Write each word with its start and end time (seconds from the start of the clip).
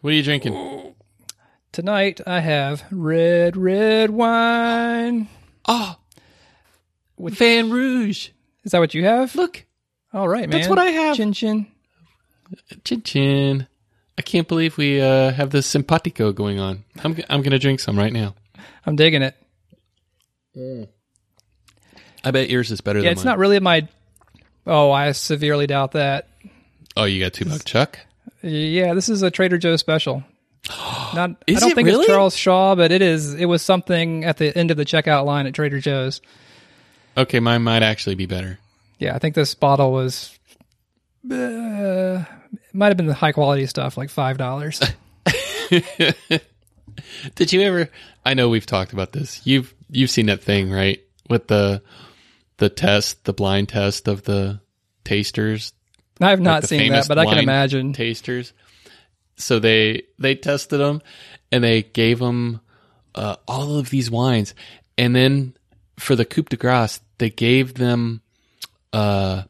What 0.00 0.10
are 0.12 0.16
you 0.16 0.22
drinking? 0.22 0.94
Tonight 1.72 2.20
I 2.26 2.40
have 2.40 2.84
red, 2.90 3.56
red 3.56 4.10
wine. 4.10 5.28
Oh, 5.66 5.96
Van 7.18 7.70
Rouge. 7.70 8.30
Is 8.64 8.72
that 8.72 8.78
what 8.80 8.94
you 8.94 9.04
have? 9.04 9.34
Look, 9.36 9.64
All 10.12 10.28
right, 10.28 10.48
man. 10.48 10.50
That's 10.50 10.68
what 10.68 10.78
I 10.78 10.86
have. 10.86 11.16
Chin 11.16 11.32
chin. 11.32 11.66
chin 12.84 13.02
chin. 13.02 13.66
I 14.18 14.22
can't 14.22 14.48
believe 14.48 14.76
we 14.76 15.00
uh, 15.00 15.32
have 15.32 15.50
this 15.50 15.66
simpatico 15.66 16.32
going 16.32 16.58
on. 16.58 16.84
I'm 17.04 17.14
g- 17.14 17.24
I'm 17.30 17.42
gonna 17.42 17.58
drink 17.58 17.80
some 17.80 17.98
right 17.98 18.12
now. 18.12 18.34
I'm 18.84 18.96
digging 18.96 19.22
it. 19.22 19.36
I 22.24 22.30
bet 22.30 22.50
yours 22.50 22.70
is 22.70 22.80
better 22.80 22.98
Yeah, 22.98 23.04
than 23.04 23.12
it's 23.12 23.24
mine. 23.24 23.32
not 23.32 23.38
really 23.38 23.60
my. 23.60 23.86
Oh, 24.66 24.90
I 24.90 25.12
severely 25.12 25.66
doubt 25.66 25.92
that. 25.92 26.28
oh, 26.96 27.04
you 27.04 27.22
got 27.22 27.32
two 27.32 27.44
buck 27.46 27.64
chuck. 27.64 27.98
Yeah, 28.42 28.94
this 28.94 29.08
is 29.08 29.22
a 29.22 29.30
Trader 29.30 29.58
Joe's 29.58 29.80
special. 29.80 30.24
Not, 31.14 31.36
I 31.48 31.52
don't 31.54 31.74
think 31.74 31.86
really? 31.86 32.04
it's 32.04 32.06
Charles 32.06 32.36
Shaw, 32.36 32.74
but 32.74 32.92
it 32.92 33.02
is. 33.02 33.34
It 33.34 33.46
was 33.46 33.62
something 33.62 34.24
at 34.24 34.36
the 34.36 34.56
end 34.56 34.70
of 34.70 34.76
the 34.76 34.84
checkout 34.84 35.24
line 35.24 35.46
at 35.46 35.54
Trader 35.54 35.80
Joe's. 35.80 36.20
Okay, 37.16 37.40
mine 37.40 37.62
might 37.62 37.82
actually 37.82 38.14
be 38.14 38.26
better. 38.26 38.58
Yeah, 38.98 39.14
I 39.14 39.18
think 39.18 39.34
this 39.34 39.54
bottle 39.54 39.92
was. 39.92 40.38
Uh, 41.30 42.24
might 42.72 42.88
have 42.88 42.96
been 42.96 43.06
the 43.06 43.14
high 43.14 43.32
quality 43.32 43.66
stuff, 43.66 43.96
like 43.96 44.10
five 44.10 44.38
dollars. 44.38 44.80
Did 47.34 47.52
you 47.52 47.62
ever? 47.62 47.88
I 48.24 48.34
know 48.34 48.48
we've 48.48 48.66
talked 48.66 48.92
about 48.92 49.12
this. 49.12 49.44
You've 49.46 49.74
you've 49.90 50.10
seen 50.10 50.26
that 50.26 50.42
thing 50.42 50.70
right 50.70 51.00
with 51.28 51.48
the 51.48 51.82
the 52.58 52.68
test, 52.68 53.24
the 53.24 53.32
blind 53.32 53.70
test 53.70 54.08
of 54.08 54.22
the 54.22 54.60
tasters, 55.04 55.72
I've 56.20 56.40
not 56.40 56.62
the 56.62 56.68
seen 56.68 56.92
that, 56.92 57.08
but 57.08 57.18
I 57.18 57.24
can 57.24 57.38
imagine. 57.38 57.92
tasters. 57.92 58.52
So 59.36 59.58
they 59.58 60.02
they 60.18 60.34
tested 60.34 60.80
them 60.80 61.00
and 61.50 61.64
they 61.64 61.82
gave 61.82 62.18
them 62.18 62.60
uh, 63.14 63.36
all 63.48 63.76
of 63.76 63.90
these 63.90 64.10
wines, 64.10 64.54
and 64.98 65.16
then 65.16 65.56
for 65.98 66.14
the 66.16 66.24
coup 66.24 66.42
de 66.42 66.56
grace, 66.56 67.00
they 67.18 67.30
gave 67.30 67.74
them 67.74 68.22
uh, 68.92 69.42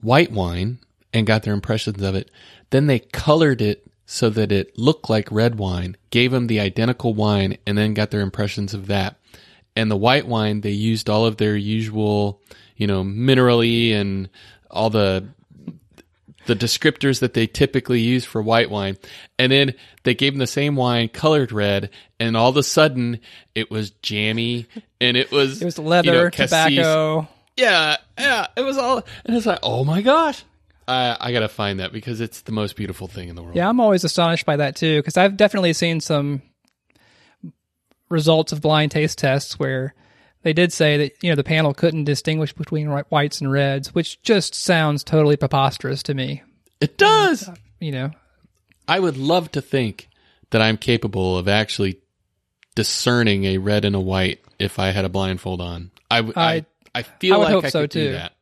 white 0.00 0.32
wine 0.32 0.78
and 1.12 1.26
got 1.26 1.42
their 1.42 1.54
impressions 1.54 2.02
of 2.02 2.14
it. 2.14 2.30
Then 2.70 2.86
they 2.86 3.00
colored 3.00 3.60
it 3.60 3.86
so 4.06 4.30
that 4.30 4.52
it 4.52 4.78
looked 4.78 5.10
like 5.10 5.30
red 5.30 5.56
wine. 5.56 5.96
Gave 6.10 6.30
them 6.30 6.46
the 6.46 6.60
identical 6.60 7.14
wine, 7.14 7.58
and 7.66 7.76
then 7.76 7.94
got 7.94 8.10
their 8.10 8.20
impressions 8.20 8.74
of 8.74 8.86
that. 8.88 9.16
And 9.76 9.90
the 9.90 9.96
white 9.96 10.26
wine, 10.26 10.62
they 10.62 10.70
used 10.70 11.08
all 11.08 11.26
of 11.26 11.36
their 11.36 11.56
usual, 11.56 12.40
you 12.76 12.86
know, 12.86 13.04
minerally 13.04 13.92
and 13.92 14.28
all 14.70 14.90
the 14.90 15.28
the 16.46 16.54
descriptors 16.54 17.20
that 17.20 17.34
they 17.34 17.46
typically 17.46 18.00
use 18.00 18.24
for 18.24 18.42
white 18.42 18.70
wine. 18.70 18.96
And 19.38 19.52
then 19.52 19.74
they 20.04 20.14
gave 20.14 20.32
them 20.32 20.38
the 20.38 20.46
same 20.46 20.76
wine 20.76 21.08
colored 21.08 21.52
red 21.52 21.90
and 22.18 22.36
all 22.36 22.50
of 22.50 22.56
a 22.56 22.62
sudden 22.62 23.20
it 23.54 23.70
was 23.70 23.90
jammy 24.02 24.66
and 25.00 25.16
it 25.16 25.30
was 25.30 25.60
It 25.62 25.64
was 25.64 25.78
leather, 25.78 26.06
you 26.06 26.12
know, 26.12 26.30
tobacco. 26.30 27.28
Yeah, 27.56 27.96
yeah, 28.18 28.46
it 28.56 28.62
was 28.62 28.78
all 28.78 29.04
and 29.24 29.36
it's 29.36 29.46
like, 29.46 29.58
"Oh 29.62 29.84
my 29.84 30.00
gosh." 30.02 30.44
I 30.88 31.16
I 31.20 31.32
got 31.32 31.40
to 31.40 31.48
find 31.48 31.80
that 31.80 31.92
because 31.92 32.20
it's 32.20 32.40
the 32.42 32.52
most 32.52 32.74
beautiful 32.74 33.06
thing 33.06 33.28
in 33.28 33.36
the 33.36 33.42
world. 33.42 33.54
Yeah, 33.54 33.68
I'm 33.68 33.80
always 33.80 34.02
astonished 34.02 34.46
by 34.46 34.56
that 34.56 34.76
too, 34.76 34.98
because 34.98 35.16
I've 35.16 35.36
definitely 35.36 35.72
seen 35.74 36.00
some 36.00 36.42
results 38.08 38.52
of 38.52 38.60
blind 38.60 38.90
taste 38.92 39.18
tests 39.18 39.58
where 39.58 39.94
they 40.42 40.52
did 40.52 40.72
say 40.72 40.96
that 40.96 41.12
you 41.22 41.30
know 41.30 41.36
the 41.36 41.44
panel 41.44 41.74
couldn't 41.74 42.04
distinguish 42.04 42.52
between 42.52 42.88
whites 43.08 43.40
and 43.40 43.50
reds, 43.50 43.94
which 43.94 44.22
just 44.22 44.54
sounds 44.54 45.04
totally 45.04 45.36
preposterous 45.36 46.02
to 46.04 46.14
me. 46.14 46.42
It 46.80 46.96
does. 46.96 47.48
Uh, 47.48 47.54
you 47.78 47.92
know, 47.92 48.10
I 48.88 49.00
would 49.00 49.16
love 49.16 49.50
to 49.52 49.60
think 49.60 50.08
that 50.50 50.62
I'm 50.62 50.76
capable 50.76 51.36
of 51.38 51.46
actually 51.48 52.00
discerning 52.74 53.44
a 53.44 53.58
red 53.58 53.84
and 53.84 53.94
a 53.96 54.00
white 54.00 54.40
if 54.58 54.78
I 54.78 54.88
had 54.90 55.04
a 55.04 55.08
blindfold 55.08 55.60
on. 55.60 55.90
I 56.10 56.18
I 56.36 56.64
I 56.94 57.02
feel 57.02 57.34
I 57.34 57.38
would 57.38 57.44
like 57.44 57.52
hope 57.54 57.64
I 57.64 57.68
so, 57.70 57.82
could 57.82 57.90
do 57.90 58.06
too. 58.08 58.12
that. 58.12 58.32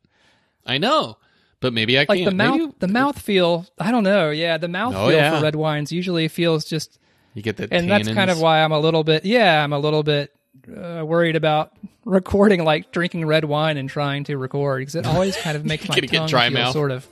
I 0.66 0.78
know, 0.78 1.16
but 1.60 1.72
maybe 1.72 1.98
I 1.98 2.02
like 2.08 2.18
can't. 2.18 2.24
the 2.30 2.34
mouth, 2.34 2.58
Maybe 2.58 2.72
the 2.78 2.88
mouth 2.88 3.18
feel. 3.18 3.66
I 3.78 3.90
don't 3.90 4.04
know. 4.04 4.30
Yeah, 4.30 4.58
the 4.58 4.68
mouth 4.68 4.94
Oh, 4.96 5.08
feel 5.08 5.16
yeah. 5.16 5.36
for 5.38 5.42
red 5.42 5.54
wines 5.56 5.90
usually 5.92 6.28
feels 6.28 6.64
just, 6.64 6.98
you 7.34 7.42
get 7.42 7.56
that, 7.56 7.72
and 7.72 7.90
that's 7.90 8.08
kind 8.08 8.30
of 8.30 8.40
why 8.40 8.62
I'm 8.62 8.72
a 8.72 8.78
little 8.78 9.02
bit. 9.04 9.24
Yeah, 9.24 9.62
I'm 9.64 9.72
a 9.72 9.78
little 9.78 10.02
bit 10.02 10.30
uh, 10.68 11.04
worried 11.04 11.36
about 11.36 11.72
recording, 12.04 12.64
like 12.64 12.90
drinking 12.92 13.24
red 13.26 13.44
wine 13.44 13.76
and 13.76 13.88
trying 13.88 14.24
to 14.24 14.36
record 14.36 14.80
because 14.80 14.94
it 14.94 15.06
always 15.06 15.36
kind 15.36 15.56
of 15.56 15.64
makes 15.64 15.88
my 15.88 15.96
tongue 15.96 16.26
dry 16.28 16.48
feel 16.48 16.58
mouth. 16.58 16.72
sort 16.72 16.90
of. 16.90 17.06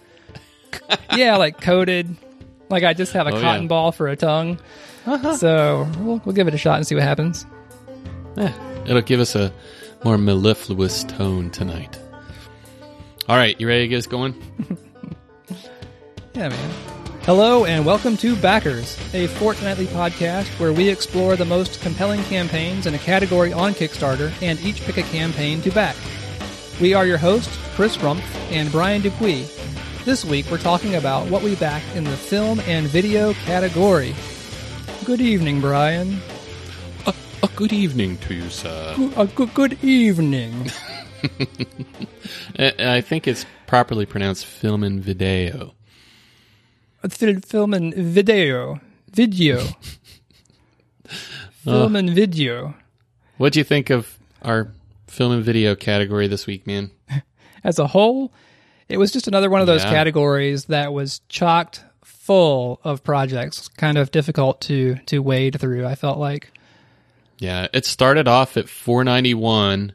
yeah, 1.14 1.36
like 1.36 1.60
coated. 1.60 2.16
Like 2.68 2.82
I 2.84 2.94
just 2.94 3.12
have 3.12 3.26
a 3.26 3.30
Oh, 3.30 3.40
cotton 3.40 3.62
yeah. 3.62 3.68
ball 3.68 3.92
for 3.92 4.08
a 4.08 4.16
tongue. 4.16 4.58
So 5.38 5.88
we'll, 6.00 6.20
we'll 6.24 6.34
give 6.34 6.48
it 6.48 6.54
a 6.54 6.58
shot 6.58 6.76
and 6.78 6.86
see 6.86 6.94
what 6.96 7.04
happens. 7.04 7.46
Eh, 8.36 8.52
it'll 8.86 9.02
give 9.02 9.20
us 9.20 9.36
a 9.36 9.52
more 10.04 10.18
mellifluous 10.18 11.04
tone 11.04 11.50
tonight. 11.50 11.96
All 13.28 13.36
right, 13.36 13.58
you 13.60 13.68
ready 13.68 13.82
to 13.82 13.88
get 13.88 13.98
us 13.98 14.06
going? 14.06 14.34
Yeah, 16.34 16.50
man. 16.50 16.70
Hello 17.26 17.64
and 17.64 17.84
welcome 17.84 18.16
to 18.18 18.36
Backers, 18.36 18.96
a 19.12 19.26
fortnightly 19.26 19.86
podcast 19.86 20.46
where 20.60 20.72
we 20.72 20.88
explore 20.88 21.34
the 21.34 21.44
most 21.44 21.80
compelling 21.80 22.22
campaigns 22.22 22.86
in 22.86 22.94
a 22.94 22.98
category 22.98 23.52
on 23.52 23.74
Kickstarter 23.74 24.32
and 24.40 24.60
each 24.60 24.80
pick 24.82 24.96
a 24.96 25.02
campaign 25.02 25.60
to 25.62 25.72
back. 25.72 25.96
We 26.80 26.94
are 26.94 27.04
your 27.04 27.18
hosts, 27.18 27.58
Chris 27.74 27.96
Rumpf 27.96 28.22
and 28.52 28.70
Brian 28.70 29.02
Dupuis. 29.02 29.52
This 30.04 30.24
week 30.24 30.48
we're 30.52 30.58
talking 30.58 30.94
about 30.94 31.28
what 31.28 31.42
we 31.42 31.56
backed 31.56 31.96
in 31.96 32.04
the 32.04 32.16
film 32.16 32.60
and 32.60 32.86
video 32.86 33.32
category. 33.32 34.14
Good 35.04 35.20
evening, 35.20 35.60
Brian. 35.60 36.20
A, 37.08 37.14
uh, 37.42 37.48
good 37.56 37.72
evening 37.72 38.18
to 38.18 38.34
you, 38.34 38.48
sir. 38.50 38.94
A 39.16 39.26
good, 39.26 39.52
good 39.52 39.82
evening. 39.82 40.70
I 42.56 43.00
think 43.00 43.26
it's 43.26 43.44
properly 43.66 44.06
pronounced 44.06 44.46
film 44.46 44.84
and 44.84 45.02
video. 45.02 45.75
Fil- 47.08 47.40
Film 47.40 47.74
and 47.74 47.94
video. 47.94 48.80
Video. 49.10 49.62
Film 51.64 51.96
and 51.96 52.10
video. 52.10 52.74
What 53.38 53.52
do 53.52 53.60
you 53.60 53.64
think 53.64 53.90
of 53.90 54.18
our 54.42 54.70
film 55.08 55.32
and 55.32 55.44
video 55.44 55.74
category 55.74 56.26
this 56.28 56.46
week, 56.46 56.66
man? 56.66 56.90
as 57.64 57.78
a 57.78 57.86
whole, 57.86 58.32
it 58.88 58.98
was 58.98 59.10
just 59.12 59.26
another 59.28 59.50
one 59.50 59.60
of 59.60 59.66
those 59.66 59.82
Yeah. 59.84 59.90
categories 59.90 60.66
that 60.66 60.92
was 60.92 61.20
chocked 61.28 61.82
full 62.04 62.80
of 62.84 63.02
projects, 63.04 63.68
kind 63.68 63.98
of 63.98 64.10
difficult 64.10 64.60
to 64.62 64.96
to 65.06 65.18
wade 65.20 65.60
through. 65.60 65.86
I 65.86 65.94
felt 65.96 66.18
like, 66.18 66.52
Yeah, 67.38 67.66
it 67.72 67.84
started 67.84 68.26
off 68.28 68.56
at 68.56 68.68
491 68.68 69.92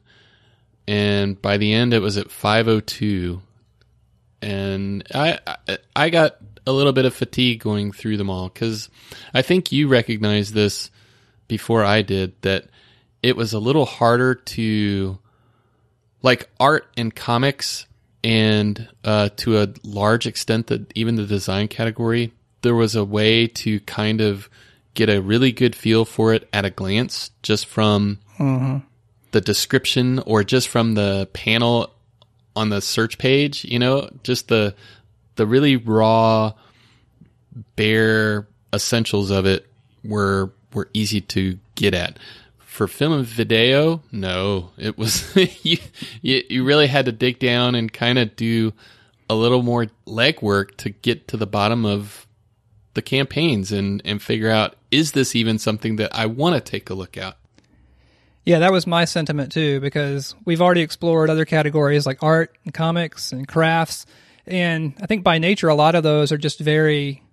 and 0.87 1.41
by 1.41 1.57
the 1.57 1.73
end 1.73 1.93
it 1.93 1.99
was 1.99 2.17
at 2.17 2.31
502 2.31 3.41
and 4.41 5.03
I 5.13 5.39
I, 5.95 6.09
got 6.09 6.37
a 6.65 6.71
little 6.71 6.93
bit 6.93 7.05
of 7.05 7.13
fatigue 7.13 7.61
going 7.61 7.91
through 7.91 8.17
them 8.17 8.29
all 8.29 8.49
cuz 8.49 8.89
I 9.33 9.41
think 9.41 9.71
you 9.71 9.87
recognized 9.87 10.53
this 10.53 10.91
before 11.47 11.83
I 11.83 12.01
did 12.01 12.33
that 12.41 12.65
it 13.21 13.35
was 13.35 13.53
a 13.53 13.59
little 13.59 13.85
harder 13.85 14.35
to 14.35 15.19
like 16.21 16.49
art 16.59 16.87
and 16.97 17.13
comics 17.13 17.85
and 18.23 18.87
uh, 19.03 19.29
to 19.37 19.61
a 19.61 19.69
large 19.83 20.27
extent 20.27 20.67
that 20.67 20.91
even 20.95 21.15
the 21.15 21.25
design 21.25 21.67
category 21.67 22.33
there 22.61 22.75
was 22.75 22.95
a 22.95 23.03
way 23.03 23.47
to 23.47 23.79
kind 23.81 24.21
of 24.21 24.49
get 24.93 25.09
a 25.09 25.21
really 25.21 25.51
good 25.51 25.75
feel 25.75 26.05
for 26.05 26.33
it 26.33 26.47
at 26.53 26.65
a 26.65 26.69
glance 26.69 27.31
just 27.41 27.65
from 27.65 28.19
the 29.31 29.41
description 29.41 30.19
or 30.19 30.43
just 30.43 30.67
from 30.67 30.93
the 30.93 31.27
panel 31.33 31.89
on 32.55 32.69
the 32.69 32.81
search 32.81 33.17
page 33.17 33.65
you 33.65 33.79
know 33.79 34.09
just 34.23 34.47
the 34.47 34.75
the 35.35 35.45
really 35.45 35.77
raw 35.77 36.53
bare 37.75 38.47
essentials 38.73 39.31
of 39.31 39.45
it 39.45 39.67
were 40.03 40.51
were 40.73 40.89
easy 40.93 41.21
to 41.21 41.59
get 41.75 41.93
at. 41.93 42.17
For 42.59 42.87
film 42.87 43.13
and 43.13 43.25
video 43.25 44.01
no. 44.11 44.69
It 44.77 44.97
was 44.97 45.35
you, 45.63 45.77
you 46.21 46.43
you 46.49 46.63
really 46.63 46.87
had 46.87 47.05
to 47.05 47.11
dig 47.11 47.39
down 47.39 47.75
and 47.75 47.91
kind 47.91 48.17
of 48.17 48.35
do 48.35 48.73
a 49.29 49.35
little 49.35 49.61
more 49.61 49.87
legwork 50.05 50.77
to 50.77 50.89
get 50.89 51.27
to 51.29 51.37
the 51.37 51.47
bottom 51.47 51.85
of 51.85 52.27
the 52.93 53.01
campaigns 53.01 53.71
and 53.71 54.01
and 54.05 54.21
figure 54.21 54.49
out 54.49 54.75
is 54.89 55.13
this 55.13 55.35
even 55.35 55.57
something 55.57 55.97
that 55.97 56.13
I 56.13 56.25
want 56.25 56.55
to 56.55 56.61
take 56.61 56.89
a 56.89 56.93
look 56.93 57.17
at 57.17 57.37
yeah, 58.45 58.59
that 58.59 58.71
was 58.71 58.87
my 58.87 59.05
sentiment 59.05 59.51
too, 59.51 59.79
because 59.79 60.35
we've 60.45 60.61
already 60.61 60.81
explored 60.81 61.29
other 61.29 61.45
categories 61.45 62.05
like 62.05 62.23
art 62.23 62.57
and 62.65 62.73
comics 62.73 63.31
and 63.31 63.47
crafts, 63.47 64.05
and 64.47 64.93
I 65.01 65.05
think 65.05 65.23
by 65.23 65.37
nature 65.37 65.69
a 65.69 65.75
lot 65.75 65.95
of 65.95 66.03
those 66.03 66.31
are 66.31 66.37
just 66.37 66.59
very. 66.59 67.23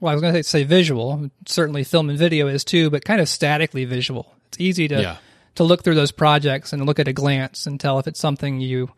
Well, 0.00 0.10
I 0.10 0.14
was 0.14 0.22
going 0.22 0.32
to 0.32 0.42
say 0.42 0.64
visual. 0.64 1.30
Certainly, 1.46 1.84
film 1.84 2.08
and 2.08 2.18
video 2.18 2.46
is 2.48 2.64
too, 2.64 2.88
but 2.88 3.04
kind 3.04 3.20
of 3.20 3.28
statically 3.28 3.84
visual. 3.84 4.34
It's 4.48 4.58
easy 4.60 4.88
to 4.88 5.00
Yeah. 5.00 5.16
to 5.56 5.64
look 5.64 5.82
through 5.82 5.94
those 5.96 6.12
projects 6.12 6.72
and 6.72 6.86
look 6.86 6.98
at 6.98 7.08
a 7.08 7.12
glance 7.12 7.66
and 7.66 7.78
tell 7.78 7.98
if 7.98 8.06
it's 8.06 8.20
something 8.20 8.60
you 8.60 8.90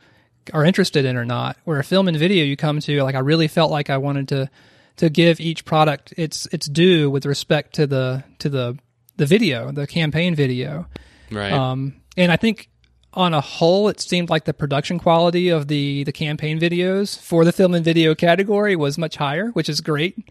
are 0.52 0.64
interested 0.64 1.04
in 1.04 1.16
or 1.16 1.24
not. 1.24 1.56
Where 1.64 1.78
a 1.80 1.84
film 1.84 2.06
and 2.08 2.16
video, 2.16 2.44
you 2.44 2.56
come 2.56 2.78
to 2.80 3.02
like, 3.02 3.14
I 3.16 3.20
really 3.20 3.48
felt 3.48 3.70
like 3.70 3.90
I 3.90 3.98
wanted 3.98 4.28
to 4.28 4.50
to 4.96 5.08
give 5.10 5.40
each 5.40 5.64
product 5.64 6.12
its 6.16 6.46
its 6.52 6.68
due 6.68 7.10
with 7.10 7.26
respect 7.26 7.74
to 7.76 7.86
the 7.86 8.22
to 8.38 8.48
the 8.48 8.78
the 9.16 9.26
video, 9.26 9.72
the 9.72 9.86
campaign 9.86 10.34
video. 10.34 10.86
Right. 11.32 11.52
Um, 11.52 11.94
and 12.16 12.30
I 12.30 12.36
think 12.36 12.68
on 13.14 13.34
a 13.34 13.40
whole, 13.40 13.88
it 13.88 14.00
seemed 14.00 14.30
like 14.30 14.44
the 14.44 14.54
production 14.54 14.98
quality 14.98 15.48
of 15.50 15.68
the 15.68 16.04
the 16.04 16.12
campaign 16.12 16.58
videos 16.58 17.18
for 17.18 17.44
the 17.44 17.52
film 17.52 17.74
and 17.74 17.84
video 17.84 18.14
category 18.14 18.76
was 18.76 18.98
much 18.98 19.16
higher, 19.16 19.48
which 19.48 19.68
is 19.68 19.80
great. 19.80 20.28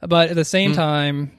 But 0.00 0.30
at 0.30 0.36
the 0.36 0.44
same 0.44 0.74
time, 0.74 1.32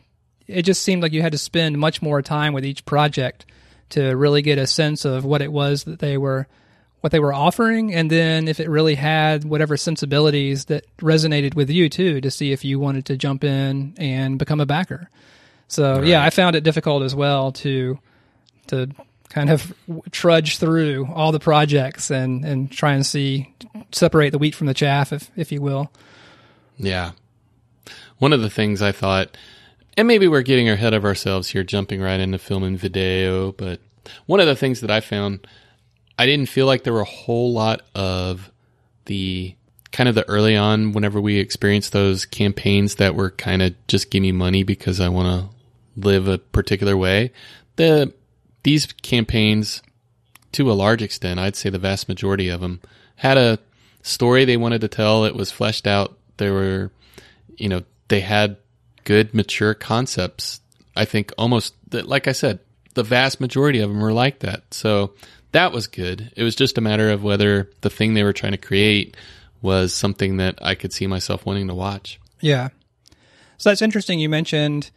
it 0.47 0.63
just 0.63 0.81
seemed 0.81 1.01
like 1.01 1.13
you 1.13 1.21
had 1.21 1.31
to 1.31 1.37
spend 1.37 1.77
much 1.77 2.01
more 2.01 2.21
time 2.21 2.53
with 2.53 2.65
each 2.65 2.83
project 2.85 3.45
to 3.89 4.15
really 4.15 4.41
get 4.41 4.57
a 4.57 4.67
sense 4.67 5.05
of 5.05 5.25
what 5.25 5.41
it 5.41 5.51
was 5.51 5.83
that 5.85 5.99
they 5.99 6.17
were 6.17 6.47
what 7.01 7.11
they 7.11 7.19
were 7.19 7.33
offering 7.33 7.93
and 7.93 8.11
then 8.11 8.49
if 8.49 8.59
it 8.59 8.69
really 8.69 8.95
had 8.95 9.45
whatever 9.45 9.77
sensibilities 9.77 10.65
that 10.65 10.83
resonated 10.97 11.55
with 11.55 11.69
you 11.69 11.87
too 11.87 12.19
to 12.19 12.29
see 12.29 12.51
if 12.51 12.65
you 12.65 12.77
wanted 12.77 13.05
to 13.05 13.15
jump 13.15 13.43
in 13.43 13.93
and 13.97 14.37
become 14.37 14.59
a 14.59 14.65
backer. 14.65 15.09
So 15.69 16.01
yeah, 16.01 16.21
I 16.21 16.29
found 16.29 16.55
it 16.55 16.63
difficult 16.63 17.03
as 17.03 17.15
well 17.15 17.51
to 17.53 17.99
to 18.69 18.89
kind 19.29 19.49
of 19.49 19.73
trudge 20.11 20.57
through 20.57 21.07
all 21.13 21.31
the 21.31 21.39
projects 21.39 22.09
and 22.09 22.43
and 22.43 22.71
try 22.71 22.93
and 22.93 23.05
see 23.05 23.53
separate 23.91 24.31
the 24.31 24.39
wheat 24.39 24.55
from 24.55 24.67
the 24.67 24.73
chaff 24.73 25.13
if 25.13 25.29
if 25.35 25.51
you 25.51 25.61
will. 25.61 25.91
Yeah. 26.77 27.11
One 28.17 28.33
of 28.33 28.41
the 28.41 28.49
things 28.49 28.81
I 28.81 28.91
thought, 28.91 29.37
and 29.95 30.07
maybe 30.07 30.27
we're 30.27 30.41
getting 30.41 30.69
ahead 30.69 30.93
of 30.93 31.05
ourselves 31.05 31.49
here, 31.49 31.63
jumping 31.63 32.01
right 32.01 32.19
into 32.19 32.37
film 32.37 32.63
and 32.63 32.77
video, 32.77 33.51
but 33.51 33.79
one 34.25 34.39
of 34.39 34.47
the 34.47 34.55
things 34.55 34.81
that 34.81 34.91
I 34.91 34.99
found, 34.99 35.45
I 36.17 36.25
didn't 36.25 36.49
feel 36.49 36.65
like 36.65 36.83
there 36.83 36.93
were 36.93 37.01
a 37.01 37.05
whole 37.05 37.53
lot 37.53 37.81
of 37.95 38.51
the 39.05 39.55
kind 39.91 40.09
of 40.09 40.15
the 40.15 40.27
early 40.27 40.55
on, 40.55 40.91
whenever 40.91 41.19
we 41.19 41.37
experienced 41.37 41.93
those 41.93 42.25
campaigns 42.25 42.95
that 42.95 43.15
were 43.15 43.31
kind 43.31 43.61
of 43.61 43.73
just 43.87 44.11
give 44.11 44.21
me 44.21 44.31
money 44.31 44.63
because 44.63 44.99
I 44.99 45.09
want 45.09 45.27
to 45.27 45.55
live 45.99 46.27
a 46.27 46.37
particular 46.37 46.95
way. 46.95 47.31
The 47.75 48.13
these 48.63 48.87
campaigns, 48.87 49.81
to 50.53 50.71
a 50.71 50.73
large 50.73 51.01
extent, 51.01 51.39
I'd 51.39 51.55
say 51.55 51.69
the 51.69 51.79
vast 51.79 52.09
majority 52.09 52.49
of 52.49 52.61
them 52.61 52.81
had 53.15 53.37
a 53.37 53.59
story 54.01 54.45
they 54.45 54.57
wanted 54.57 54.81
to 54.81 54.87
tell. 54.87 55.25
It 55.25 55.35
was 55.35 55.51
fleshed 55.51 55.87
out. 55.87 56.17
There 56.37 56.53
were, 56.53 56.91
you 57.57 57.69
know, 57.69 57.83
they 58.07 58.21
had 58.21 58.57
good, 59.03 59.33
mature 59.33 59.73
concepts. 59.73 60.61
I 60.95 61.05
think 61.05 61.31
almost, 61.37 61.73
like 61.91 62.27
I 62.27 62.31
said, 62.31 62.59
the 62.93 63.03
vast 63.03 63.39
majority 63.39 63.79
of 63.79 63.89
them 63.89 63.99
were 63.99 64.13
like 64.13 64.39
that. 64.39 64.73
So 64.73 65.13
that 65.51 65.71
was 65.71 65.87
good. 65.87 66.31
It 66.35 66.43
was 66.43 66.55
just 66.55 66.77
a 66.77 66.81
matter 66.81 67.09
of 67.09 67.23
whether 67.23 67.69
the 67.81 67.89
thing 67.89 68.13
they 68.13 68.23
were 68.23 68.33
trying 68.33 68.53
to 68.53 68.57
create 68.57 69.15
was 69.61 69.93
something 69.93 70.37
that 70.37 70.59
I 70.61 70.75
could 70.75 70.93
see 70.93 71.07
myself 71.07 71.45
wanting 71.45 71.67
to 71.67 71.75
watch. 71.75 72.19
Yeah. 72.39 72.69
So 73.57 73.69
that's 73.69 73.81
interesting. 73.81 74.19
You 74.19 74.29
mentioned 74.29 74.89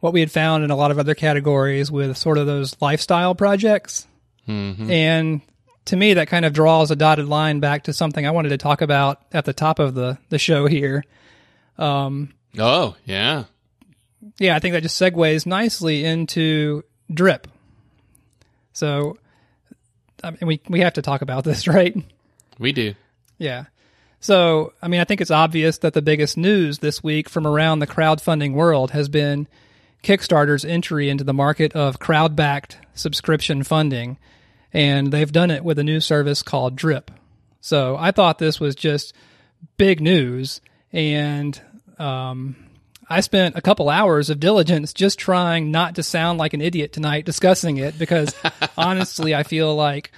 what 0.00 0.12
we 0.12 0.20
had 0.20 0.30
found 0.30 0.64
in 0.64 0.70
a 0.70 0.76
lot 0.76 0.90
of 0.90 0.98
other 0.98 1.14
categories 1.14 1.90
with 1.90 2.16
sort 2.16 2.38
of 2.38 2.46
those 2.46 2.76
lifestyle 2.80 3.34
projects. 3.34 4.06
Mm-hmm. 4.48 4.90
And 4.90 5.40
to 5.86 5.96
me, 5.96 6.14
that 6.14 6.28
kind 6.28 6.44
of 6.44 6.52
draws 6.52 6.90
a 6.90 6.96
dotted 6.96 7.28
line 7.28 7.60
back 7.60 7.84
to 7.84 7.92
something 7.92 8.26
I 8.26 8.30
wanted 8.30 8.50
to 8.50 8.58
talk 8.58 8.80
about 8.80 9.20
at 9.32 9.44
the 9.44 9.52
top 9.52 9.78
of 9.78 9.94
the, 9.94 10.18
the 10.28 10.38
show 10.38 10.66
here. 10.66 11.04
Um, 11.78 12.32
Oh, 12.58 12.96
yeah. 13.04 13.44
yeah, 14.38 14.56
I 14.56 14.58
think 14.58 14.72
that 14.72 14.82
just 14.82 15.00
segues 15.00 15.46
nicely 15.46 16.04
into 16.04 16.82
drip. 17.12 17.46
So, 18.72 19.18
I 20.24 20.30
mean, 20.32 20.38
we 20.42 20.60
we 20.68 20.80
have 20.80 20.94
to 20.94 21.02
talk 21.02 21.22
about 21.22 21.44
this, 21.44 21.68
right? 21.68 21.96
We 22.58 22.72
do. 22.72 22.94
Yeah. 23.38 23.66
So, 24.20 24.74
I 24.82 24.88
mean, 24.88 25.00
I 25.00 25.04
think 25.04 25.20
it's 25.20 25.30
obvious 25.30 25.78
that 25.78 25.94
the 25.94 26.02
biggest 26.02 26.36
news 26.36 26.80
this 26.80 27.02
week 27.02 27.28
from 27.28 27.46
around 27.46 27.78
the 27.78 27.86
crowdfunding 27.86 28.52
world 28.52 28.90
has 28.90 29.08
been 29.08 29.48
Kickstarter's 30.02 30.64
entry 30.64 31.10
into 31.10 31.24
the 31.24 31.34
market 31.34 31.72
of 31.74 31.98
crowd 31.98 32.36
backed 32.36 32.78
subscription 32.94 33.62
funding. 33.62 34.18
And 34.72 35.12
they've 35.12 35.30
done 35.30 35.50
it 35.50 35.64
with 35.64 35.78
a 35.78 35.84
new 35.84 36.00
service 36.00 36.42
called 36.42 36.76
Drip. 36.76 37.10
So 37.60 37.96
I 37.98 38.12
thought 38.12 38.38
this 38.38 38.60
was 38.60 38.74
just 38.74 39.14
big 39.76 40.00
news. 40.00 40.60
And 40.92 41.60
um, 41.98 42.56
I 43.08 43.20
spent 43.20 43.56
a 43.56 43.60
couple 43.60 43.90
hours 43.90 44.30
of 44.30 44.40
diligence 44.40 44.92
just 44.92 45.18
trying 45.18 45.70
not 45.70 45.96
to 45.96 46.02
sound 46.02 46.38
like 46.38 46.54
an 46.54 46.60
idiot 46.60 46.92
tonight 46.92 47.24
discussing 47.24 47.76
it 47.76 47.98
because 47.98 48.34
honestly, 48.76 49.34
I 49.34 49.42
feel 49.42 49.74
like 49.74 50.12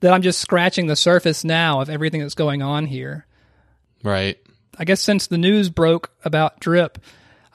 that 0.00 0.12
I'm 0.12 0.22
just 0.22 0.40
scratching 0.40 0.86
the 0.86 0.96
surface 0.96 1.44
now 1.44 1.80
of 1.80 1.90
everything 1.90 2.22
that's 2.22 2.34
going 2.34 2.62
on 2.62 2.86
here. 2.86 3.26
Right. 4.02 4.38
I 4.78 4.84
guess 4.84 5.00
since 5.00 5.26
the 5.26 5.38
news 5.38 5.70
broke 5.70 6.10
about 6.24 6.60
Drip, 6.60 6.98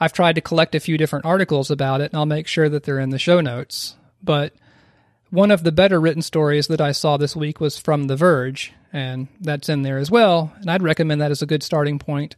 I've 0.00 0.12
tried 0.12 0.34
to 0.34 0.40
collect 0.40 0.74
a 0.74 0.80
few 0.80 0.98
different 0.98 1.24
articles 1.24 1.70
about 1.70 2.00
it, 2.00 2.12
and 2.12 2.16
I'll 2.16 2.26
make 2.26 2.46
sure 2.46 2.68
that 2.68 2.84
they're 2.84 3.00
in 3.00 3.10
the 3.10 3.18
show 3.18 3.40
notes. 3.40 3.96
But 4.22 4.54
one 5.30 5.50
of 5.50 5.62
the 5.62 5.72
better 5.72 6.00
written 6.00 6.22
stories 6.22 6.66
that 6.68 6.80
I 6.80 6.92
saw 6.92 7.16
this 7.16 7.36
week 7.36 7.60
was 7.60 7.78
from 7.78 8.06
The 8.06 8.16
Verge, 8.16 8.72
and 8.92 9.28
that's 9.40 9.68
in 9.68 9.82
there 9.82 9.98
as 9.98 10.10
well. 10.10 10.52
And 10.60 10.70
I'd 10.70 10.82
recommend 10.82 11.20
that 11.20 11.30
as 11.30 11.42
a 11.42 11.46
good 11.46 11.62
starting 11.62 11.98
point 11.98 12.36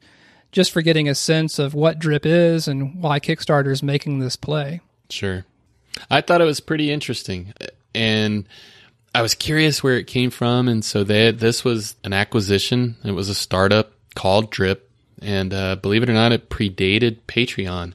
just 0.52 0.72
for 0.72 0.80
getting 0.80 1.08
a 1.08 1.14
sense 1.14 1.58
of 1.58 1.74
what 1.74 1.98
Drip 1.98 2.24
is 2.24 2.68
and 2.68 3.02
why 3.02 3.20
Kickstarter 3.20 3.70
is 3.70 3.82
making 3.82 4.18
this 4.20 4.36
play. 4.36 4.80
Sure. 5.10 5.44
I 6.10 6.20
thought 6.20 6.40
it 6.40 6.44
was 6.46 6.60
pretty 6.60 6.90
interesting. 6.90 7.52
And 7.94 8.48
I 9.14 9.22
was 9.22 9.34
curious 9.34 9.82
where 9.82 9.98
it 9.98 10.06
came 10.06 10.30
from. 10.30 10.68
And 10.68 10.84
so 10.84 11.04
they, 11.04 11.30
this 11.30 11.64
was 11.64 11.96
an 12.04 12.12
acquisition. 12.12 12.96
It 13.04 13.12
was 13.12 13.28
a 13.28 13.34
startup 13.34 13.92
called 14.14 14.50
Drip. 14.50 14.85
And 15.22 15.52
uh, 15.54 15.76
believe 15.76 16.02
it 16.02 16.10
or 16.10 16.14
not, 16.14 16.32
it 16.32 16.50
predated 16.50 17.18
Patreon. 17.26 17.94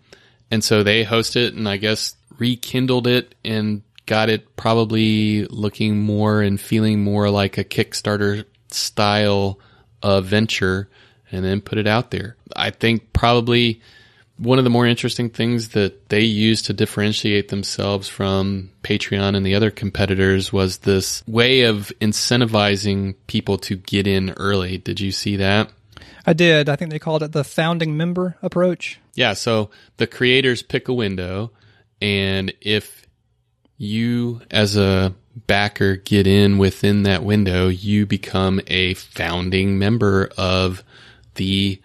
And 0.49 0.63
so 0.63 0.83
they 0.83 1.05
hosted 1.05 1.47
it 1.47 1.53
and 1.53 1.67
I 1.67 1.77
guess 1.77 2.15
rekindled 2.37 3.07
it 3.07 3.35
and 3.45 3.83
got 4.05 4.29
it 4.29 4.55
probably 4.55 5.45
looking 5.45 6.01
more 6.01 6.41
and 6.41 6.59
feeling 6.59 7.03
more 7.03 7.29
like 7.29 7.57
a 7.57 7.63
Kickstarter 7.63 8.45
style 8.69 9.59
uh, 10.03 10.21
venture 10.21 10.89
and 11.31 11.45
then 11.45 11.61
put 11.61 11.77
it 11.77 11.87
out 11.87 12.11
there. 12.11 12.35
I 12.55 12.71
think 12.71 13.13
probably 13.13 13.81
one 14.37 14.57
of 14.57 14.63
the 14.63 14.69
more 14.71 14.87
interesting 14.87 15.29
things 15.29 15.69
that 15.69 16.09
they 16.09 16.21
used 16.21 16.65
to 16.65 16.73
differentiate 16.73 17.49
themselves 17.49 18.07
from 18.07 18.71
Patreon 18.83 19.35
and 19.35 19.45
the 19.45 19.55
other 19.55 19.69
competitors 19.69 20.51
was 20.51 20.79
this 20.79 21.23
way 21.27 21.61
of 21.61 21.91
incentivizing 22.01 23.15
people 23.27 23.59
to 23.59 23.75
get 23.75 24.07
in 24.07 24.31
early. 24.31 24.79
Did 24.79 24.99
you 24.99 25.11
see 25.11 25.37
that? 25.37 25.71
I 26.25 26.33
did. 26.33 26.69
I 26.69 26.75
think 26.75 26.91
they 26.91 26.99
called 26.99 27.23
it 27.23 27.31
the 27.31 27.43
founding 27.43 27.97
member 27.97 28.37
approach. 28.41 28.99
Yeah, 29.13 29.33
so 29.33 29.69
the 29.97 30.07
creators 30.07 30.61
pick 30.61 30.87
a 30.87 30.93
window, 30.93 31.51
and 32.01 32.53
if 32.61 33.05
you, 33.77 34.41
as 34.51 34.77
a 34.77 35.13
backer, 35.47 35.95
get 35.95 36.27
in 36.27 36.57
within 36.57 37.03
that 37.03 37.23
window, 37.23 37.67
you 37.67 38.05
become 38.05 38.61
a 38.67 38.93
founding 38.93 39.79
member 39.79 40.29
of 40.37 40.83
the 41.35 41.81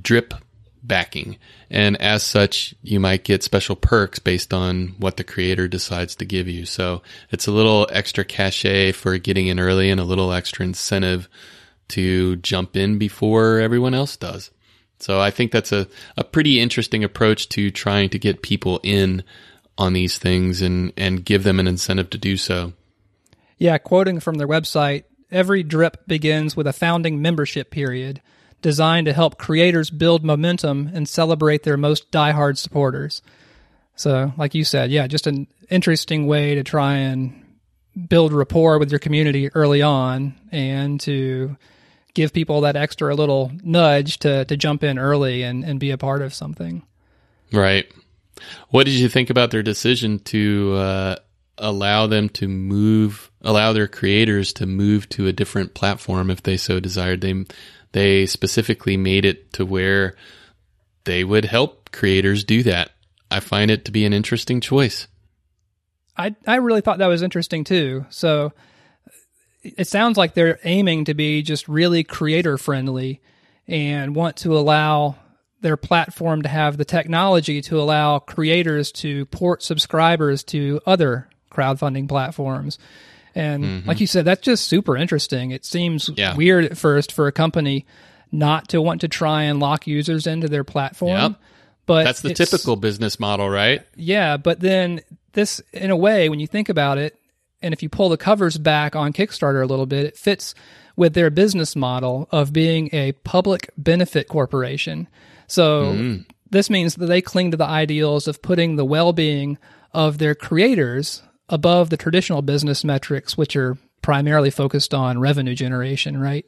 drip 0.00 0.34
backing. 0.82 1.36
And 1.70 2.00
as 2.00 2.22
such, 2.22 2.74
you 2.82 3.00
might 3.00 3.24
get 3.24 3.42
special 3.42 3.76
perks 3.76 4.18
based 4.18 4.54
on 4.54 4.94
what 4.98 5.16
the 5.16 5.24
creator 5.24 5.66
decides 5.66 6.14
to 6.16 6.24
give 6.24 6.48
you. 6.48 6.64
So 6.64 7.02
it's 7.30 7.46
a 7.46 7.52
little 7.52 7.88
extra 7.90 8.24
cachet 8.24 8.92
for 8.92 9.18
getting 9.18 9.48
in 9.48 9.58
early 9.58 9.90
and 9.90 10.00
a 10.00 10.04
little 10.04 10.32
extra 10.32 10.64
incentive 10.64 11.28
to 11.88 12.36
jump 12.36 12.76
in 12.76 12.98
before 12.98 13.58
everyone 13.58 13.94
else 13.94 14.16
does. 14.16 14.50
So 14.98 15.20
I 15.20 15.30
think 15.30 15.52
that's 15.52 15.72
a, 15.72 15.86
a 16.16 16.24
pretty 16.24 16.60
interesting 16.60 17.04
approach 17.04 17.48
to 17.50 17.70
trying 17.70 18.08
to 18.10 18.18
get 18.18 18.42
people 18.42 18.80
in 18.82 19.22
on 19.78 19.92
these 19.92 20.18
things 20.18 20.62
and, 20.62 20.92
and 20.96 21.24
give 21.24 21.44
them 21.44 21.60
an 21.60 21.68
incentive 21.68 22.10
to 22.10 22.18
do 22.18 22.36
so. 22.36 22.72
Yeah, 23.58 23.78
quoting 23.78 24.20
from 24.20 24.36
their 24.36 24.48
website, 24.48 25.04
every 25.30 25.62
drip 25.62 26.06
begins 26.06 26.56
with 26.56 26.66
a 26.66 26.72
founding 26.72 27.20
membership 27.20 27.70
period 27.70 28.22
designed 28.62 29.06
to 29.06 29.12
help 29.12 29.38
creators 29.38 29.90
build 29.90 30.24
momentum 30.24 30.90
and 30.92 31.08
celebrate 31.08 31.62
their 31.62 31.76
most 31.76 32.10
diehard 32.10 32.56
supporters. 32.56 33.22
So, 33.96 34.32
like 34.36 34.54
you 34.54 34.64
said, 34.64 34.90
yeah, 34.90 35.06
just 35.06 35.26
an 35.26 35.46
interesting 35.70 36.26
way 36.26 36.54
to 36.54 36.62
try 36.62 36.96
and 36.96 37.42
build 38.08 38.32
rapport 38.32 38.78
with 38.78 38.90
your 38.90 38.98
community 38.98 39.50
early 39.54 39.82
on 39.82 40.34
and 40.52 41.00
to 41.00 41.56
give 42.16 42.32
people 42.32 42.62
that 42.62 42.76
extra 42.76 43.14
little 43.14 43.52
nudge 43.62 44.18
to, 44.20 44.46
to 44.46 44.56
jump 44.56 44.82
in 44.82 44.98
early 44.98 45.42
and, 45.42 45.62
and 45.62 45.78
be 45.78 45.90
a 45.90 45.98
part 45.98 46.22
of 46.22 46.32
something. 46.32 46.82
Right. 47.52 47.86
What 48.70 48.86
did 48.86 48.94
you 48.94 49.08
think 49.08 49.28
about 49.28 49.50
their 49.50 49.62
decision 49.62 50.18
to 50.20 50.74
uh, 50.74 51.16
allow 51.58 52.06
them 52.06 52.30
to 52.30 52.48
move, 52.48 53.30
allow 53.42 53.74
their 53.74 53.86
creators 53.86 54.54
to 54.54 54.66
move 54.66 55.08
to 55.10 55.26
a 55.26 55.32
different 55.32 55.74
platform 55.74 56.30
if 56.30 56.42
they 56.42 56.56
so 56.56 56.80
desired? 56.80 57.20
They 57.20 57.44
they 57.92 58.26
specifically 58.26 58.96
made 58.96 59.24
it 59.24 59.52
to 59.54 59.64
where 59.64 60.16
they 61.04 61.22
would 61.22 61.44
help 61.44 61.92
creators 61.92 62.44
do 62.44 62.62
that. 62.62 62.90
I 63.30 63.40
find 63.40 63.70
it 63.70 63.84
to 63.84 63.92
be 63.92 64.06
an 64.06 64.12
interesting 64.12 64.60
choice. 64.60 65.06
I 66.16 66.34
I 66.46 66.56
really 66.56 66.80
thought 66.80 66.98
that 66.98 67.06
was 67.06 67.22
interesting 67.22 67.62
too. 67.64 68.06
So 68.08 68.52
it 69.76 69.88
sounds 69.88 70.16
like 70.16 70.34
they're 70.34 70.58
aiming 70.64 71.06
to 71.06 71.14
be 71.14 71.42
just 71.42 71.68
really 71.68 72.04
creator 72.04 72.58
friendly 72.58 73.20
and 73.66 74.14
want 74.14 74.36
to 74.38 74.56
allow 74.56 75.16
their 75.60 75.76
platform 75.76 76.42
to 76.42 76.48
have 76.48 76.76
the 76.76 76.84
technology 76.84 77.60
to 77.62 77.80
allow 77.80 78.18
creators 78.18 78.92
to 78.92 79.26
port 79.26 79.62
subscribers 79.62 80.44
to 80.44 80.80
other 80.86 81.28
crowdfunding 81.50 82.08
platforms. 82.08 82.78
And 83.34 83.64
mm-hmm. 83.64 83.88
like 83.88 84.00
you 84.00 84.06
said, 84.06 84.24
that's 84.24 84.42
just 84.42 84.68
super 84.68 84.96
interesting. 84.96 85.50
It 85.50 85.64
seems 85.64 86.10
Yeah. 86.14 86.36
weird 86.36 86.64
at 86.64 86.78
first 86.78 87.12
for 87.12 87.26
a 87.26 87.32
company 87.32 87.86
not 88.32 88.68
to 88.68 88.80
want 88.80 89.00
to 89.02 89.08
try 89.08 89.44
and 89.44 89.60
lock 89.60 89.86
users 89.86 90.26
into 90.26 90.48
their 90.48 90.64
platform. 90.64 91.20
Yep. 91.20 91.32
But 91.86 92.04
That's 92.04 92.20
the 92.20 92.34
typical 92.34 92.76
business 92.76 93.20
model, 93.20 93.48
right? 93.48 93.82
yeah, 93.94 94.36
but 94.36 94.58
then 94.60 95.00
this, 95.34 95.60
in 95.72 95.90
a 95.90 95.96
way, 95.96 96.28
when 96.28 96.40
you 96.40 96.46
think 96.46 96.68
about 96.68 96.98
it, 96.98 97.16
and 97.62 97.72
if 97.72 97.82
you 97.82 97.88
pull 97.88 98.08
the 98.08 98.16
covers 98.16 98.58
back 98.58 98.94
on 98.94 99.12
Kickstarter 99.12 99.62
a 99.62 99.66
little 99.66 99.86
bit, 99.86 100.06
it 100.06 100.16
fits 100.16 100.54
with 100.96 101.14
their 101.14 101.30
business 101.30 101.76
model 101.76 102.28
of 102.30 102.52
being 102.52 102.88
a 102.92 103.12
public 103.12 103.70
benefit 103.76 104.28
corporation. 104.28 105.08
So 105.46 105.92
mm-hmm. 105.92 106.22
this 106.50 106.70
means 106.70 106.96
that 106.96 107.06
they 107.06 107.22
cling 107.22 107.50
to 107.50 107.56
the 107.56 107.64
ideals 107.64 108.28
of 108.28 108.42
putting 108.42 108.76
the 108.76 108.84
well 108.84 109.12
being 109.12 109.58
of 109.92 110.18
their 110.18 110.34
creators 110.34 111.22
above 111.48 111.90
the 111.90 111.96
traditional 111.96 112.42
business 112.42 112.84
metrics, 112.84 113.36
which 113.36 113.56
are 113.56 113.76
primarily 114.02 114.50
focused 114.50 114.94
on 114.94 115.18
revenue 115.18 115.54
generation, 115.54 116.20
right? 116.20 116.46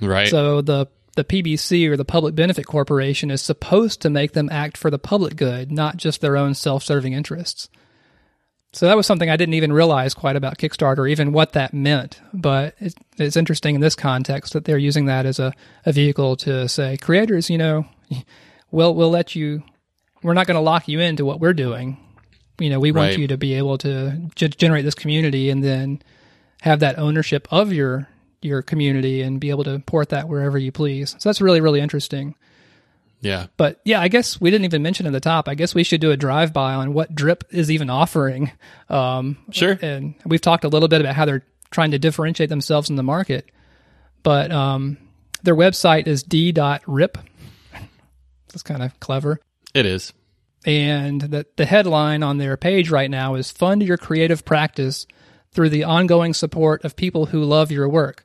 Right. 0.00 0.28
So 0.28 0.60
the 0.60 0.88
the 1.16 1.24
PBC 1.24 1.88
or 1.88 1.96
the 1.96 2.04
Public 2.04 2.34
Benefit 2.34 2.66
Corporation 2.66 3.30
is 3.30 3.40
supposed 3.40 4.02
to 4.02 4.10
make 4.10 4.32
them 4.32 4.50
act 4.52 4.76
for 4.76 4.90
the 4.90 4.98
public 4.98 5.34
good, 5.34 5.72
not 5.72 5.96
just 5.96 6.20
their 6.20 6.36
own 6.36 6.52
self-serving 6.52 7.14
interests. 7.14 7.70
So 8.76 8.84
that 8.84 8.96
was 8.96 9.06
something 9.06 9.30
I 9.30 9.36
didn't 9.36 9.54
even 9.54 9.72
realize 9.72 10.12
quite 10.12 10.36
about 10.36 10.58
Kickstarter, 10.58 11.08
even 11.08 11.32
what 11.32 11.54
that 11.54 11.72
meant. 11.72 12.20
But 12.34 12.74
it's, 12.78 12.94
it's 13.16 13.36
interesting 13.36 13.74
in 13.74 13.80
this 13.80 13.94
context 13.94 14.52
that 14.52 14.66
they're 14.66 14.76
using 14.76 15.06
that 15.06 15.24
as 15.24 15.38
a, 15.38 15.54
a 15.86 15.92
vehicle 15.92 16.36
to 16.36 16.68
say, 16.68 16.98
creators, 16.98 17.48
you 17.48 17.56
know, 17.56 17.86
we'll 18.70 18.94
we'll 18.94 19.08
let 19.08 19.34
you. 19.34 19.62
We're 20.22 20.34
not 20.34 20.46
going 20.46 20.56
to 20.56 20.60
lock 20.60 20.88
you 20.88 21.00
into 21.00 21.24
what 21.24 21.40
we're 21.40 21.54
doing. 21.54 21.96
You 22.58 22.68
know, 22.68 22.78
we 22.78 22.92
want 22.92 23.16
you 23.16 23.26
to 23.28 23.38
be 23.38 23.54
able 23.54 23.78
to 23.78 24.28
ge- 24.34 24.56
generate 24.58 24.84
this 24.84 24.94
community 24.94 25.48
and 25.48 25.64
then 25.64 26.02
have 26.60 26.80
that 26.80 26.98
ownership 26.98 27.48
of 27.50 27.72
your 27.72 28.08
your 28.42 28.60
community 28.60 29.22
and 29.22 29.40
be 29.40 29.48
able 29.48 29.64
to 29.64 29.78
port 29.86 30.10
that 30.10 30.28
wherever 30.28 30.58
you 30.58 30.70
please. 30.70 31.16
So 31.18 31.30
that's 31.30 31.40
really 31.40 31.62
really 31.62 31.80
interesting. 31.80 32.34
Yeah. 33.20 33.46
But 33.56 33.80
yeah, 33.84 34.00
I 34.00 34.08
guess 34.08 34.40
we 34.40 34.50
didn't 34.50 34.64
even 34.66 34.82
mention 34.82 35.06
at 35.06 35.12
the 35.12 35.20
top. 35.20 35.48
I 35.48 35.54
guess 35.54 35.74
we 35.74 35.82
should 35.84 36.00
do 36.00 36.10
a 36.10 36.16
drive 36.16 36.52
by 36.52 36.74
on 36.74 36.92
what 36.94 37.14
Drip 37.14 37.44
is 37.50 37.70
even 37.70 37.90
offering. 37.90 38.52
Um, 38.88 39.38
Sure. 39.50 39.78
and 39.82 40.14
we've 40.24 40.40
talked 40.40 40.64
a 40.64 40.68
little 40.68 40.88
bit 40.88 41.00
about 41.00 41.14
how 41.14 41.24
they're 41.24 41.44
trying 41.70 41.90
to 41.92 41.98
differentiate 41.98 42.48
themselves 42.48 42.90
in 42.90 42.96
the 42.96 43.02
market. 43.02 43.50
But 44.22 44.50
um, 44.52 44.98
their 45.42 45.56
website 45.56 46.06
is 46.06 46.22
d.rip. 46.22 47.18
That's 48.48 48.62
kind 48.62 48.82
of 48.82 48.98
clever. 49.00 49.40
It 49.74 49.86
is. 49.86 50.12
And 50.64 51.20
the, 51.20 51.46
the 51.56 51.64
headline 51.64 52.22
on 52.22 52.38
their 52.38 52.56
page 52.56 52.90
right 52.90 53.10
now 53.10 53.34
is 53.36 53.50
Fund 53.52 53.82
Your 53.82 53.96
Creative 53.96 54.44
Practice 54.44 55.06
Through 55.52 55.68
the 55.70 55.84
Ongoing 55.84 56.34
Support 56.34 56.84
of 56.84 56.96
People 56.96 57.26
Who 57.26 57.44
Love 57.44 57.70
Your 57.70 57.88
Work. 57.88 58.24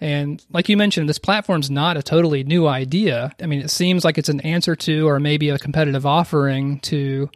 And 0.00 0.44
like 0.50 0.68
you 0.68 0.76
mentioned, 0.76 1.08
this 1.08 1.18
platform's 1.18 1.70
not 1.70 1.96
a 1.96 2.02
totally 2.02 2.42
new 2.42 2.66
idea. 2.66 3.32
I 3.40 3.46
mean, 3.46 3.60
it 3.60 3.70
seems 3.70 4.04
like 4.04 4.18
it's 4.18 4.28
an 4.28 4.40
answer 4.40 4.74
to, 4.74 5.08
or 5.08 5.20
maybe 5.20 5.50
a 5.50 5.58
competitive 5.58 6.04
offering 6.06 6.80
to 6.80 7.30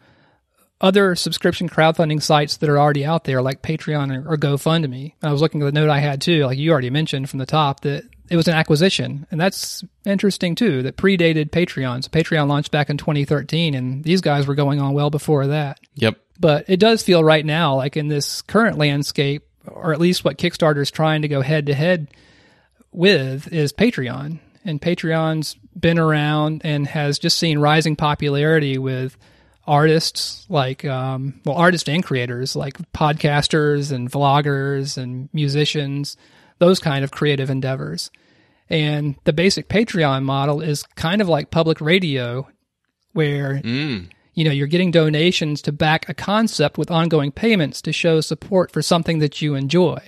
other 0.81 1.15
subscription 1.15 1.69
crowdfunding 1.69 2.23
sites 2.23 2.59
that 2.59 2.69
are 2.69 2.79
already 2.79 3.05
out 3.05 3.25
there, 3.25 3.41
like 3.41 3.63
Patreon 3.63 4.15
or, 4.15 4.33
or 4.33 4.37
GoFundMe. 4.37 5.15
I 5.23 5.33
was 5.33 5.41
looking 5.41 5.63
at 5.63 5.67
the 5.67 5.73
note 5.73 5.89
I 5.89 6.01
had 6.01 6.21
too, 6.21 6.45
like 6.45 6.59
you 6.59 6.73
already 6.73 6.91
mentioned 6.91 7.31
from 7.31 7.39
the 7.39 7.47
top, 7.47 7.81
that 7.81 8.05
it 8.29 8.37
was 8.37 8.49
an 8.49 8.55
acquisition. 8.55 9.27
And 9.31 9.41
that's 9.41 9.85
interesting 10.05 10.55
too, 10.55 10.83
that 10.83 10.97
predated 10.97 11.51
Patreon. 11.51 12.05
So 12.05 12.11
Patreon 12.11 12.49
launched 12.49 12.73
back 12.73 12.91
in 12.91 12.99
2013, 12.99 13.75
and 13.75 14.05
these 14.05 14.21
guys 14.21 14.47
were 14.47 14.55
going 14.55 14.81
on 14.81 14.93
well 14.93 15.11
before 15.11 15.47
that. 15.47 15.81
Yep. 15.95 16.19
But 16.39 16.65
it 16.69 16.79
does 16.79 17.03
feel 17.03 17.25
right 17.25 17.47
now, 17.47 17.77
like 17.77 17.97
in 17.97 18.09
this 18.09 18.43
current 18.43 18.77
landscape, 18.77 19.49
or 19.67 19.93
at 19.93 20.01
least 20.01 20.25
what 20.25 20.37
Kickstarter 20.37 20.81
is 20.81 20.91
trying 20.91 21.23
to 21.23 21.29
go 21.29 21.41
head 21.41 21.67
to 21.67 21.75
head 21.75 22.09
with, 22.97 23.53
is 23.53 23.73
Patreon. 23.73 24.41
And 24.65 24.81
Patreon's 24.81 25.55
been 25.79 25.99
around 25.99 26.63
and 26.65 26.87
has 26.89 27.19
just 27.19 27.39
seen 27.39 27.59
rising 27.59 27.95
popularity 27.95 28.79
with 28.79 29.17
artists 29.67 30.47
like, 30.49 30.85
um, 30.85 31.41
well, 31.45 31.57
artists 31.57 31.89
and 31.89 32.03
creators 32.03 32.57
like 32.57 32.79
podcasters 32.93 33.93
and 33.93 34.11
vloggers 34.11 34.97
and 34.97 35.29
musicians, 35.33 36.17
those 36.59 36.81
kind 36.81 37.05
of 37.05 37.11
creative 37.13 37.51
endeavors. 37.51 38.11
And 38.69 39.15
the 39.25 39.33
basic 39.33 39.69
Patreon 39.69 40.25
model 40.25 40.61
is 40.61 40.83
kind 40.97 41.21
of 41.21 41.29
like 41.29 41.51
public 41.53 41.81
radio, 41.81 42.49
where 43.13 43.61
Mm. 43.63 44.09
you 44.35 44.45
know 44.45 44.51
you're 44.51 44.67
getting 44.67 44.91
donations 44.91 45.63
to 45.63 45.73
back 45.73 46.09
a 46.09 46.15
concept 46.15 46.77
with 46.77 46.91
ongoing 46.91 47.31
payments 47.33 47.81
to 47.83 47.93
show 47.93 48.21
support 48.21 48.73
for 48.73 48.83
something 48.83 49.21
that 49.21 49.41
you 49.41 49.55
enjoy 49.55 49.99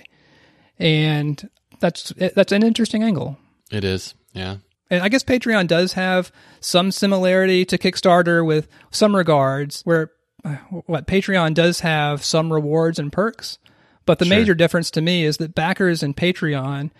and 0.77 1.49
that's 1.79 2.13
that's 2.35 2.51
an 2.51 2.63
interesting 2.63 3.03
angle 3.03 3.37
It 3.71 3.83
is. 3.83 4.13
Yeah. 4.33 4.57
and 4.89 5.01
i 5.03 5.09
guess 5.09 5.23
patreon 5.23 5.67
does 5.67 5.93
have 5.93 6.31
some 6.59 6.91
similarity 6.91 7.65
to 7.65 7.77
kickstarter 7.77 8.45
with 8.45 8.67
some 8.91 9.15
regards 9.15 9.81
where 9.83 10.11
uh, 10.45 10.55
what 10.85 11.07
patreon 11.07 11.53
does 11.53 11.79
have 11.81 12.23
some 12.23 12.51
rewards 12.53 12.99
and 12.99 13.11
perks 13.11 13.57
but 14.05 14.19
the 14.19 14.25
Sure. 14.25 14.37
major 14.37 14.53
difference 14.55 14.89
to 14.91 15.01
me 15.01 15.23
is 15.25 15.37
that 15.37 15.53
backers 15.55 16.01
in 16.03 16.13
patreon 16.13 16.91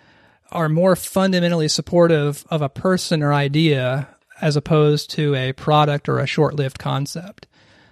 are 0.52 0.68
more 0.68 0.96
fundamentally 0.96 1.68
supportive 1.68 2.44
of 2.50 2.60
a 2.62 2.68
person 2.68 3.22
or 3.22 3.32
idea 3.32 4.08
as 4.40 4.56
opposed 4.56 5.10
to 5.10 5.34
a 5.34 5.52
product 5.52 6.08
or 6.08 6.18
a 6.18 6.26
short-lived 6.26 6.78
concept. 6.78 7.46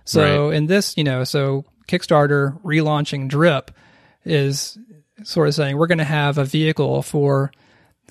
So 0.04 0.50
in 0.50 0.66
this, 0.66 0.96
you 0.96 1.04
know, 1.04 1.22
so 1.22 1.66
Kickstarter 1.86 2.60
relaunching 2.62 3.28
Drip 3.28 3.70
is 4.24 4.76
sort 5.24 5.48
of 5.48 5.54
saying 5.54 5.76
we're 5.76 5.86
going 5.86 5.98
to 5.98 6.04
have 6.04 6.38
a 6.38 6.44
vehicle 6.44 7.02
for 7.02 7.50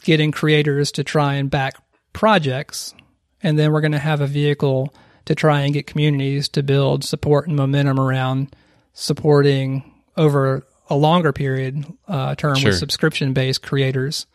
getting 0.03 0.31
creators 0.31 0.91
to 0.93 1.03
try 1.03 1.35
and 1.35 1.49
back 1.49 1.75
projects, 2.13 2.93
and 3.41 3.57
then 3.57 3.71
we're 3.71 3.81
going 3.81 3.91
to 3.93 3.99
have 3.99 4.21
a 4.21 4.27
vehicle 4.27 4.93
to 5.25 5.35
try 5.35 5.61
and 5.61 5.73
get 5.73 5.87
communities 5.87 6.47
to 6.49 6.63
build 6.63 7.03
support 7.03 7.47
and 7.47 7.55
momentum 7.55 7.99
around 7.99 8.55
supporting 8.93 9.93
over 10.15 10.65
a 10.89 10.95
longer 10.95 11.33
period 11.33 11.85
uh, 12.07 12.33
term 12.35 12.55
Sure. 12.55 12.69
with 12.71 12.79
subscription-based 12.79 13.61
creators. 13.61 14.25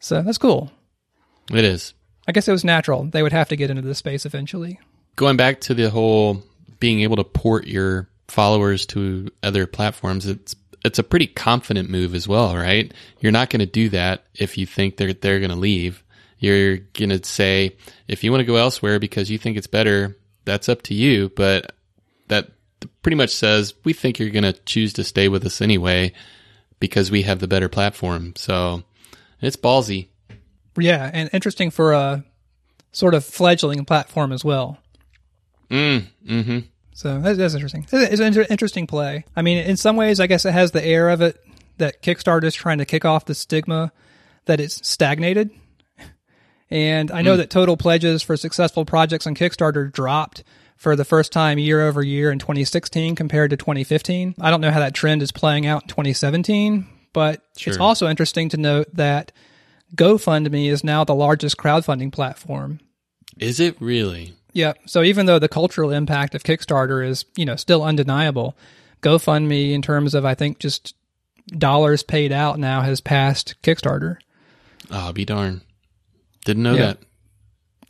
So 0.00 0.22
that's 0.22 0.38
cool. 0.38 0.72
It 1.52 1.64
is. 1.64 1.94
I 2.26 2.32
guess 2.32 2.48
it 2.48 2.52
was 2.52 2.64
natural. 2.64 3.04
They 3.04 3.22
would 3.22 3.32
have 3.32 3.48
to 3.50 3.56
get 3.56 3.70
into 3.70 3.82
this 3.82 3.98
space 3.98 4.26
eventually. 4.26 4.80
Going 5.16 5.36
back 5.36 5.60
to 5.62 5.74
the 5.74 5.90
whole 5.90 6.42
being 6.80 7.00
able 7.00 7.16
to 7.16 7.24
port 7.24 7.66
your 7.66 8.08
followers 8.28 8.86
to 8.86 9.28
other 9.42 9.66
platforms, 9.66 10.26
it's 10.26 10.54
it's 10.84 10.98
a 10.98 11.02
pretty 11.02 11.26
confident 11.26 11.90
move 11.90 12.14
as 12.14 12.28
well, 12.28 12.54
right? 12.56 12.92
You're 13.20 13.32
not 13.32 13.50
going 13.50 13.60
to 13.60 13.66
do 13.66 13.88
that 13.90 14.24
if 14.34 14.56
you 14.58 14.66
think 14.66 14.96
they're 14.96 15.12
they're 15.12 15.40
going 15.40 15.50
to 15.50 15.56
leave. 15.56 16.02
You're 16.38 16.76
going 16.78 17.10
to 17.10 17.22
say 17.24 17.76
if 18.06 18.22
you 18.22 18.30
want 18.30 18.42
to 18.42 18.46
go 18.46 18.56
elsewhere 18.56 18.98
because 18.98 19.28
you 19.30 19.38
think 19.38 19.56
it's 19.56 19.66
better, 19.66 20.16
that's 20.44 20.68
up 20.68 20.82
to 20.82 20.94
you, 20.94 21.30
but 21.30 21.72
that 22.28 22.50
pretty 23.02 23.16
much 23.16 23.30
says 23.30 23.74
we 23.84 23.92
think 23.92 24.18
you're 24.18 24.30
going 24.30 24.44
to 24.44 24.52
choose 24.52 24.92
to 24.94 25.04
stay 25.04 25.28
with 25.28 25.44
us 25.44 25.60
anyway 25.60 26.12
because 26.78 27.10
we 27.10 27.22
have 27.22 27.40
the 27.40 27.48
better 27.48 27.68
platform. 27.68 28.34
So, 28.36 28.84
it's 29.40 29.56
ballsy. 29.56 30.08
Yeah, 30.78 31.10
and 31.12 31.28
interesting 31.32 31.70
for 31.70 31.92
a 31.92 32.24
sort 32.92 33.14
of 33.14 33.24
fledgling 33.24 33.84
platform 33.84 34.32
as 34.32 34.44
well. 34.44 34.78
Mm, 35.70 36.06
mhm. 36.24 36.64
So 36.98 37.20
that's, 37.20 37.38
that's 37.38 37.54
interesting. 37.54 37.86
It's 37.92 38.20
an 38.20 38.26
inter- 38.26 38.46
interesting 38.50 38.88
play. 38.88 39.24
I 39.36 39.42
mean, 39.42 39.58
in 39.58 39.76
some 39.76 39.94
ways, 39.94 40.18
I 40.18 40.26
guess 40.26 40.44
it 40.44 40.50
has 40.50 40.72
the 40.72 40.84
air 40.84 41.10
of 41.10 41.20
it 41.20 41.40
that 41.76 42.02
Kickstarter 42.02 42.42
is 42.42 42.56
trying 42.56 42.78
to 42.78 42.84
kick 42.84 43.04
off 43.04 43.24
the 43.24 43.36
stigma 43.36 43.92
that 44.46 44.58
it's 44.58 44.84
stagnated. 44.84 45.52
And 46.70 47.12
I 47.12 47.22
know 47.22 47.34
hmm. 47.34 47.38
that 47.38 47.50
total 47.50 47.76
pledges 47.76 48.24
for 48.24 48.36
successful 48.36 48.84
projects 48.84 49.28
on 49.28 49.36
Kickstarter 49.36 49.92
dropped 49.92 50.42
for 50.76 50.96
the 50.96 51.04
first 51.04 51.30
time 51.30 51.60
year 51.60 51.86
over 51.86 52.02
year 52.02 52.32
in 52.32 52.40
2016 52.40 53.14
compared 53.14 53.50
to 53.50 53.56
2015. 53.56 54.34
I 54.40 54.50
don't 54.50 54.60
know 54.60 54.72
how 54.72 54.80
that 54.80 54.92
trend 54.92 55.22
is 55.22 55.30
playing 55.30 55.66
out 55.66 55.82
in 55.82 55.88
2017, 55.88 56.84
but 57.12 57.44
it's 57.56 57.78
also 57.78 58.08
interesting 58.08 58.48
to 58.48 58.56
note 58.56 58.88
that 58.94 59.30
GoFundMe 59.94 60.68
is 60.68 60.82
now 60.82 61.04
the 61.04 61.14
largest 61.14 61.58
crowdfunding 61.58 62.10
platform 62.10 62.80
Is 63.38 63.60
it 63.60 63.80
really? 63.80 64.34
Yeah. 64.52 64.72
So 64.86 65.02
even 65.02 65.26
though 65.26 65.38
the 65.38 65.48
cultural 65.48 65.90
impact 65.90 66.34
of 66.34 66.42
Kickstarter 66.42 67.06
is, 67.06 67.24
you 67.36 67.44
know, 67.44 67.56
still 67.56 67.82
undeniable, 67.82 68.56
GoFundMe 69.02 69.72
in 69.72 69.82
terms 69.82 70.14
of 70.14 70.24
I 70.24 70.34
think 70.34 70.58
just 70.58 70.94
dollars 71.46 72.02
paid 72.02 72.32
out 72.32 72.58
now 72.58 72.82
has 72.82 73.00
passed 73.00 73.54
Kickstarter. 73.62 74.16
Oh, 74.90 75.12
be 75.12 75.24
darn. 75.24 75.62
Didn't 76.44 76.62
know 76.62 76.74
Yeah. 76.74 76.86
that. 76.86 76.98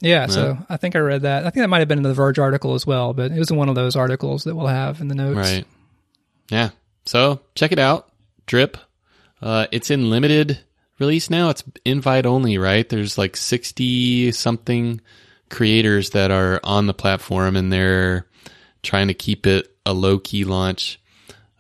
Yeah, 0.01 0.27
so 0.29 0.57
I 0.69 0.77
think 0.77 0.95
I 0.95 1.01
read 1.01 1.23
that. 1.23 1.41
I 1.45 1.51
think 1.51 1.65
that 1.65 1.69
might 1.69 1.81
have 1.81 1.89
been 1.89 1.99
in 1.99 2.05
the 2.05 2.15
Verge 2.15 2.39
article 2.39 2.75
as 2.75 2.87
well, 2.87 3.13
but 3.13 3.33
it 3.33 3.39
was 3.39 3.51
one 3.51 3.69
of 3.69 3.75
those 3.75 3.97
articles 3.97 4.45
that 4.45 4.55
we'll 4.55 4.69
have 4.69 5.01
in 5.01 5.09
the 5.09 5.15
notes. 5.17 5.37
Right. 5.37 5.65
Yeah. 6.51 6.71
So 7.05 7.41
check 7.57 7.73
it 7.73 7.81
out. 7.81 8.09
Drip. 8.47 8.77
Uh, 9.43 9.67
it's 9.73 9.91
in 9.91 10.09
limited 10.09 10.61
release 11.01 11.31
now. 11.31 11.49
It's 11.51 11.65
invite 11.85 12.27
only, 12.27 12.59
right? 12.59 12.89
There's 12.89 13.19
like 13.19 13.37
60 13.37 14.31
something 14.31 15.01
creators 15.51 16.11
that 16.11 16.31
are 16.31 16.61
on 16.65 16.87
the 16.87 16.95
platform 16.95 17.57
and 17.57 17.73
they're 17.73 18.27
trying 18.83 19.09
to 19.09 19.15
keep 19.15 19.47
it 19.47 19.75
a 19.85 19.93
low 19.93 20.19
key 20.19 20.45
launch, 20.45 21.01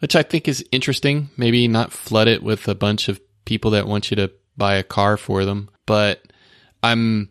which 0.00 0.14
I 0.16 0.22
think 0.22 0.48
is 0.48 0.64
interesting. 0.72 1.30
Maybe 1.36 1.68
not 1.68 1.92
flood 1.92 2.28
it 2.28 2.42
with 2.42 2.68
a 2.68 2.74
bunch 2.74 3.08
of 3.08 3.20
people 3.44 3.72
that 3.72 3.86
want 3.86 4.10
you 4.10 4.16
to 4.16 4.30
buy 4.56 4.74
a 4.74 4.82
car 4.82 5.16
for 5.16 5.44
them, 5.44 5.70
but 5.86 6.22
I'm 6.82 7.30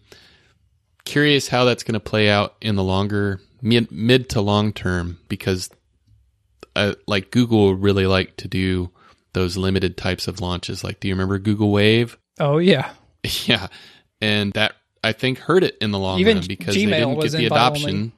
curious 1.05 1.47
how 1.47 1.65
that's 1.65 1.83
going 1.83 1.93
to 1.93 1.99
play 1.99 2.29
out 2.29 2.55
in 2.61 2.75
the 2.75 2.83
longer 2.83 3.39
mid, 3.61 3.91
mid 3.91 4.29
to 4.29 4.41
long 4.41 4.73
term 4.73 5.19
because 5.29 5.69
uh, 6.75 6.95
like 7.07 7.31
Google 7.31 7.75
really 7.75 8.05
like 8.05 8.35
to 8.37 8.47
do 8.47 8.91
those 9.33 9.57
limited 9.57 9.97
types 9.97 10.27
of 10.27 10.41
launches. 10.41 10.83
Like, 10.83 10.99
do 10.99 11.07
you 11.07 11.13
remember 11.13 11.39
Google 11.39 11.71
Wave? 11.71 12.17
Oh 12.39 12.57
yeah, 12.57 12.91
Yeah, 13.45 13.67
and 14.21 14.53
that 14.53 14.75
I 15.07 15.13
think 15.13 15.39
hurt 15.39 15.63
it 15.63 15.77
in 15.79 15.91
the 15.91 15.99
long 15.99 16.19
Even 16.19 16.37
run 16.37 16.47
because 16.47 16.75
Gmail 16.75 16.89
they 16.89 16.99
didn't 16.99 17.21
get 17.21 17.31
the 17.31 17.45
adoption. 17.45 17.89
only. 17.89 18.11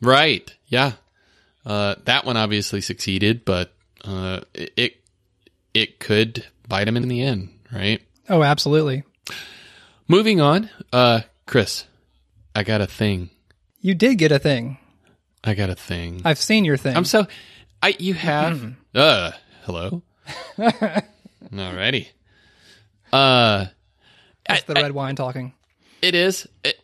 Right? 0.00 0.56
Yeah, 0.66 0.92
uh, 1.66 1.96
that 2.04 2.24
one 2.24 2.36
obviously 2.36 2.80
succeeded, 2.80 3.44
but 3.44 3.72
uh, 4.04 4.40
it, 4.54 4.96
it 5.74 5.98
could 5.98 6.46
bite 6.66 6.84
them 6.84 6.96
in 6.96 7.08
the 7.08 7.22
end. 7.22 7.50
Right? 7.72 8.00
oh 8.30 8.42
absolutely. 8.42 9.04
Moving 10.06 10.40
on, 10.40 10.70
uh, 10.92 11.20
Chris, 11.46 11.84
I 12.54 12.62
got 12.62 12.80
a 12.80 12.86
thing. 12.86 13.28
You 13.80 13.94
did 13.94 14.16
get 14.16 14.32
a 14.32 14.38
thing. 14.38 14.78
I 15.44 15.54
got 15.54 15.68
a 15.70 15.74
thing. 15.74 16.22
I've 16.24 16.38
seen 16.38 16.64
your 16.64 16.76
thing. 16.76 16.96
I'm 16.96 17.04
so 17.04 17.26
I 17.82 17.94
you 17.98 18.14
have 18.14 18.74
uh 18.94 19.32
hello. 19.64 20.02
Alrighty. 20.58 22.08
Uh 23.12 23.66
That's 24.46 24.62
the 24.64 24.74
red 24.74 24.92
wine 24.92 25.14
talking. 25.14 25.52
It 26.02 26.14
is. 26.14 26.48
It, 26.64 26.80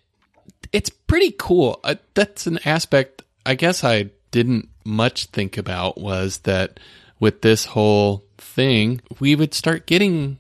it's 0.73 0.91
pretty 0.91 1.35
cool. 1.39 1.81
Uh, 1.85 1.97
that's 2.15 2.47
an 2.47 2.59
aspect 2.65 3.23
I 3.47 3.55
guess 3.55 3.85
I 3.85 4.11
didn't 4.31 4.69
much 4.85 5.27
think 5.27 5.57
about 5.59 5.99
was 5.99 6.39
that 6.39 6.81
with 7.21 7.43
this 7.43 7.67
whole 7.67 8.25
thing, 8.39 9.01
we 9.21 9.35
would 9.35 9.55
start 9.55 9.87
getting 9.87 10.39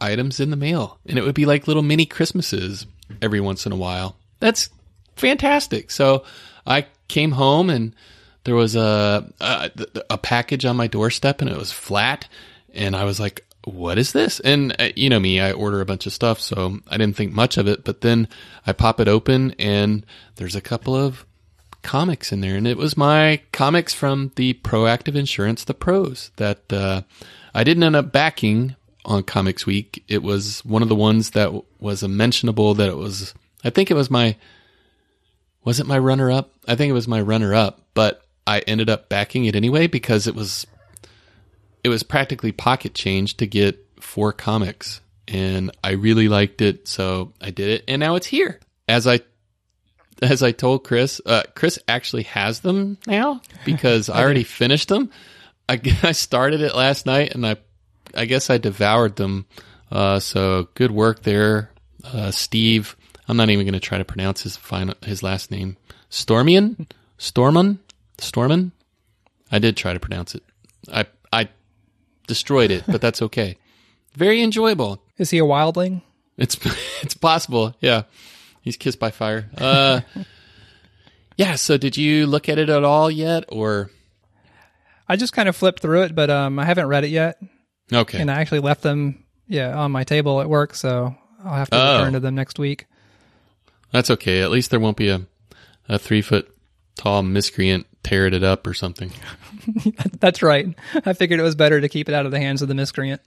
items 0.00 0.40
in 0.40 0.50
the 0.50 0.56
mail 0.56 0.98
and 1.06 1.18
it 1.18 1.24
would 1.24 1.34
be 1.34 1.46
like 1.46 1.68
little 1.68 1.82
mini 1.82 2.06
Christmases 2.06 2.86
every 3.20 3.40
once 3.40 3.66
in 3.66 3.72
a 3.72 3.76
while. 3.76 4.16
That's 4.40 4.70
fantastic. 5.16 5.90
So 5.90 6.24
I 6.66 6.86
came 7.08 7.32
home 7.32 7.70
and 7.70 7.94
there 8.44 8.56
was 8.56 8.74
a, 8.74 9.30
a 9.40 9.70
a 10.10 10.18
package 10.18 10.64
on 10.64 10.76
my 10.76 10.88
doorstep 10.88 11.40
and 11.40 11.48
it 11.48 11.56
was 11.56 11.70
flat 11.70 12.28
and 12.74 12.96
I 12.96 13.04
was 13.04 13.20
like 13.20 13.46
what 13.64 13.98
is 13.98 14.12
this? 14.12 14.40
And 14.40 14.74
uh, 14.78 14.90
you 14.96 15.08
know 15.08 15.20
me, 15.20 15.40
I 15.40 15.52
order 15.52 15.80
a 15.80 15.86
bunch 15.86 16.06
of 16.06 16.12
stuff, 16.12 16.40
so 16.40 16.80
I 16.88 16.96
didn't 16.96 17.16
think 17.16 17.32
much 17.32 17.56
of 17.56 17.68
it. 17.68 17.84
But 17.84 18.00
then 18.00 18.28
I 18.66 18.72
pop 18.72 19.00
it 19.00 19.08
open, 19.08 19.52
and 19.58 20.04
there's 20.36 20.56
a 20.56 20.60
couple 20.60 20.94
of 20.94 21.24
comics 21.82 22.32
in 22.32 22.40
there, 22.40 22.56
and 22.56 22.66
it 22.66 22.76
was 22.76 22.96
my 22.96 23.40
comics 23.52 23.94
from 23.94 24.32
the 24.36 24.54
Proactive 24.54 25.14
Insurance, 25.14 25.64
the 25.64 25.74
Pros, 25.74 26.30
that 26.36 26.72
uh, 26.72 27.02
I 27.54 27.64
didn't 27.64 27.82
end 27.82 27.96
up 27.96 28.12
backing 28.12 28.76
on 29.04 29.22
Comics 29.24 29.66
Week. 29.66 30.04
It 30.08 30.22
was 30.22 30.64
one 30.64 30.82
of 30.82 30.88
the 30.88 30.94
ones 30.94 31.30
that 31.30 31.46
w- 31.46 31.64
was 31.80 32.02
a 32.02 32.08
mentionable. 32.08 32.74
That 32.74 32.88
it 32.88 32.96
was, 32.96 33.34
I 33.64 33.70
think 33.70 33.90
it 33.90 33.94
was 33.94 34.10
my, 34.10 34.36
was 35.64 35.80
it 35.80 35.86
my 35.86 35.98
runner 35.98 36.30
up? 36.30 36.52
I 36.66 36.76
think 36.76 36.90
it 36.90 36.94
was 36.94 37.08
my 37.08 37.20
runner 37.20 37.54
up, 37.54 37.80
but 37.94 38.24
I 38.46 38.60
ended 38.60 38.90
up 38.90 39.08
backing 39.08 39.44
it 39.44 39.56
anyway 39.56 39.86
because 39.86 40.26
it 40.26 40.34
was 40.34 40.66
it 41.84 41.88
was 41.88 42.02
practically 42.02 42.52
pocket 42.52 42.94
change 42.94 43.36
to 43.38 43.46
get 43.46 43.78
four 44.00 44.32
comics 44.32 45.00
and 45.28 45.70
I 45.82 45.92
really 45.92 46.28
liked 46.28 46.60
it 46.60 46.88
so 46.88 47.32
I 47.40 47.50
did 47.50 47.68
it 47.68 47.84
and 47.88 48.00
now 48.00 48.14
it's 48.16 48.26
here. 48.26 48.60
As 48.88 49.06
I 49.06 49.20
as 50.20 50.42
I 50.42 50.52
told 50.52 50.84
Chris 50.84 51.20
uh, 51.24 51.42
Chris 51.54 51.78
actually 51.88 52.24
has 52.24 52.60
them 52.60 52.98
now 53.06 53.40
because 53.64 54.08
I 54.08 54.22
already 54.22 54.44
finished 54.44 54.88
them. 54.88 55.10
I, 55.68 55.80
I 56.02 56.12
started 56.12 56.60
it 56.60 56.74
last 56.74 57.06
night 57.06 57.34
and 57.34 57.46
I 57.46 57.56
I 58.14 58.26
guess 58.26 58.50
I 58.50 58.58
devoured 58.58 59.16
them. 59.16 59.46
Uh, 59.90 60.20
so 60.20 60.68
good 60.74 60.90
work 60.90 61.22
there 61.22 61.70
uh, 62.04 62.30
Steve. 62.30 62.96
I'm 63.28 63.36
not 63.36 63.50
even 63.50 63.64
going 63.64 63.74
to 63.74 63.80
try 63.80 63.98
to 63.98 64.04
pronounce 64.04 64.42
his 64.42 64.56
final 64.56 64.94
his 65.02 65.22
last 65.22 65.50
name. 65.50 65.76
Stormian? 66.10 66.90
Storman 67.18 67.78
Storman 68.18 68.72
I 69.50 69.58
did 69.58 69.76
try 69.76 69.92
to 69.92 70.00
pronounce 70.00 70.34
it. 70.34 70.42
I 70.92 71.00
I 71.00 71.21
destroyed 72.26 72.70
it, 72.70 72.84
but 72.86 73.00
that's 73.00 73.22
okay. 73.22 73.56
Very 74.14 74.42
enjoyable. 74.42 75.02
Is 75.18 75.30
he 75.30 75.38
a 75.38 75.42
wildling? 75.42 76.02
It's 76.36 76.56
it's 77.02 77.14
possible. 77.14 77.74
Yeah, 77.80 78.02
he's 78.62 78.76
kissed 78.76 78.98
by 78.98 79.10
fire. 79.10 79.48
Uh, 79.56 80.00
yeah. 81.36 81.54
So, 81.56 81.76
did 81.76 81.96
you 81.96 82.26
look 82.26 82.48
at 82.48 82.58
it 82.58 82.68
at 82.68 82.84
all 82.84 83.10
yet, 83.10 83.44
or 83.48 83.90
I 85.08 85.16
just 85.16 85.32
kind 85.32 85.48
of 85.48 85.56
flipped 85.56 85.80
through 85.80 86.02
it, 86.02 86.14
but 86.14 86.30
um, 86.30 86.58
I 86.58 86.64
haven't 86.64 86.86
read 86.86 87.04
it 87.04 87.10
yet, 87.10 87.38
okay? 87.92 88.18
and 88.20 88.30
I 88.30 88.40
actually 88.40 88.60
left 88.60 88.82
them, 88.82 89.24
yeah, 89.46 89.76
on 89.76 89.90
my 89.92 90.04
table 90.04 90.40
at 90.40 90.48
work, 90.48 90.74
so 90.74 91.14
I'll 91.44 91.54
have 91.54 91.70
to 91.70 91.76
Oh. 91.76 91.98
return 91.98 92.12
to 92.14 92.20
them 92.20 92.34
next 92.34 92.58
week. 92.58 92.86
That's 93.92 94.10
okay. 94.10 94.40
At 94.42 94.50
least 94.50 94.70
there 94.70 94.80
won't 94.80 94.96
be 94.96 95.08
a 95.08 95.22
a 95.88 95.98
three 95.98 96.22
foot 96.22 96.48
tall 96.96 97.22
miscreant 97.22 97.86
tearing 98.02 98.34
it 98.34 98.44
up 98.44 98.66
or 98.66 98.74
something. 98.74 99.12
That's 100.20 100.42
right. 100.42 100.74
I 101.06 101.12
figured 101.12 101.40
it 101.40 101.44
was 101.44 101.54
better 101.54 101.80
to 101.80 101.88
keep 101.88 102.08
it 102.08 102.14
out 102.14 102.26
of 102.26 102.32
the 102.32 102.40
hands 102.40 102.62
of 102.62 102.68
the 102.68 102.74
miscreant. 102.74 103.20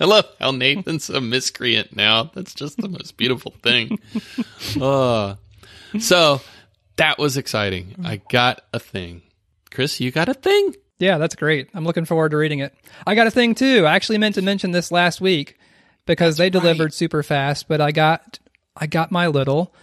I 0.00 0.04
love 0.04 0.26
how 0.38 0.50
Nathan's 0.50 1.10
a 1.10 1.20
miscreant 1.20 1.96
now. 1.96 2.30
That's 2.34 2.54
just 2.54 2.76
the 2.78 2.88
most 2.88 3.16
beautiful 3.16 3.54
thing. 3.62 3.98
Uh, 4.80 5.36
so 5.98 6.40
that 6.96 7.18
was 7.18 7.36
exciting. 7.36 7.94
I 8.04 8.20
got 8.28 8.60
a 8.72 8.78
thing. 8.78 9.22
Chris, 9.70 10.00
you 10.00 10.10
got 10.10 10.28
a 10.28 10.34
thing? 10.34 10.74
Yeah, 10.98 11.18
that's 11.18 11.36
great. 11.36 11.68
I'm 11.74 11.84
looking 11.84 12.04
forward 12.04 12.30
to 12.30 12.36
reading 12.36 12.58
it. 12.58 12.74
I 13.06 13.14
got 13.14 13.26
a 13.26 13.30
thing 13.30 13.54
too. 13.54 13.86
I 13.86 13.94
actually 13.94 14.18
meant 14.18 14.34
to 14.34 14.42
mention 14.42 14.72
this 14.72 14.90
last 14.90 15.20
week 15.20 15.56
because 16.06 16.36
they 16.36 16.50
delivered 16.50 16.92
super 16.92 17.22
fast, 17.22 17.68
but 17.68 17.80
I 17.80 17.92
got 17.92 18.38
I 18.76 18.86
got 18.86 19.12
my 19.12 19.26
little 19.26 19.74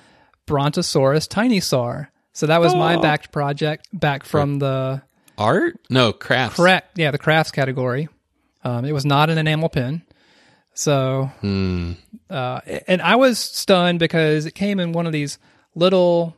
Brontosaurus 0.46 1.28
Tiny 1.28 1.60
Sar. 1.60 2.12
So 2.36 2.46
that 2.48 2.60
was 2.62 2.76
my 2.76 2.96
Oh. 2.98 3.02
backed 3.02 3.32
project 3.32 3.88
back 3.92 4.24
from 4.24 4.60
the 4.60 5.02
Art? 5.38 5.80
No, 5.90 6.14
crafts. 6.14 6.56
correct 6.58 6.98
yeah, 7.00 7.10
the 7.12 7.18
crafts 7.18 7.52
category. 7.52 8.08
Um, 8.64 8.86
it 8.86 8.92
was 8.94 9.06
not 9.06 9.30
an 9.30 9.38
enamel 9.38 9.70
pin. 9.70 10.02
So 10.74 11.32
Hmm. 11.42 11.94
uh, 12.30 12.60
and 12.88 13.02
I 13.02 13.16
was 13.16 13.40
stunned 13.40 14.00
because 14.00 14.46
it 14.46 14.54
came 14.56 14.80
in 14.80 14.92
one 14.92 15.08
of 15.08 15.14
these 15.14 15.40
little 15.76 16.36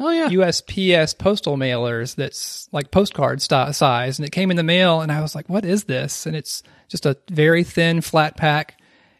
Oh 0.00 0.10
yeah. 0.10 0.28
USPS 0.28 1.16
postal 1.18 1.56
mailers 1.56 2.14
that's 2.14 2.68
like 2.72 2.90
postcard 2.90 3.40
st- 3.42 3.74
size, 3.74 4.18
and 4.18 4.26
it 4.26 4.30
came 4.30 4.50
in 4.50 4.56
the 4.56 4.62
mail, 4.62 5.00
and 5.00 5.10
I 5.10 5.20
was 5.22 5.34
like, 5.34 5.48
"What 5.48 5.64
is 5.64 5.84
this?" 5.84 6.26
And 6.26 6.36
it's 6.36 6.62
just 6.88 7.04
a 7.06 7.16
very 7.30 7.64
thin, 7.64 8.00
flat 8.00 8.36
pack. 8.36 8.74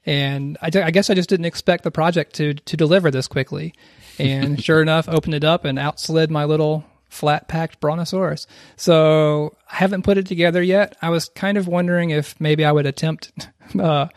And 0.07 0.57
I, 0.62 0.70
d- 0.70 0.81
I 0.81 0.90
guess 0.90 1.11
I 1.11 1.14
just 1.14 1.29
didn't 1.29 1.46
expect 1.46 1.83
the 1.85 1.90
project 1.90 2.35
to 2.37 2.55
to 2.55 2.77
deliver 2.77 3.11
this 3.11 3.27
quickly. 3.27 3.74
And 4.18 4.62
sure 4.62 4.83
enough, 4.83 5.09
opened 5.09 5.35
it 5.35 5.44
up 5.44 5.64
and 5.64 5.78
out 5.78 6.00
slid 6.00 6.31
my 6.31 6.44
little 6.44 6.85
flat 7.09 7.48
packed 7.48 7.81
brontosaurus. 7.81 8.46
So 8.76 9.57
I 9.70 9.76
haven't 9.76 10.02
put 10.02 10.18
it 10.18 10.26
together 10.26 10.62
yet. 10.62 10.96
I 11.00 11.11
was 11.11 11.28
kind 11.28 11.59
of 11.59 11.66
wondering 11.66 12.11
if 12.11 12.38
maybe 12.40 12.64
I 12.64 12.72
would 12.72 12.87
attempt 12.87 13.33
uh, 13.78 14.09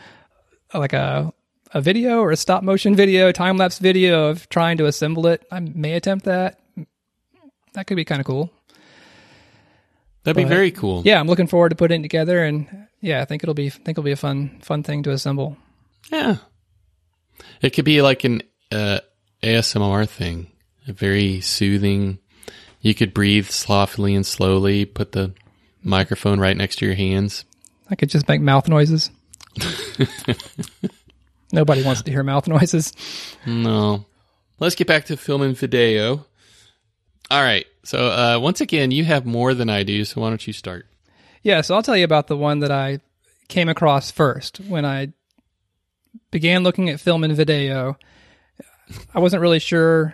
like 0.74 0.94
a 0.94 1.34
a 1.74 1.82
video 1.82 2.20
or 2.20 2.32
a 2.32 2.38
stop 2.38 2.64
motion 2.64 2.96
video, 2.96 3.32
time 3.32 3.58
lapse 3.58 3.80
video 3.80 4.30
of 4.30 4.50
trying 4.50 4.78
to 4.78 4.86
assemble 4.86 5.28
it. 5.28 5.46
I 5.52 5.60
may 5.62 5.94
attempt 5.94 6.26
that. 6.26 6.60
That 7.74 7.88
could 7.88 7.96
be 7.96 8.04
kind 8.04 8.20
of 8.20 8.28
cool. 8.28 8.52
That'd 10.24 10.38
be 10.38 10.44
very 10.44 10.72
cool. 10.72 11.02
Yeah, 11.04 11.20
I'm 11.20 11.28
looking 11.28 11.48
forward 11.48 11.70
to 11.70 11.76
putting 11.76 12.02
it 12.02 12.04
together, 12.04 12.44
and 12.44 12.88
yeah, 13.00 13.22
I 13.22 13.26
think 13.26 13.44
it'll 13.44 13.56
be 13.56 13.70
think 13.70 13.98
it'll 13.98 14.04
be 14.04 14.12
a 14.12 14.18
fun 14.18 14.60
fun 14.62 14.84
thing 14.84 15.04
to 15.04 15.12
assemble. 15.12 15.58
Yeah. 16.12 16.38
It 17.62 17.72
could 17.72 17.86
be 17.86 18.02
like 18.02 18.24
an 18.24 18.44
uh, 18.72 19.00
ASMR 19.44 20.08
thing, 20.08 20.48
a 20.88 20.94
very 20.94 21.42
soothing. 21.42 22.20
You 22.82 22.94
could 22.94 23.14
breathe 23.14 23.48
softly 23.48 24.16
and 24.16 24.26
slowly, 24.26 24.86
put 24.86 25.12
the 25.12 25.34
microphone 25.84 26.40
right 26.40 26.56
next 26.56 26.78
to 26.78 26.86
your 26.86 26.96
hands. 26.96 27.46
I 27.90 27.96
could 27.96 28.10
just 28.10 28.28
make 28.28 28.42
mouth 28.42 28.68
noises. 28.68 29.12
Nobody 31.52 31.84
wants 31.84 32.02
to 32.04 32.12
hear 32.12 32.24
mouth 32.24 32.48
noises. 32.48 32.94
No. 33.46 34.06
Let's 34.60 34.76
get 34.76 34.88
back 34.88 35.06
to 35.06 35.18
film 35.18 35.42
and 35.42 35.58
video. 35.58 36.26
All 37.30 37.42
right. 37.42 37.66
So, 37.84 38.08
uh, 38.08 38.40
once 38.40 38.62
again, 38.62 38.92
you 38.92 39.04
have 39.06 39.26
more 39.26 39.54
than 39.54 39.70
I 39.70 39.84
do, 39.84 40.06
so 40.06 40.22
why 40.22 40.30
don't 40.30 40.46
you 40.46 40.54
start? 40.54 40.86
Yeah, 41.44 41.62
so 41.62 41.76
I'll 41.76 41.84
tell 41.84 41.98
you 41.98 42.06
about 42.06 42.28
the 42.28 42.38
one 42.38 42.60
that 42.60 42.72
I 42.72 43.00
came 43.48 43.68
across 43.70 44.12
first 44.12 44.60
when 44.60 44.86
I 44.86 45.14
began 46.30 46.64
looking 46.64 46.90
at 46.90 47.00
film 47.00 47.24
and 47.24 47.36
video. 47.36 47.98
I 49.14 49.20
wasn't 49.20 49.42
really 49.42 49.60
sure. 49.60 50.14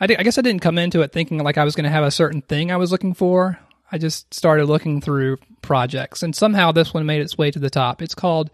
I, 0.00 0.06
di- 0.06 0.16
I 0.16 0.22
guess 0.22 0.38
I 0.38 0.42
didn't 0.42 0.62
come 0.62 0.78
into 0.78 1.02
it 1.02 1.12
thinking 1.12 1.38
like 1.38 1.58
I 1.58 1.64
was 1.64 1.74
going 1.74 1.84
to 1.84 1.90
have 1.90 2.04
a 2.04 2.10
certain 2.10 2.42
thing 2.42 2.70
I 2.70 2.76
was 2.76 2.90
looking 2.90 3.14
for. 3.14 3.58
I 3.92 3.98
just 3.98 4.32
started 4.34 4.66
looking 4.66 5.00
through 5.00 5.38
projects, 5.62 6.22
and 6.22 6.34
somehow 6.34 6.72
this 6.72 6.92
one 6.92 7.06
made 7.06 7.20
its 7.20 7.38
way 7.38 7.50
to 7.50 7.58
the 7.58 7.70
top. 7.70 8.02
It's 8.02 8.14
called 8.14 8.50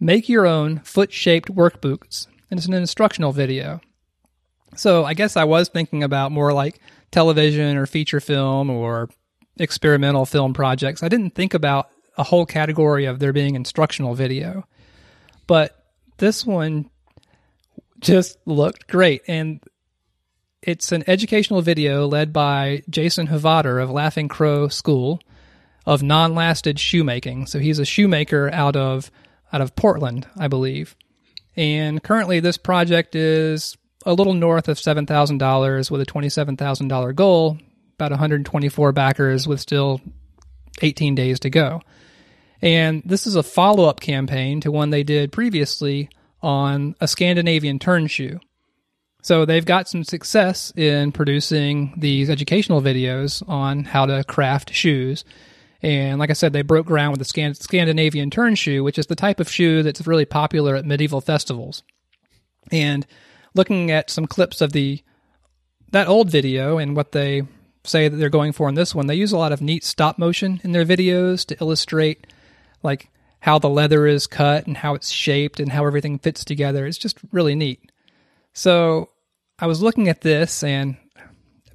make 0.00 0.28
your 0.28 0.46
own 0.46 0.78
foot 0.80 1.12
shaped 1.12 1.50
work 1.50 1.80
boots. 1.80 2.26
And 2.50 2.58
it's 2.58 2.66
an 2.66 2.74
instructional 2.74 3.32
video. 3.32 3.80
So 4.76 5.04
I 5.04 5.14
guess 5.14 5.36
I 5.36 5.44
was 5.44 5.68
thinking 5.68 6.02
about 6.02 6.32
more 6.32 6.52
like 6.52 6.80
television 7.10 7.76
or 7.76 7.86
feature 7.86 8.20
film 8.20 8.70
or 8.70 9.10
experimental 9.58 10.24
film 10.24 10.54
projects. 10.54 11.02
I 11.02 11.08
didn't 11.08 11.34
think 11.34 11.54
about 11.54 11.90
a 12.16 12.22
whole 12.22 12.46
category 12.46 13.04
of 13.04 13.18
there 13.18 13.32
being 13.32 13.54
instructional 13.54 14.14
video. 14.14 14.66
But 15.46 15.76
this 16.18 16.44
one 16.44 16.90
just 18.00 18.38
looked 18.46 18.88
great. 18.88 19.22
And 19.28 19.60
it's 20.62 20.92
an 20.92 21.04
educational 21.06 21.62
video 21.62 22.06
led 22.06 22.32
by 22.32 22.82
Jason 22.90 23.28
Hovatter 23.28 23.82
of 23.82 23.90
Laughing 23.90 24.28
Crow 24.28 24.68
School 24.68 25.20
of 25.86 26.02
non-lasted 26.02 26.78
shoemaking. 26.78 27.46
So 27.46 27.58
he's 27.58 27.78
a 27.78 27.84
shoemaker 27.84 28.50
out 28.52 28.76
of 28.76 29.10
out 29.52 29.60
of 29.60 29.74
Portland, 29.74 30.26
I 30.36 30.48
believe. 30.48 30.94
And 31.56 32.02
currently 32.02 32.40
this 32.40 32.58
project 32.58 33.14
is 33.14 33.76
a 34.04 34.12
little 34.12 34.34
north 34.34 34.68
of 34.68 34.78
$7,000 34.78 35.90
with 35.90 36.00
a 36.00 36.06
$27,000 36.06 37.14
goal, 37.14 37.58
about 37.94 38.10
124 38.10 38.92
backers 38.92 39.48
with 39.48 39.60
still 39.60 40.00
18 40.82 41.14
days 41.14 41.40
to 41.40 41.50
go. 41.50 41.80
And 42.60 43.02
this 43.04 43.26
is 43.26 43.36
a 43.36 43.42
follow-up 43.42 44.00
campaign 44.00 44.60
to 44.60 44.72
one 44.72 44.90
they 44.90 45.02
did 45.02 45.32
previously 45.32 46.10
on 46.42 46.94
a 47.00 47.08
Scandinavian 47.08 47.78
turn 47.78 48.06
shoe. 48.06 48.40
So 49.22 49.44
they've 49.44 49.64
got 49.64 49.88
some 49.88 50.04
success 50.04 50.72
in 50.76 51.12
producing 51.12 51.92
these 51.96 52.30
educational 52.30 52.80
videos 52.80 53.46
on 53.48 53.84
how 53.84 54.06
to 54.06 54.24
craft 54.24 54.72
shoes. 54.72 55.24
And 55.82 56.18
like 56.18 56.30
I 56.30 56.34
said, 56.34 56.52
they 56.52 56.62
broke 56.62 56.86
ground 56.86 57.16
with 57.16 57.26
the 57.26 57.54
Scandinavian 57.54 58.30
turn 58.30 58.54
shoe, 58.54 58.82
which 58.84 58.98
is 58.98 59.06
the 59.06 59.16
type 59.16 59.40
of 59.40 59.50
shoe 59.50 59.82
that's 59.82 60.06
really 60.06 60.24
popular 60.24 60.76
at 60.76 60.86
medieval 60.86 61.20
festivals. 61.20 61.82
And 62.70 63.06
looking 63.54 63.90
at 63.90 64.10
some 64.10 64.26
clips 64.26 64.60
of 64.60 64.72
the 64.72 65.02
that 65.90 66.08
old 66.08 66.30
video 66.30 66.78
and 66.78 66.94
what 66.94 67.12
they 67.12 67.42
say 67.84 68.08
that 68.08 68.16
they're 68.16 68.28
going 68.28 68.52
for 68.52 68.68
in 68.68 68.74
this 68.74 68.94
one, 68.94 69.06
they 69.06 69.14
use 69.14 69.32
a 69.32 69.38
lot 69.38 69.52
of 69.52 69.62
neat 69.62 69.84
stop 69.84 70.18
motion 70.18 70.60
in 70.62 70.72
their 70.72 70.84
videos 70.84 71.46
to 71.46 71.56
illustrate 71.60 72.26
like 72.82 73.08
how 73.40 73.58
the 73.58 73.68
leather 73.68 74.06
is 74.06 74.26
cut 74.26 74.66
and 74.66 74.76
how 74.76 74.94
it's 74.94 75.10
shaped 75.10 75.60
and 75.60 75.70
how 75.72 75.86
everything 75.86 76.18
fits 76.18 76.44
together. 76.44 76.86
It's 76.86 76.98
just 76.98 77.18
really 77.32 77.54
neat. 77.54 77.92
So 78.52 79.10
I 79.58 79.66
was 79.66 79.80
looking 79.82 80.08
at 80.08 80.22
this 80.22 80.62
and 80.62 80.96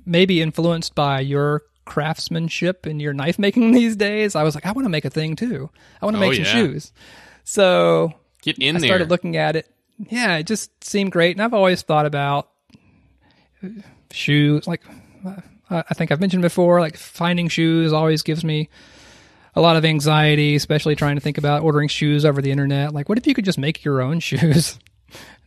maybe 0.06 0.42
influenced 0.42 0.94
by 0.96 1.22
your 1.22 1.64
craftsmanship 1.86 2.86
and 2.86 3.02
your 3.02 3.14
knife 3.14 3.38
making 3.40 3.72
these 3.74 3.96
days, 3.96 4.36
I 4.36 4.44
was 4.44 4.56
like, 4.56 4.66
I 4.66 4.72
want 4.72 4.86
to 4.86 4.90
make 4.90 5.06
a 5.06 5.10
thing 5.10 5.36
too. 5.36 5.70
I 6.02 6.06
want 6.06 6.16
to 6.18 6.24
Oh, 6.24 6.28
make 6.30 6.36
some 6.36 6.46
yeah. 6.46 6.52
shoes. 6.52 6.92
So 7.44 8.14
Get 8.42 8.58
in 8.60 8.76
I 8.76 8.80
there. 8.80 8.88
started 8.88 9.10
looking 9.10 9.38
at 9.38 9.56
it. 9.56 9.70
Yeah, 10.10 10.38
it 10.38 10.48
just 10.48 10.84
seemed 10.84 11.12
great. 11.12 11.36
And 11.36 11.42
I've 11.44 11.54
always 11.54 11.82
thought 11.82 12.06
about 12.06 12.50
shoes. 14.12 14.68
Like 14.68 14.82
I 15.70 15.94
think 15.94 16.12
I've 16.12 16.20
mentioned 16.20 16.42
before, 16.42 16.80
like 16.82 16.98
finding 16.98 17.48
shoes 17.48 17.94
always 17.94 18.22
gives 18.22 18.44
me 18.44 18.70
a 19.56 19.62
lot 19.62 19.76
of 19.76 19.86
anxiety, 19.86 20.56
especially 20.56 20.96
trying 20.96 21.16
to 21.16 21.22
think 21.22 21.38
about 21.38 21.62
ordering 21.62 21.88
shoes 21.88 22.26
over 22.26 22.42
the 22.42 22.52
internet. 22.52 22.94
Like, 22.94 23.10
what 23.10 23.18
if 23.18 23.28
you 23.28 23.34
could 23.34 23.46
just 23.46 23.58
make 23.58 23.84
your 23.84 24.02
own 24.02 24.20
shoes? 24.22 24.80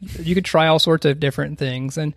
you 0.00 0.34
could 0.34 0.44
try 0.44 0.66
all 0.66 0.78
sorts 0.78 1.06
of 1.06 1.20
different 1.20 1.58
things. 1.58 1.96
And 1.96 2.14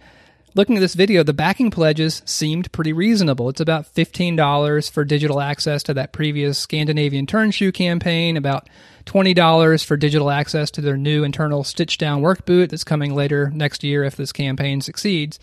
looking 0.56 0.78
at 0.78 0.82
this 0.82 0.94
video, 0.94 1.24
the 1.24 1.34
backing 1.34 1.72
pledges 1.72 2.22
seemed 2.26 2.72
pretty 2.72 2.94
reasonable. 2.94 3.50
It's 3.50 3.62
about 3.62 3.94
$15 3.94 4.92
for 4.92 5.06
digital 5.06 5.40
access 5.40 5.84
to 5.84 5.94
that 5.96 6.12
previous 6.12 6.58
Scandinavian 6.58 7.26
turn 7.26 7.52
shoe 7.52 7.72
campaign, 7.72 8.38
about 8.38 8.70
$20 9.06 9.86
for 9.86 9.98
digital 9.98 10.30
access 10.30 10.70
to 10.72 10.82
their 10.82 10.98
new 10.98 11.24
internal 11.24 11.64
stitch 11.64 11.98
down 11.98 12.22
work 12.22 12.46
boot 12.46 12.70
that's 12.70 12.84
coming 12.84 13.16
later 13.16 13.50
next 13.50 13.84
year 13.84 14.04
if 14.04 14.16
this 14.16 14.32
campaign 14.32 14.82
succeeds. 14.82 15.40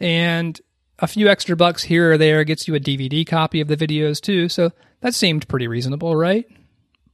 And 0.00 0.60
a 0.98 1.06
few 1.06 1.28
extra 1.28 1.56
bucks 1.56 1.82
here 1.82 2.12
or 2.12 2.18
there 2.18 2.44
gets 2.44 2.68
you 2.68 2.74
a 2.74 2.80
DVD 2.80 3.26
copy 3.26 3.60
of 3.60 3.68
the 3.68 3.76
videos 3.76 4.20
too. 4.20 4.48
So 4.48 4.70
that 5.00 5.14
seemed 5.14 5.48
pretty 5.48 5.66
reasonable, 5.68 6.14
right? 6.14 6.46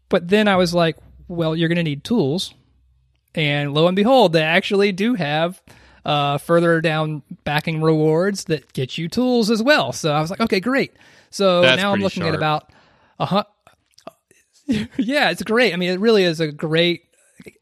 But 0.08 0.28
then 0.28 0.48
I 0.48 0.56
was 0.56 0.74
like, 0.74 0.96
well, 1.28 1.54
you're 1.56 1.68
going 1.68 1.76
to 1.76 1.82
need 1.82 2.04
tools. 2.04 2.52
And 3.34 3.72
lo 3.72 3.86
and 3.86 3.96
behold, 3.96 4.32
they 4.32 4.42
actually 4.42 4.92
do 4.92 5.14
have 5.14 5.62
uh, 6.04 6.38
further 6.38 6.80
down 6.80 7.22
backing 7.44 7.80
rewards 7.80 8.44
that 8.44 8.72
get 8.72 8.98
you 8.98 9.08
tools 9.08 9.50
as 9.50 9.62
well. 9.62 9.92
So 9.92 10.12
I 10.12 10.20
was 10.20 10.30
like, 10.30 10.40
okay, 10.40 10.60
great. 10.60 10.92
So 11.30 11.62
That's 11.62 11.80
now 11.80 11.92
I'm 11.92 12.00
looking 12.00 12.24
at 12.24 12.34
about 12.34 12.70
a 13.18 13.26
hun- 13.26 13.44
yeah, 14.96 15.30
it's 15.30 15.42
great. 15.42 15.72
I 15.72 15.76
mean, 15.76 15.90
it 15.90 16.00
really 16.00 16.24
is 16.24 16.40
a 16.40 16.50
great 16.50 17.04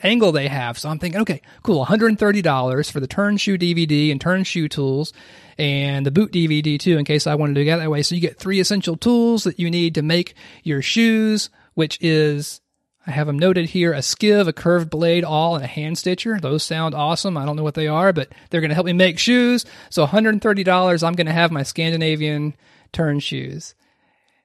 angle 0.02 0.32
they 0.32 0.48
have. 0.48 0.78
So 0.78 0.88
I'm 0.88 0.98
thinking, 0.98 1.20
okay, 1.22 1.42
cool, 1.62 1.84
$130 1.84 2.90
for 2.90 3.00
the 3.00 3.06
turn 3.06 3.36
shoe 3.36 3.58
DVD 3.58 4.10
and 4.10 4.20
turn 4.20 4.44
shoe 4.44 4.68
tools 4.68 5.12
and 5.58 6.06
the 6.06 6.10
boot 6.10 6.32
DVD 6.32 6.78
too, 6.78 6.98
in 6.98 7.04
case 7.04 7.26
I 7.26 7.34
wanted 7.34 7.54
to 7.54 7.64
get 7.64 7.78
that 7.78 7.90
way. 7.90 8.02
So 8.02 8.14
you 8.14 8.20
get 8.20 8.38
three 8.38 8.60
essential 8.60 8.96
tools 8.96 9.44
that 9.44 9.58
you 9.58 9.70
need 9.70 9.94
to 9.96 10.02
make 10.02 10.34
your 10.62 10.82
shoes, 10.82 11.50
which 11.74 11.98
is 12.00 12.60
I 13.08 13.12
have 13.12 13.26
them 13.26 13.38
noted 13.38 13.70
here 13.70 13.94
a 13.94 13.98
skiv, 14.00 14.48
a 14.48 14.52
curved 14.52 14.90
blade, 14.90 15.24
all, 15.24 15.54
and 15.54 15.64
a 15.64 15.68
hand 15.68 15.96
stitcher. 15.96 16.38
Those 16.38 16.62
sound 16.62 16.94
awesome. 16.94 17.38
I 17.38 17.46
don't 17.46 17.56
know 17.56 17.62
what 17.62 17.74
they 17.74 17.88
are, 17.88 18.12
but 18.12 18.28
they're 18.50 18.60
going 18.60 18.68
to 18.68 18.74
help 18.74 18.84
me 18.86 18.92
make 18.92 19.18
shoes. 19.18 19.64
So 19.88 20.06
$130, 20.06 21.02
I'm 21.02 21.14
going 21.14 21.26
to 21.26 21.32
have 21.32 21.50
my 21.50 21.62
Scandinavian 21.62 22.54
turn 22.92 23.20
shoes. 23.20 23.74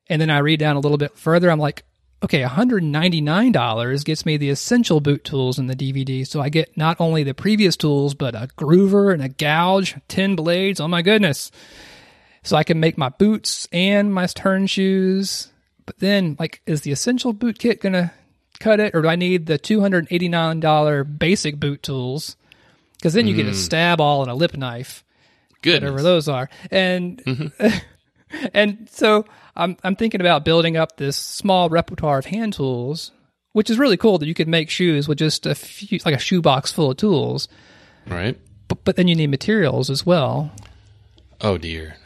And 0.07 0.21
then 0.21 0.29
I 0.29 0.37
read 0.37 0.59
down 0.59 0.77
a 0.77 0.79
little 0.79 0.97
bit 0.97 1.17
further. 1.17 1.51
I'm 1.51 1.59
like, 1.59 1.83
okay, 2.23 2.41
$199 2.41 4.05
gets 4.05 4.25
me 4.25 4.37
the 4.37 4.49
essential 4.49 5.01
boot 5.01 5.23
tools 5.23 5.59
in 5.59 5.67
the 5.67 5.75
DVD. 5.75 6.25
So 6.25 6.41
I 6.41 6.49
get 6.49 6.75
not 6.77 6.97
only 6.99 7.23
the 7.23 7.33
previous 7.33 7.75
tools, 7.75 8.13
but 8.13 8.33
a 8.33 8.49
groover 8.57 9.13
and 9.13 9.21
a 9.21 9.29
gouge, 9.29 9.95
10 10.07 10.35
blades. 10.35 10.79
Oh 10.79 10.87
my 10.87 11.01
goodness. 11.01 11.51
So 12.43 12.55
I 12.55 12.63
can 12.63 12.79
make 12.79 12.97
my 12.97 13.09
boots 13.09 13.67
and 13.71 14.13
my 14.13 14.25
turn 14.27 14.67
shoes. 14.67 15.51
But 15.85 15.99
then, 15.99 16.37
like, 16.39 16.61
is 16.65 16.81
the 16.81 16.91
essential 16.91 17.33
boot 17.33 17.59
kit 17.59 17.81
going 17.81 17.93
to 17.93 18.11
cut 18.59 18.79
it? 18.79 18.95
Or 18.95 19.01
do 19.01 19.09
I 19.09 19.17
need 19.17 19.45
the 19.45 19.59
$289 19.59 21.19
basic 21.19 21.59
boot 21.59 21.83
tools? 21.83 22.37
Because 22.93 23.13
then 23.13 23.27
you 23.27 23.35
get 23.35 23.47
a 23.47 23.51
mm. 23.51 23.55
stab 23.55 23.99
awl 23.99 24.21
and 24.21 24.31
a 24.31 24.35
lip 24.35 24.55
knife 24.55 25.03
Goodness. 25.61 25.91
whatever 25.91 26.01
those 26.01 26.29
are. 26.29 26.49
And 26.71 27.17
mm-hmm. 27.23 27.77
and 28.53 28.87
so 28.91 29.25
I'm 29.55 29.77
I'm 29.83 29.95
thinking 29.95 30.21
about 30.21 30.45
building 30.45 30.77
up 30.77 30.97
this 30.97 31.17
small 31.17 31.69
repertoire 31.69 32.19
of 32.19 32.25
hand 32.25 32.53
tools, 32.53 33.11
which 33.51 33.69
is 33.69 33.77
really 33.77 33.97
cool 33.97 34.17
that 34.17 34.27
you 34.27 34.33
could 34.33 34.47
make 34.47 34.69
shoes 34.69 35.07
with 35.07 35.17
just 35.17 35.45
a 35.45 35.55
few 35.55 35.99
like 36.05 36.15
a 36.15 36.19
shoebox 36.19 36.71
full 36.71 36.91
of 36.91 36.97
tools. 36.97 37.47
Right? 38.07 38.37
But 38.67 38.83
but 38.83 38.95
then 38.95 39.07
you 39.07 39.15
need 39.15 39.27
materials 39.27 39.89
as 39.89 40.05
well. 40.05 40.51
Oh 41.41 41.57
dear. 41.57 41.97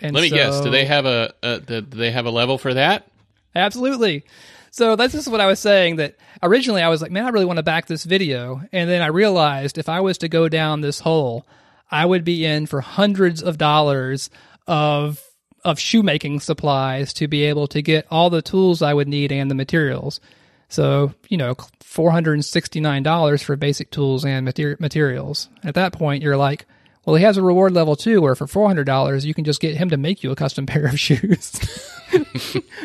And 0.00 0.14
Let 0.14 0.22
me 0.22 0.30
guess. 0.30 0.60
Do 0.60 0.70
they 0.70 0.84
have 0.84 1.06
a, 1.06 1.32
a 1.42 1.60
do 1.60 1.80
they 1.80 2.10
have 2.10 2.26
a 2.26 2.30
level 2.30 2.58
for 2.58 2.74
that? 2.74 3.06
Absolutely. 3.54 4.24
So 4.72 4.96
that's 4.96 5.12
just 5.12 5.28
what 5.28 5.40
I 5.40 5.46
was 5.46 5.60
saying 5.60 5.96
that 5.96 6.16
originally 6.42 6.82
I 6.82 6.88
was 6.88 7.00
like, 7.00 7.12
man, 7.12 7.24
I 7.24 7.28
really 7.28 7.44
want 7.44 7.58
to 7.58 7.62
back 7.62 7.86
this 7.86 8.02
video. 8.02 8.60
And 8.72 8.90
then 8.90 9.02
I 9.02 9.06
realized 9.06 9.78
if 9.78 9.88
I 9.88 10.00
was 10.00 10.18
to 10.18 10.28
go 10.28 10.48
down 10.48 10.80
this 10.80 10.98
hole, 10.98 11.46
I 11.92 12.04
would 12.04 12.24
be 12.24 12.44
in 12.44 12.66
for 12.66 12.80
hundreds 12.80 13.40
of 13.40 13.56
dollars 13.56 14.30
of 14.66 15.22
of 15.64 15.78
shoemaking 15.78 16.40
supplies 16.40 17.12
to 17.14 17.28
be 17.28 17.44
able 17.44 17.66
to 17.68 17.82
get 17.82 18.06
all 18.10 18.30
the 18.30 18.42
tools 18.42 18.82
I 18.82 18.94
would 18.94 19.08
need 19.08 19.32
and 19.32 19.50
the 19.50 19.54
materials. 19.54 20.20
So, 20.68 21.14
you 21.28 21.36
know, 21.36 21.54
$469 21.54 23.44
for 23.44 23.56
basic 23.56 23.90
tools 23.90 24.24
and 24.24 24.44
mater- 24.44 24.76
materials. 24.80 25.48
At 25.62 25.74
that 25.74 25.92
point, 25.92 26.22
you're 26.22 26.36
like, 26.36 26.66
well, 27.04 27.16
he 27.16 27.22
has 27.22 27.36
a 27.36 27.42
reward 27.42 27.72
level 27.72 27.96
too, 27.96 28.20
where 28.20 28.34
for 28.34 28.46
$400, 28.46 29.24
you 29.24 29.34
can 29.34 29.44
just 29.44 29.60
get 29.60 29.76
him 29.76 29.90
to 29.90 29.96
make 29.96 30.22
you 30.22 30.30
a 30.30 30.36
custom 30.36 30.66
pair 30.66 30.86
of 30.86 30.98
shoes. 30.98 31.52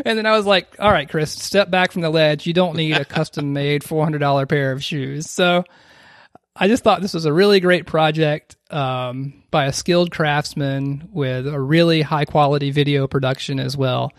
And 0.05 0.17
then 0.17 0.25
I 0.25 0.35
was 0.35 0.45
like, 0.45 0.75
all 0.79 0.91
right, 0.91 1.07
Chris, 1.07 1.31
step 1.31 1.69
back 1.69 1.91
from 1.91 2.01
the 2.01 2.09
ledge. 2.09 2.47
You 2.47 2.53
don't 2.53 2.75
need 2.75 2.93
a 2.93 3.05
custom 3.05 3.53
made 3.53 3.83
$400 3.83 4.49
pair 4.49 4.71
of 4.71 4.83
shoes. 4.83 5.29
So 5.29 5.65
I 6.59 6.67
just 6.67 6.83
thought 6.83 7.01
this 7.01 7.13
was 7.13 7.25
a 7.25 7.31
really 7.31 7.61
great 7.61 7.85
project 7.85 8.57
um, 8.69 9.43
by 9.49 9.65
a 9.65 9.73
skilled 9.73 10.11
craftsman 10.11 11.07
with 11.13 11.47
a 11.47 11.59
really 11.59 12.01
high 12.01 12.25
quality 12.25 12.69
video 12.71 13.07
production 13.07 13.59
as 13.59 13.77
well. 13.77 14.11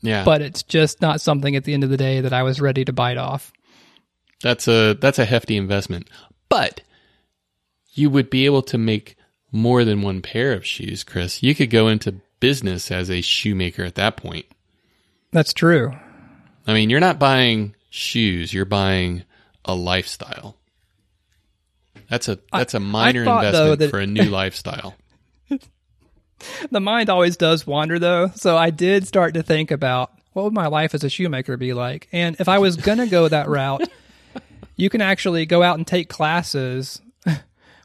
Yeah. 0.00 0.24
But 0.24 0.40
it's 0.40 0.62
just 0.62 1.00
not 1.00 1.20
something 1.20 1.56
at 1.56 1.64
the 1.64 1.74
end 1.74 1.82
of 1.82 1.90
the 1.90 1.96
day 1.96 2.20
that 2.20 2.32
I 2.32 2.44
was 2.44 2.60
ready 2.60 2.84
to 2.84 2.92
bite 2.92 3.16
off. 3.16 3.52
That's 4.40 4.68
a 4.68 4.94
that's 4.94 5.18
a 5.18 5.24
hefty 5.24 5.56
investment. 5.56 6.08
But 6.48 6.82
you 7.94 8.10
would 8.10 8.30
be 8.30 8.44
able 8.46 8.62
to 8.62 8.78
make 8.78 9.16
more 9.50 9.84
than 9.84 10.02
one 10.02 10.20
pair 10.20 10.52
of 10.52 10.66
shoes, 10.66 11.02
Chris. 11.02 11.42
You 11.42 11.54
could 11.54 11.70
go 11.70 11.88
into 11.88 12.20
business 12.38 12.90
as 12.90 13.10
a 13.10 13.20
shoemaker 13.20 13.82
at 13.84 13.94
that 13.94 14.16
point. 14.16 14.46
That's 15.32 15.52
true. 15.52 15.92
I 16.66 16.74
mean, 16.74 16.90
you're 16.90 17.00
not 17.00 17.18
buying 17.18 17.74
shoes, 17.90 18.52
you're 18.52 18.64
buying 18.64 19.24
a 19.64 19.74
lifestyle. 19.74 20.56
That's 22.08 22.28
a 22.28 22.38
that's 22.52 22.74
a 22.74 22.80
minor 22.80 23.24
thought, 23.24 23.42
though, 23.42 23.72
investment 23.72 23.78
that- 23.80 23.90
for 23.90 24.00
a 24.00 24.06
new 24.06 24.24
lifestyle. 24.30 24.94
The 26.70 26.80
mind 26.80 27.08
always 27.10 27.36
does 27.36 27.66
wander 27.66 27.98
though. 27.98 28.28
So 28.34 28.56
I 28.56 28.70
did 28.70 29.06
start 29.06 29.34
to 29.34 29.42
think 29.42 29.70
about 29.70 30.10
what 30.32 30.44
would 30.44 30.52
my 30.52 30.66
life 30.66 30.94
as 30.94 31.04
a 31.04 31.08
shoemaker 31.08 31.56
be 31.56 31.72
like? 31.72 32.08
And 32.12 32.36
if 32.40 32.48
I 32.48 32.58
was 32.58 32.76
going 32.76 32.98
to 32.98 33.06
go 33.06 33.28
that 33.28 33.48
route, 33.48 33.88
you 34.76 34.90
can 34.90 35.00
actually 35.00 35.46
go 35.46 35.62
out 35.62 35.78
and 35.78 35.86
take 35.86 36.08
classes 36.08 37.00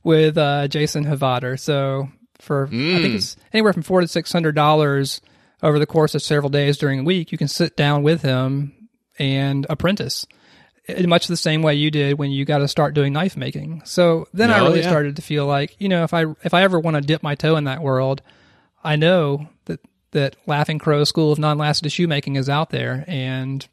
with 0.03 0.37
uh, 0.37 0.67
Jason 0.67 1.05
Hovatter. 1.05 1.59
So 1.59 2.09
for 2.39 2.65
I 2.67 2.69
think 2.69 3.15
it's 3.15 3.37
anywhere 3.53 3.71
from 3.73 3.83
four 3.83 4.01
to 4.01 4.07
six 4.07 4.31
hundred 4.31 4.55
dollars 4.55 5.21
over 5.61 5.77
the 5.77 5.85
course 5.85 6.15
of 6.15 6.21
several 6.21 6.49
days 6.49 6.77
during 6.77 6.99
a 6.99 7.03
week, 7.03 7.31
you 7.31 7.37
can 7.37 7.47
sit 7.47 7.77
down 7.77 8.01
with 8.01 8.23
him 8.23 8.89
and 9.19 9.65
apprentice. 9.69 10.25
In 10.97 11.09
much 11.09 11.27
the 11.27 11.37
same 11.37 11.61
way 11.61 11.75
you 11.75 11.91
did 11.91 12.17
when 12.17 12.31
you 12.31 12.45
got 12.45 12.59
to 12.59 12.67
start 12.67 12.93
doing 12.93 13.13
knife 13.13 13.35
making. 13.37 13.81
So 13.85 14.27
then 14.33 14.51
I 14.51 14.59
Oh, 14.59 14.65
really 14.65 14.81
yeah. 14.81 14.87
started 14.89 15.15
to 15.17 15.21
feel 15.21 15.45
like, 15.45 15.75
you 15.79 15.89
know, 15.89 16.03
if 16.03 16.13
I 16.13 16.25
if 16.43 16.53
I 16.53 16.63
ever 16.63 16.79
want 16.79 16.95
to 16.95 17.01
dip 17.01 17.23
my 17.23 17.35
toe 17.35 17.55
in 17.55 17.63
that 17.65 17.81
world, 17.81 18.21
I 18.83 18.95
know 18.95 19.47
that 19.65 19.79
that 20.11 20.35
Laughing 20.47 20.79
Crow 20.79 21.03
School 21.03 21.31
of 21.31 21.39
Non-Lasted 21.39 21.91
Shoemaking 21.91 22.35
is 22.35 22.49
out 22.49 22.69
there, 22.71 23.03
and 23.07 23.67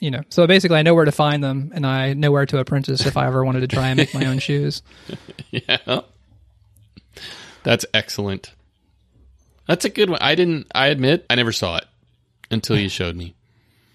you 0.00 0.10
know, 0.10 0.20
so 0.28 0.46
basically, 0.46 0.76
I 0.78 0.82
know 0.82 0.94
where 0.94 1.04
to 1.06 1.12
find 1.12 1.42
them, 1.42 1.72
and 1.74 1.86
I 1.86 2.12
know 2.12 2.30
where 2.30 2.46
to 2.46 2.58
apprentice 2.58 3.06
if 3.06 3.16
I 3.16 3.26
ever 3.26 3.44
wanted 3.44 3.60
to 3.60 3.68
try 3.68 3.88
and 3.88 3.96
make 3.96 4.12
my 4.14 4.26
own 4.26 4.38
shoes. 4.40 4.82
Yeah. 5.50 6.00
That's 7.62 7.86
excellent. 7.94 8.52
That's 9.66 9.84
a 9.84 9.88
good 9.88 10.10
one. 10.10 10.20
I 10.22 10.34
didn't, 10.34 10.68
I 10.74 10.88
admit, 10.88 11.26
I 11.28 11.34
never 11.34 11.50
saw 11.50 11.78
it 11.78 11.84
until 12.50 12.78
you 12.78 12.88
showed 12.88 13.16
me. 13.16 13.34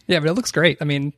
Yeah, 0.08 0.20
but 0.20 0.30
it 0.30 0.34
looks 0.34 0.52
great. 0.52 0.80
I 0.82 0.86
mean, 0.86 1.14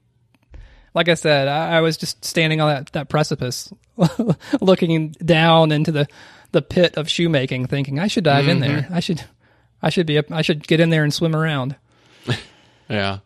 like 0.94 1.10
I 1.10 1.16
said, 1.16 1.48
I, 1.48 1.78
I 1.78 1.82
was 1.82 1.98
just 1.98 2.24
standing 2.24 2.62
on 2.62 2.70
that, 2.70 2.92
that 2.94 3.10
precipice, 3.10 3.74
looking 4.62 5.10
down 5.12 5.72
into 5.72 5.92
the, 5.92 6.08
the 6.52 6.62
pit 6.62 6.96
of 6.98 7.10
shoemaking, 7.10 7.68
thinking 7.68 8.00
I 8.00 8.08
should 8.08 8.24
dive 8.24 8.48
in 8.48 8.60
there. 8.60 8.88
I 8.92 9.00
should, 9.00 9.24
I 9.82 9.90
should 9.90 10.06
be, 10.06 10.18
up, 10.18 10.32
I 10.32 10.42
should 10.42 10.68
get 10.68 10.80
in 10.80 10.90
there 10.90 11.04
and 11.04 11.14
swim 11.14 11.36
around. 11.36 11.76
Yeah. 12.90 13.20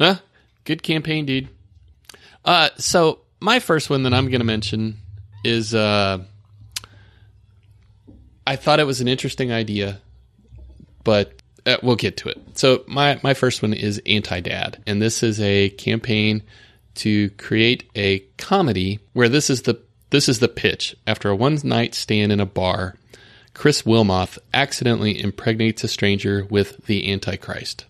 Huh? 0.00 0.16
Good 0.64 0.82
campaign, 0.82 1.26
dude. 1.26 1.48
Uh, 2.44 2.70
so 2.78 3.20
my 3.38 3.60
first 3.60 3.90
one 3.90 4.04
that 4.04 4.14
I'm 4.14 4.28
going 4.28 4.40
to 4.40 4.46
mention 4.46 4.96
is, 5.44 5.74
uh, 5.74 6.24
I 8.46 8.56
thought 8.56 8.80
it 8.80 8.86
was 8.86 9.02
an 9.02 9.08
interesting 9.08 9.52
idea, 9.52 10.00
but 11.04 11.34
uh, 11.66 11.76
we'll 11.82 11.96
get 11.96 12.16
to 12.18 12.30
it. 12.30 12.40
So 12.54 12.82
my, 12.86 13.20
my 13.22 13.34
first 13.34 13.60
one 13.60 13.74
is 13.74 14.00
Anti-Dad, 14.06 14.82
and 14.86 15.02
this 15.02 15.22
is 15.22 15.38
a 15.38 15.68
campaign 15.68 16.42
to 16.98 17.30
create 17.30 17.88
a 17.94 18.20
comedy 18.36 19.00
where 19.12 19.28
this 19.28 19.50
is 19.50 19.62
the 19.62 19.80
this 20.10 20.28
is 20.28 20.38
the 20.38 20.48
pitch. 20.48 20.96
After 21.06 21.28
a 21.28 21.36
one 21.36 21.58
night 21.64 21.94
stand 21.94 22.32
in 22.32 22.40
a 22.40 22.46
bar, 22.46 22.94
Chris 23.54 23.82
Wilmoth 23.82 24.38
accidentally 24.54 25.20
impregnates 25.20 25.84
a 25.84 25.88
stranger 25.88 26.46
with 26.48 26.86
the 26.86 27.10
Antichrist. 27.10 27.86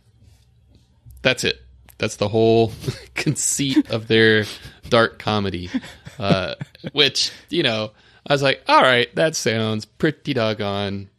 That's 1.23 1.44
it. 1.44 1.62
That's 1.99 2.16
the 2.16 2.29
whole 2.29 2.73
conceit 3.14 3.90
of 3.90 4.09
their 4.09 4.44
dark 4.88 5.18
comedy. 5.18 5.71
Uh, 6.18 6.55
which, 6.92 7.31
you 7.51 7.62
know, 7.62 7.92
I 8.27 8.33
was 8.33 8.42
like, 8.42 8.62
all 8.66 8.83
right, 8.83 9.12
that 9.14 9.37
sounds 9.37 9.85
pretty 9.85 10.35
doggone 10.35 11.11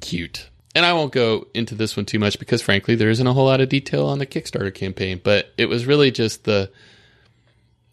cute. 0.00 0.48
And 0.74 0.86
I 0.86 0.92
won't 0.94 1.12
go 1.12 1.48
into 1.52 1.74
this 1.74 1.96
one 1.96 2.06
too 2.06 2.18
much 2.18 2.38
because, 2.38 2.62
frankly, 2.62 2.94
there 2.94 3.10
isn't 3.10 3.26
a 3.26 3.32
whole 3.32 3.44
lot 3.44 3.60
of 3.60 3.68
detail 3.68 4.06
on 4.06 4.18
the 4.18 4.26
Kickstarter 4.26 4.74
campaign. 4.74 5.20
But 5.22 5.52
it 5.58 5.66
was 5.66 5.86
really 5.86 6.10
just 6.10 6.44
the 6.44 6.70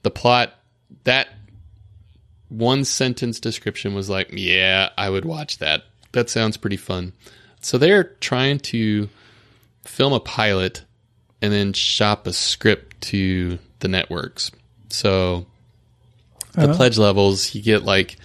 the 0.03 0.11
plot. 0.11 0.53
That 1.03 1.27
one 2.49 2.83
sentence 2.83 3.39
description 3.39 3.93
was 3.93 4.09
like, 4.09 4.29
yeah, 4.31 4.89
I 4.97 5.09
would 5.09 5.25
watch 5.25 5.59
that. 5.59 5.83
That 6.11 6.29
sounds 6.29 6.57
pretty 6.57 6.77
fun. 6.77 7.13
So 7.61 7.77
they're 7.77 8.03
trying 8.03 8.59
to 8.59 9.09
film 9.85 10.13
a 10.13 10.19
pilot 10.19 10.83
and 11.41 11.53
then 11.53 11.73
shop 11.73 12.27
a 12.27 12.33
script 12.33 12.99
to 13.01 13.59
the 13.79 13.87
networks. 13.87 14.51
So 14.89 15.45
the 16.53 16.73
pledge 16.73 16.97
levels, 16.97 17.53
you 17.53 17.61
get 17.61 17.83
like 17.83 18.17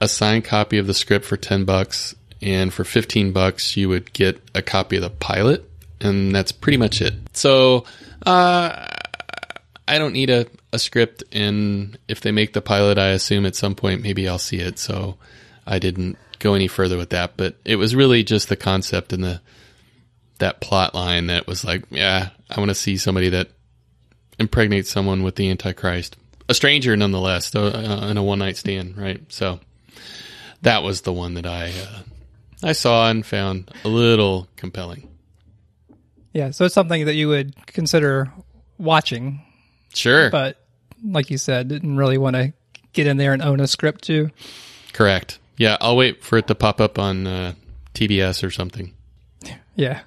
a 0.00 0.08
signed 0.08 0.44
copy 0.44 0.78
of 0.78 0.86
the 0.86 0.94
script 0.94 1.24
for 1.24 1.36
10 1.36 1.64
bucks 1.64 2.14
and 2.42 2.72
for 2.72 2.84
15 2.84 3.32
bucks 3.32 3.76
you 3.76 3.88
would 3.88 4.12
get 4.12 4.40
a 4.54 4.60
copy 4.60 4.96
of 4.96 5.02
the 5.02 5.10
pilot 5.10 5.70
and 6.00 6.34
that's 6.34 6.52
pretty 6.52 6.76
much 6.76 7.00
it. 7.00 7.14
So 7.32 7.84
uh 8.26 8.86
I 9.86 9.98
don't 9.98 10.12
need 10.12 10.30
a, 10.30 10.46
a 10.74 10.78
script 10.78 11.24
and 11.32 11.98
if 12.08 12.20
they 12.20 12.32
make 12.32 12.52
the 12.52 12.60
pilot 12.60 12.98
I 12.98 13.08
assume 13.08 13.46
at 13.46 13.56
some 13.56 13.74
point 13.74 14.02
maybe 14.02 14.28
I'll 14.28 14.38
see 14.38 14.58
it. 14.58 14.78
So 14.78 15.16
I 15.66 15.78
didn't 15.78 16.18
go 16.38 16.54
any 16.54 16.68
further 16.68 16.98
with 16.98 17.10
that, 17.10 17.36
but 17.36 17.56
it 17.64 17.76
was 17.76 17.94
really 17.94 18.22
just 18.22 18.48
the 18.48 18.56
concept 18.56 19.12
and 19.12 19.24
the 19.24 19.40
that 20.38 20.60
plot 20.60 20.94
line 20.94 21.28
that 21.28 21.46
was 21.46 21.64
like, 21.64 21.84
yeah, 21.90 22.30
I 22.50 22.58
want 22.58 22.70
to 22.70 22.74
see 22.74 22.96
somebody 22.96 23.30
that 23.30 23.48
impregnates 24.38 24.90
someone 24.90 25.22
with 25.22 25.36
the 25.36 25.48
Antichrist, 25.48 26.16
a 26.48 26.54
stranger 26.54 26.96
nonetheless, 26.96 27.50
though, 27.50 27.68
uh, 27.68 28.08
in 28.10 28.16
a 28.16 28.22
one 28.22 28.40
night 28.40 28.56
stand, 28.56 28.98
right? 28.98 29.20
So 29.28 29.60
that 30.62 30.82
was 30.82 31.02
the 31.02 31.12
one 31.12 31.34
that 31.34 31.46
I 31.46 31.68
uh, 31.68 32.02
I 32.62 32.72
saw 32.72 33.08
and 33.08 33.24
found 33.24 33.70
a 33.84 33.88
little 33.88 34.48
compelling. 34.56 35.08
Yeah, 36.32 36.50
so 36.50 36.64
it's 36.64 36.74
something 36.74 37.06
that 37.06 37.14
you 37.14 37.28
would 37.28 37.54
consider 37.66 38.32
watching, 38.76 39.40
Sure, 39.94 40.30
but 40.30 40.63
like 41.04 41.30
you 41.30 41.38
said, 41.38 41.68
didn't 41.68 41.96
really 41.96 42.18
want 42.18 42.36
to 42.36 42.52
get 42.92 43.06
in 43.06 43.16
there 43.16 43.32
and 43.32 43.42
own 43.42 43.60
a 43.60 43.66
script 43.66 44.02
too. 44.04 44.30
correct. 44.92 45.38
Yeah, 45.56 45.76
I'll 45.80 45.96
wait 45.96 46.24
for 46.24 46.38
it 46.38 46.48
to 46.48 46.54
pop 46.56 46.80
up 46.80 46.98
on 46.98 47.26
uh, 47.28 47.54
TBS 47.94 48.42
or 48.44 48.50
something. 48.50 48.92
Yeah. 49.76 50.02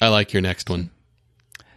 I 0.00 0.08
like 0.08 0.32
your 0.32 0.42
next 0.42 0.68
one. 0.68 0.90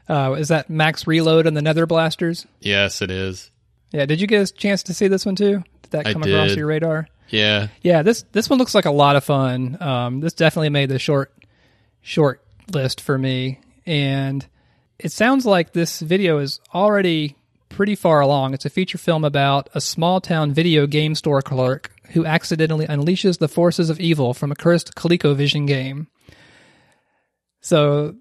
Uh, 0.09 0.35
is 0.37 0.47
that 0.47 0.67
Max 0.69 1.05
Reload 1.05 1.45
and 1.45 1.55
the 1.55 1.61
Nether 1.61 1.85
Blasters? 1.85 2.47
Yes, 2.59 3.03
it 3.03 3.11
is. 3.11 3.51
Yeah. 3.91 4.07
Did 4.07 4.19
you 4.19 4.25
get 4.25 4.49
a 4.49 4.51
chance 4.51 4.81
to 4.83 4.95
see 4.95 5.07
this 5.07 5.23
one 5.23 5.35
too? 5.35 5.63
Did 5.83 5.91
that 5.91 6.05
come 6.05 6.23
across 6.23 6.55
your 6.55 6.65
radar? 6.65 7.07
Yeah, 7.29 7.67
Yeah. 7.83 8.01
This 8.01 8.23
this 8.31 8.49
one 8.49 8.57
looks 8.57 8.73
like 8.73 8.85
a 8.85 8.91
lot 8.91 9.15
of 9.15 9.23
fun. 9.23 9.77
Um, 9.79 10.19
this 10.21 10.33
definitely 10.33 10.69
made 10.69 10.89
the 10.89 10.97
short 10.97 11.31
short 12.01 12.41
list 12.73 12.99
for 12.99 13.15
me, 13.17 13.59
and 13.85 14.43
it 14.97 15.11
sounds 15.11 15.45
like 15.45 15.71
this 15.73 15.99
video 15.99 16.39
is 16.39 16.59
already 16.73 17.35
pretty 17.73 17.95
far 17.95 18.21
along. 18.21 18.53
It's 18.53 18.65
a 18.65 18.69
feature 18.69 18.97
film 18.97 19.25
about 19.25 19.69
a 19.73 19.81
small 19.81 20.21
town 20.21 20.53
video 20.53 20.87
game 20.87 21.15
store 21.15 21.41
clerk 21.41 21.91
who 22.11 22.25
accidentally 22.25 22.85
unleashes 22.85 23.39
the 23.39 23.47
forces 23.47 23.89
of 23.89 23.99
evil 23.99 24.33
from 24.33 24.51
a 24.51 24.55
cursed 24.55 24.95
ColecoVision 24.95 25.67
game. 25.67 26.07
So 27.61 28.15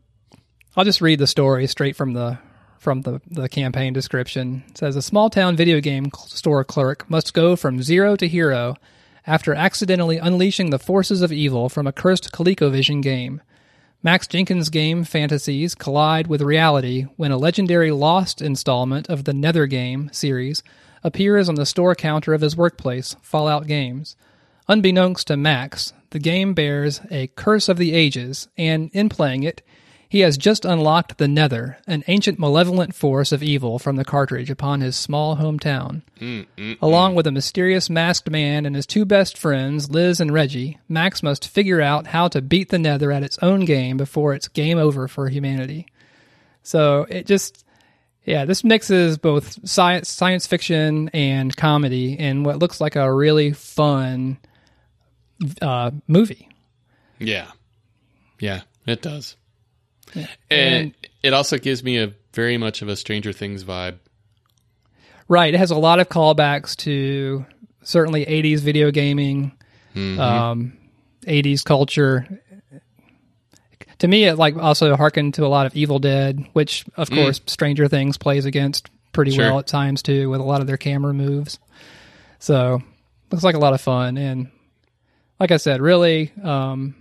I'll 0.77 0.85
just 0.85 1.03
read 1.03 1.19
the 1.19 1.27
story 1.27 1.67
straight 1.67 1.97
from 1.97 2.15
the 2.15 2.39
from 2.79 3.03
the, 3.03 3.21
the 3.31 3.49
campaign 3.49 3.93
description. 3.93 4.65
It 4.71 4.79
says 4.79 4.97
a 4.97 5.03
small 5.03 5.31
town 5.31 5.55
video 5.55 5.81
game 5.81 6.11
store 6.27 6.65
clerk 6.65 7.09
must 7.09 7.33
go 7.33 7.55
from 7.55 7.81
zero 7.81 8.17
to 8.17 8.27
hero 8.27 8.75
after 9.25 9.55
accidentally 9.55 10.19
unleashing 10.19 10.71
the 10.71 10.81
forces 10.81 11.23
of 11.23 11.31
evil 11.31 11.69
from 11.69 11.87
a 11.87 11.93
cursed 11.93 12.33
ColecoVision 12.33 13.01
game. 13.01 13.41
Max 14.05 14.27
Jenkins' 14.27 14.69
game 14.69 15.05
fantasies 15.05 15.77
collide 15.77 16.27
with 16.27 16.43
reality 16.43 17.03
when 17.15 17.31
a 17.31 17.37
legendary 17.37 17.93
Lost 17.93 18.43
installment 18.43 19.09
of 19.09 19.23
the 19.23 19.33
Nether 19.33 19.69
Game 19.69 20.11
series 20.13 20.65
appears 21.05 21.49
on 21.49 21.55
the 21.55 21.65
store 21.65 21.95
counter 21.95 22.35
of 22.35 22.41
his 22.41 22.57
workplace, 22.57 23.15
Fallout 23.23 23.69
Games. 23.69 24.17
Unbeknownst 24.67 25.29
to 25.29 25.37
Max, 25.37 25.93
the 26.11 26.19
game 26.19 26.53
bears 26.53 27.01
a 27.13 27.29
curse 27.29 27.69
of 27.69 27.77
the 27.77 27.93
ages, 27.93 28.49
and 28.57 28.91
in 28.93 29.09
playing 29.09 29.45
it, 29.45 29.63
he 30.13 30.21
has 30.21 30.37
just 30.37 30.67
unlocked 30.67 31.17
the 31.17 31.27
Nether, 31.27 31.79
an 31.87 32.05
ancient 32.07 32.39
malevolent 32.39 32.95
force 32.95 33.33
of 33.33 33.43
evil 33.43 33.79
from 33.79 33.97
the 33.97 34.05
cartridge 34.05 34.51
upon 34.51 34.83
his 34.83 34.95
small 34.95 35.39
hometown. 35.39 36.03
Along 36.83 37.15
with 37.15 37.27
a 37.27 37.33
mysterious 37.33 37.89
masked 37.89 38.29
man 38.29 38.67
and 38.67 38.77
his 38.77 38.85
two 38.85 39.07
best 39.07 39.39
friends, 39.39 39.89
Liz 39.89 40.21
and 40.21 40.31
Reggie, 40.31 40.79
Max 40.87 41.23
must 41.23 41.49
figure 41.49 41.81
out 41.81 42.09
how 42.09 42.29
to 42.29 42.43
beat 42.43 42.69
the 42.69 42.79
Nether 42.79 43.11
at 43.11 43.23
its 43.23 43.39
own 43.39 43.65
game 43.65 43.97
before 43.97 44.35
it's 44.35 44.49
game 44.49 44.77
over 44.77 45.09
for 45.09 45.31
humanity. 45.31 45.87
So 46.63 47.07
it 47.09 47.25
just, 47.25 47.65
yeah, 48.27 48.45
this 48.45 48.63
mixes 48.63 49.17
both 49.17 49.67
science, 49.67 50.11
science 50.11 50.47
fiction 50.47 51.09
and 51.15 51.57
comedy 51.57 52.19
in 52.19 52.45
what 52.45 52.59
looks 52.59 52.83
like 52.83 52.97
a 52.97 53.11
really 53.11 53.53
fun 53.53 54.37
uh, 55.63 55.91
movie. 56.07 56.51
yeah, 57.19 57.51
yeah. 58.39 58.61
It 58.85 59.01
does. 59.01 59.37
And- 60.15 60.29
And 60.51 60.95
it 61.23 61.33
also 61.33 61.59
gives 61.59 61.83
me 61.83 61.99
a 61.99 62.13
very 62.35 62.57
much 62.59 62.83
of 62.83 62.89
a 62.89 62.97
Stranger 62.97 63.33
Things 63.33 63.65
vibe. 63.65 63.97
Right. 65.29 65.55
It 65.55 65.59
has 65.59 65.71
a 65.71 65.77
lot 65.77 66.01
of 66.01 66.09
callbacks 66.09 66.77
to 66.79 67.45
certainly 67.83 68.25
80s 68.27 68.61
video 68.61 68.91
gaming, 68.91 69.53
um, 69.97 70.77
80s 71.27 71.63
culture. 71.65 72.27
To 74.01 74.09
me, 74.09 74.25
it 74.25 74.37
like 74.37 74.57
also 74.57 74.97
harkened 74.97 75.35
to 75.35 75.47
a 75.47 75.49
lot 75.49 75.67
of 75.67 75.77
Evil 75.77 75.99
Dead, 76.01 76.45
which 76.55 76.85
of 76.97 77.09
course 77.11 77.41
Stranger 77.47 77.87
Things 77.89 78.19
plays 78.19 78.45
against 78.45 78.91
pretty 79.13 79.31
Sure. 79.33 79.47
well 79.51 79.59
at 79.61 79.67
times 79.67 80.03
too, 80.03 80.29
with 80.31 80.41
a 80.41 80.45
lot 80.45 80.61
of 80.61 80.67
their 80.67 80.77
camera 80.77 81.15
moves. 81.15 81.59
So 82.41 82.83
looks 83.31 83.45
like 83.45 83.55
a 83.55 83.59
lot 83.61 83.75
of 83.75 83.81
fun, 83.81 84.17
and 84.19 84.51
like 85.39 85.51
I 85.53 85.57
said, 85.59 85.81
really, 85.81 86.33
um, 86.43 86.95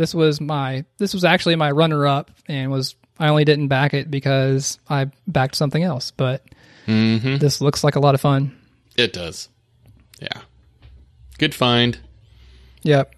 this 0.00 0.14
was 0.14 0.40
my 0.40 0.84
this 0.98 1.12
was 1.14 1.24
actually 1.24 1.56
my 1.56 1.70
runner 1.70 2.06
up, 2.06 2.30
and 2.48 2.70
was 2.70 2.94
I 3.18 3.28
only 3.28 3.44
didn't 3.44 3.68
back 3.68 3.94
it 3.94 4.10
because 4.10 4.78
I 4.88 5.10
backed 5.26 5.56
something 5.56 5.82
else, 5.82 6.10
but 6.10 6.42
Mm-hmm. 6.90 7.36
This 7.36 7.60
looks 7.60 7.84
like 7.84 7.94
a 7.94 8.00
lot 8.00 8.14
of 8.14 8.20
fun. 8.20 8.56
It 8.96 9.12
does. 9.12 9.48
Yeah. 10.20 10.40
Good 11.38 11.54
find. 11.54 11.98
Yep. 12.82 13.14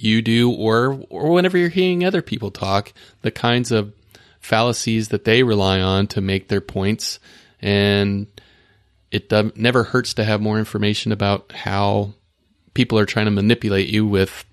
you 0.02 0.22
do 0.22 0.52
or, 0.52 1.02
or 1.08 1.30
whenever 1.32 1.56
you're 1.56 1.68
hearing 1.68 2.04
other 2.04 2.22
people 2.22 2.50
talk, 2.50 2.92
the 3.22 3.30
kinds 3.30 3.72
of 3.72 3.92
fallacies 4.40 5.08
that 5.08 5.24
they 5.24 5.42
rely 5.42 5.80
on 5.80 6.06
to 6.08 6.20
make 6.20 6.48
their 6.48 6.60
points. 6.60 7.20
And 7.60 8.26
it 9.10 9.30
never 9.56 9.84
hurts 9.84 10.14
to 10.14 10.24
have 10.24 10.40
more 10.40 10.58
information 10.58 11.12
about 11.12 11.52
how 11.52 12.14
people 12.74 12.98
are 12.98 13.06
trying 13.06 13.26
to 13.26 13.30
manipulate 13.30 13.88
you 13.88 14.06
with 14.06 14.44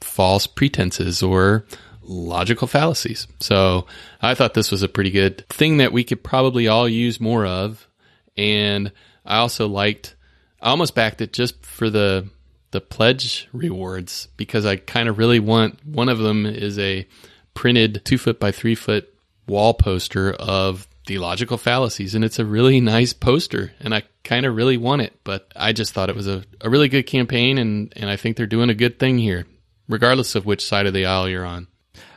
false 0.00 0.46
pretenses 0.46 1.22
or 1.22 1.64
logical 2.02 2.66
fallacies. 2.66 3.26
So 3.40 3.86
I 4.20 4.34
thought 4.34 4.54
this 4.54 4.70
was 4.70 4.82
a 4.82 4.88
pretty 4.88 5.10
good 5.10 5.46
thing 5.48 5.78
that 5.78 5.92
we 5.92 6.04
could 6.04 6.22
probably 6.22 6.68
all 6.68 6.88
use 6.88 7.20
more 7.20 7.46
of. 7.46 7.88
And 8.36 8.92
I 9.24 9.38
also 9.38 9.68
liked, 9.68 10.16
I 10.60 10.70
almost 10.70 10.94
backed 10.94 11.20
it 11.20 11.32
just 11.32 11.64
for 11.64 11.88
the 11.88 12.28
the 12.72 12.80
pledge 12.80 13.48
rewards 13.52 14.28
because 14.36 14.66
I 14.66 14.76
kind 14.76 15.08
of 15.08 15.18
really 15.18 15.38
want 15.40 15.84
one 15.86 16.08
of 16.08 16.18
them 16.18 16.44
is 16.44 16.78
a 16.78 17.06
printed 17.54 18.02
two 18.04 18.18
foot 18.18 18.40
by 18.40 18.50
three 18.50 18.74
foot 18.74 19.08
wall 19.46 19.74
poster 19.74 20.32
of 20.32 20.88
the 21.06 21.18
logical 21.18 21.58
fallacies 21.58 22.14
and 22.14 22.24
it's 22.24 22.38
a 22.38 22.44
really 22.44 22.80
nice 22.80 23.12
poster 23.12 23.72
and 23.80 23.94
I 23.94 24.02
kind 24.24 24.46
of 24.46 24.56
really 24.56 24.76
want 24.76 25.02
it 25.02 25.12
but 25.24 25.52
I 25.54 25.72
just 25.72 25.92
thought 25.92 26.08
it 26.08 26.16
was 26.16 26.28
a, 26.28 26.44
a 26.60 26.70
really 26.70 26.88
good 26.88 27.04
campaign 27.04 27.58
and, 27.58 27.92
and 27.96 28.08
I 28.08 28.16
think 28.16 28.36
they're 28.36 28.46
doing 28.46 28.70
a 28.70 28.74
good 28.74 28.98
thing 28.98 29.18
here 29.18 29.46
regardless 29.88 30.34
of 30.34 30.46
which 30.46 30.64
side 30.64 30.86
of 30.86 30.94
the 30.94 31.06
aisle 31.06 31.28
you're 31.28 31.44
on. 31.44 31.68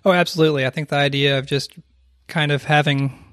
Oh, 0.06 0.12
absolutely. 0.12 0.66
I 0.66 0.70
think 0.70 0.90
the 0.90 0.96
idea 0.96 1.40
of 1.40 1.46
just 1.46 1.74
kind 2.28 2.52
of 2.52 2.64
having 2.64 3.24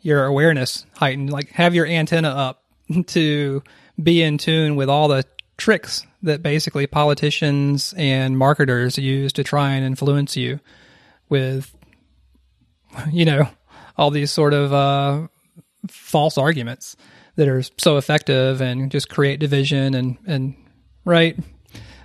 your 0.00 0.24
awareness 0.24 0.84
heightened, 0.94 1.30
like 1.30 1.50
have 1.50 1.74
your 1.74 1.86
antenna 1.86 2.28
up 2.28 2.64
to 3.06 3.62
be 4.02 4.22
in 4.22 4.38
tune 4.38 4.76
with 4.76 4.90
all 4.90 5.08
the 5.08 5.24
tricks 5.56 6.04
that 6.22 6.42
basically 6.42 6.86
politicians 6.86 7.94
and 7.96 8.36
marketers 8.36 8.98
use 8.98 9.32
to 9.34 9.44
try 9.44 9.72
and 9.72 9.84
influence 9.84 10.36
you 10.36 10.60
with, 11.28 11.74
you 13.10 13.24
know, 13.24 13.48
all 13.96 14.10
these 14.10 14.30
sort 14.30 14.52
of 14.52 14.72
uh, 14.72 15.28
false 15.88 16.36
arguments 16.36 16.96
that 17.36 17.48
are 17.48 17.62
so 17.78 17.96
effective 17.96 18.60
and 18.60 18.90
just 18.90 19.08
create 19.08 19.40
division 19.40 19.94
and, 19.94 20.18
and 20.26 20.54
right? 21.04 21.38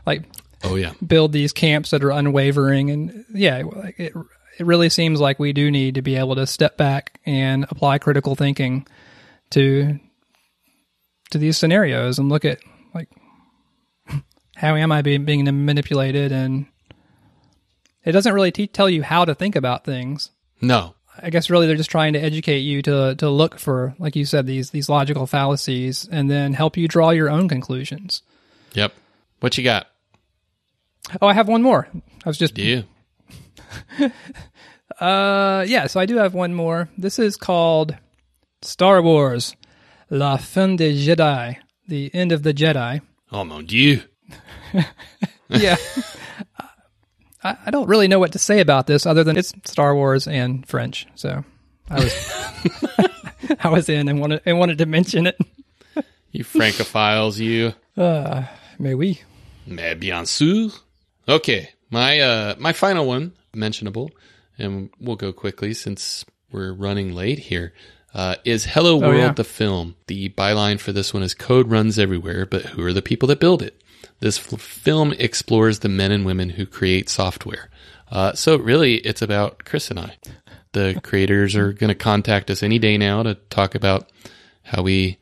Like 0.06 0.24
Oh 0.64 0.76
yeah. 0.76 0.94
build 1.06 1.32
these 1.32 1.54
camps 1.54 1.92
that 1.92 2.04
are 2.04 2.12
unwavering 2.12 2.90
and 2.90 3.26
yeah 3.32 3.62
it, 3.98 4.14
it 4.58 4.66
really 4.66 4.90
seems 4.90 5.20
like 5.20 5.38
we 5.38 5.54
do 5.54 5.70
need 5.70 5.96
to 5.96 6.02
be 6.02 6.16
able 6.16 6.36
to 6.36 6.48
step 6.48 6.76
back 6.76 7.20
and 7.26 7.66
apply 7.70 8.00
critical 8.00 8.36
thinking 8.36 8.88
to 9.52 10.00
to 11.30 11.38
these 11.38 11.58
scenarios 11.58 12.18
and 12.18 12.30
look 12.30 12.46
at 12.46 12.60
how 14.56 14.76
am 14.76 14.92
i 14.92 15.02
being, 15.02 15.26
being 15.26 15.44
manipulated 15.66 16.32
and 16.32 16.66
it 18.04 18.12
doesn't 18.12 18.34
really 18.34 18.52
te- 18.52 18.68
tell 18.68 18.90
you 18.90 19.04
how 19.04 19.26
to 19.26 19.36
think 19.36 19.56
about 19.56 19.84
things 19.84 20.32
No. 20.62 20.96
i 21.22 21.30
guess 21.30 21.50
really 21.50 21.68
they're 21.68 21.76
just 21.76 21.92
trying 21.92 22.14
to 22.14 22.20
educate 22.20 22.60
you 22.60 22.82
to 22.84 23.16
to 23.16 23.30
look 23.30 23.60
for 23.60 23.96
like 24.00 24.16
you 24.16 24.26
said 24.26 24.46
these 24.48 24.70
these 24.72 24.90
logical 24.90 25.28
fallacies 25.28 26.08
and 26.12 26.30
then 26.30 26.54
help 26.54 26.78
you 26.78 26.88
draw 26.88 27.10
your 27.12 27.30
own 27.30 27.48
conclusions 27.50 28.22
Yep. 28.74 28.94
What 29.40 29.58
you 29.58 29.64
got? 29.64 29.88
oh 31.22 31.28
i 31.28 31.34
have 31.34 31.48
one 31.48 31.62
more 31.62 31.88
i 32.26 32.30
was 32.30 32.38
just 32.38 32.54
Do 32.56 32.62
you? 32.64 32.84
Uh, 35.00 35.66
yeah, 35.68 35.88
so 35.88 36.00
I 36.00 36.06
do 36.06 36.16
have 36.18 36.34
one 36.34 36.54
more. 36.54 36.88
This 36.98 37.20
is 37.20 37.36
called 37.36 37.98
Star 38.62 39.02
Wars 39.02 39.56
La 40.10 40.38
Fin 40.38 40.78
des 40.78 40.94
Jedi, 40.94 41.58
The 41.88 42.12
End 42.14 42.32
of 42.32 42.44
the 42.44 42.54
Jedi. 42.54 43.02
Oh 43.32 43.44
mon 43.44 43.66
dieu. 43.66 44.04
Yeah. 45.50 45.76
I, 47.44 47.58
I 47.68 47.72
don't 47.72 47.88
really 47.88 48.08
know 48.08 48.20
what 48.20 48.32
to 48.34 48.40
say 48.40 48.60
about 48.60 48.88
this 48.88 49.06
other 49.06 49.24
than 49.24 49.38
it's 49.38 49.54
Star 49.66 49.96
Wars 49.96 50.28
and 50.28 50.68
French. 50.68 51.08
So 51.16 51.44
I 51.90 52.04
was 52.04 52.34
I 53.60 53.70
was 53.70 53.90
in 53.90 54.10
and 54.10 54.20
wanted 54.20 54.42
and 54.46 54.60
wanted 54.60 54.80
to 54.80 54.86
mention 54.86 55.28
it. 55.28 55.38
You 56.32 56.44
francophiles, 56.44 57.38
you. 57.38 57.74
Uh, 57.96 58.44
may 58.80 58.96
we? 58.96 59.22
Mais 59.68 59.96
bien 59.96 60.26
sûr. 60.26 60.72
Okay, 61.30 61.70
my 61.92 62.20
uh 62.20 62.56
my 62.58 62.74
final 62.74 63.06
one, 63.06 63.34
mentionable, 63.54 64.12
and 64.58 64.90
we'll 65.00 65.16
go 65.16 65.32
quickly 65.32 65.74
since 65.74 66.26
we're 66.52 66.74
running 66.74 67.14
late 67.14 67.40
here. 67.40 67.74
Uh, 68.14 68.36
is 68.46 68.66
Hello 68.66 68.98
World 68.98 69.18
yeah. 69.18 69.32
the 69.34 69.44
film? 69.44 69.96
The 70.08 70.30
byline 70.30 70.80
for 70.80 70.94
this 70.94 71.14
one 71.14 71.22
is 71.22 71.34
"Code 71.34 71.70
runs 71.70 72.00
everywhere, 72.00 72.46
but 72.46 72.64
who 72.64 72.84
are 72.86 72.94
the 72.94 73.02
people 73.02 73.28
that 73.28 73.40
build 73.40 73.62
it?" 73.62 73.82
This 74.20 74.40
f- 74.40 74.60
film 74.60 75.14
explores 75.14 75.80
the 75.80 75.90
men 75.90 76.12
and 76.12 76.26
women 76.26 76.50
who 76.50 76.66
create 76.66 77.10
software. 77.10 77.70
Uh, 78.10 78.34
so 78.34 78.58
really, 78.58 78.96
it's 78.96 79.22
about 79.22 79.66
Chris 79.66 79.90
and 79.90 80.00
I. 80.00 80.18
The 80.74 81.00
creators 81.04 81.56
are 81.56 81.74
going 81.74 81.90
to 81.90 81.96
contact 81.96 82.50
us 82.50 82.62
any 82.62 82.80
day 82.80 82.98
now 82.98 83.24
to 83.24 83.36
talk 83.36 83.76
about 83.76 84.12
how 84.64 84.82
we 84.82 85.18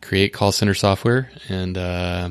create 0.00 0.32
call 0.32 0.52
center 0.52 0.74
software, 0.74 1.30
and 1.48 1.76
uh, 1.76 2.30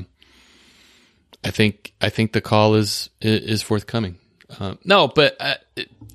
I 1.44 1.50
think 1.50 1.92
I 2.00 2.08
think 2.08 2.32
the 2.32 2.40
call 2.40 2.74
is 2.74 3.10
is 3.20 3.62
forthcoming. 3.62 4.18
Uh, 4.58 4.74
no, 4.84 5.08
but 5.08 5.36
uh, 5.40 5.54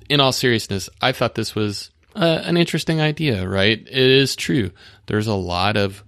in 0.08 0.20
all 0.20 0.32
seriousness, 0.32 0.88
I 1.00 1.12
thought 1.12 1.34
this 1.34 1.54
was 1.54 1.90
uh, 2.16 2.40
an 2.42 2.56
interesting 2.56 3.00
idea. 3.00 3.46
Right? 3.46 3.78
It 3.78 4.10
is 4.10 4.34
true. 4.34 4.72
There's 5.06 5.28
a 5.28 5.34
lot 5.34 5.76
of 5.76 6.02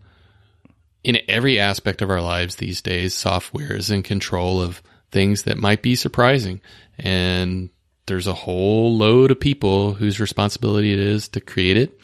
in 1.05 1.19
every 1.29 1.59
aspect 1.59 2.03
of 2.03 2.11
our 2.11 2.21
lives 2.21 2.57
these 2.57 2.81
days, 2.83 3.15
software 3.15 3.75
is 3.75 3.91
in 3.91 4.03
control 4.03 4.61
of 4.61 4.83
things 5.11 5.43
that 5.43 5.59
might 5.59 5.83
be 5.83 5.95
surprising, 5.95 6.61
and 6.99 7.71
there's 8.07 8.27
a 8.27 8.35
whole 8.35 8.97
load 8.97 9.31
of 9.31 9.41
people 9.41 9.95
whose 9.95 10.21
responsibility 10.21 10.93
it 10.93 10.99
is 10.99 11.29
to 11.29 11.41
create 11.41 11.77
it. 11.77 11.99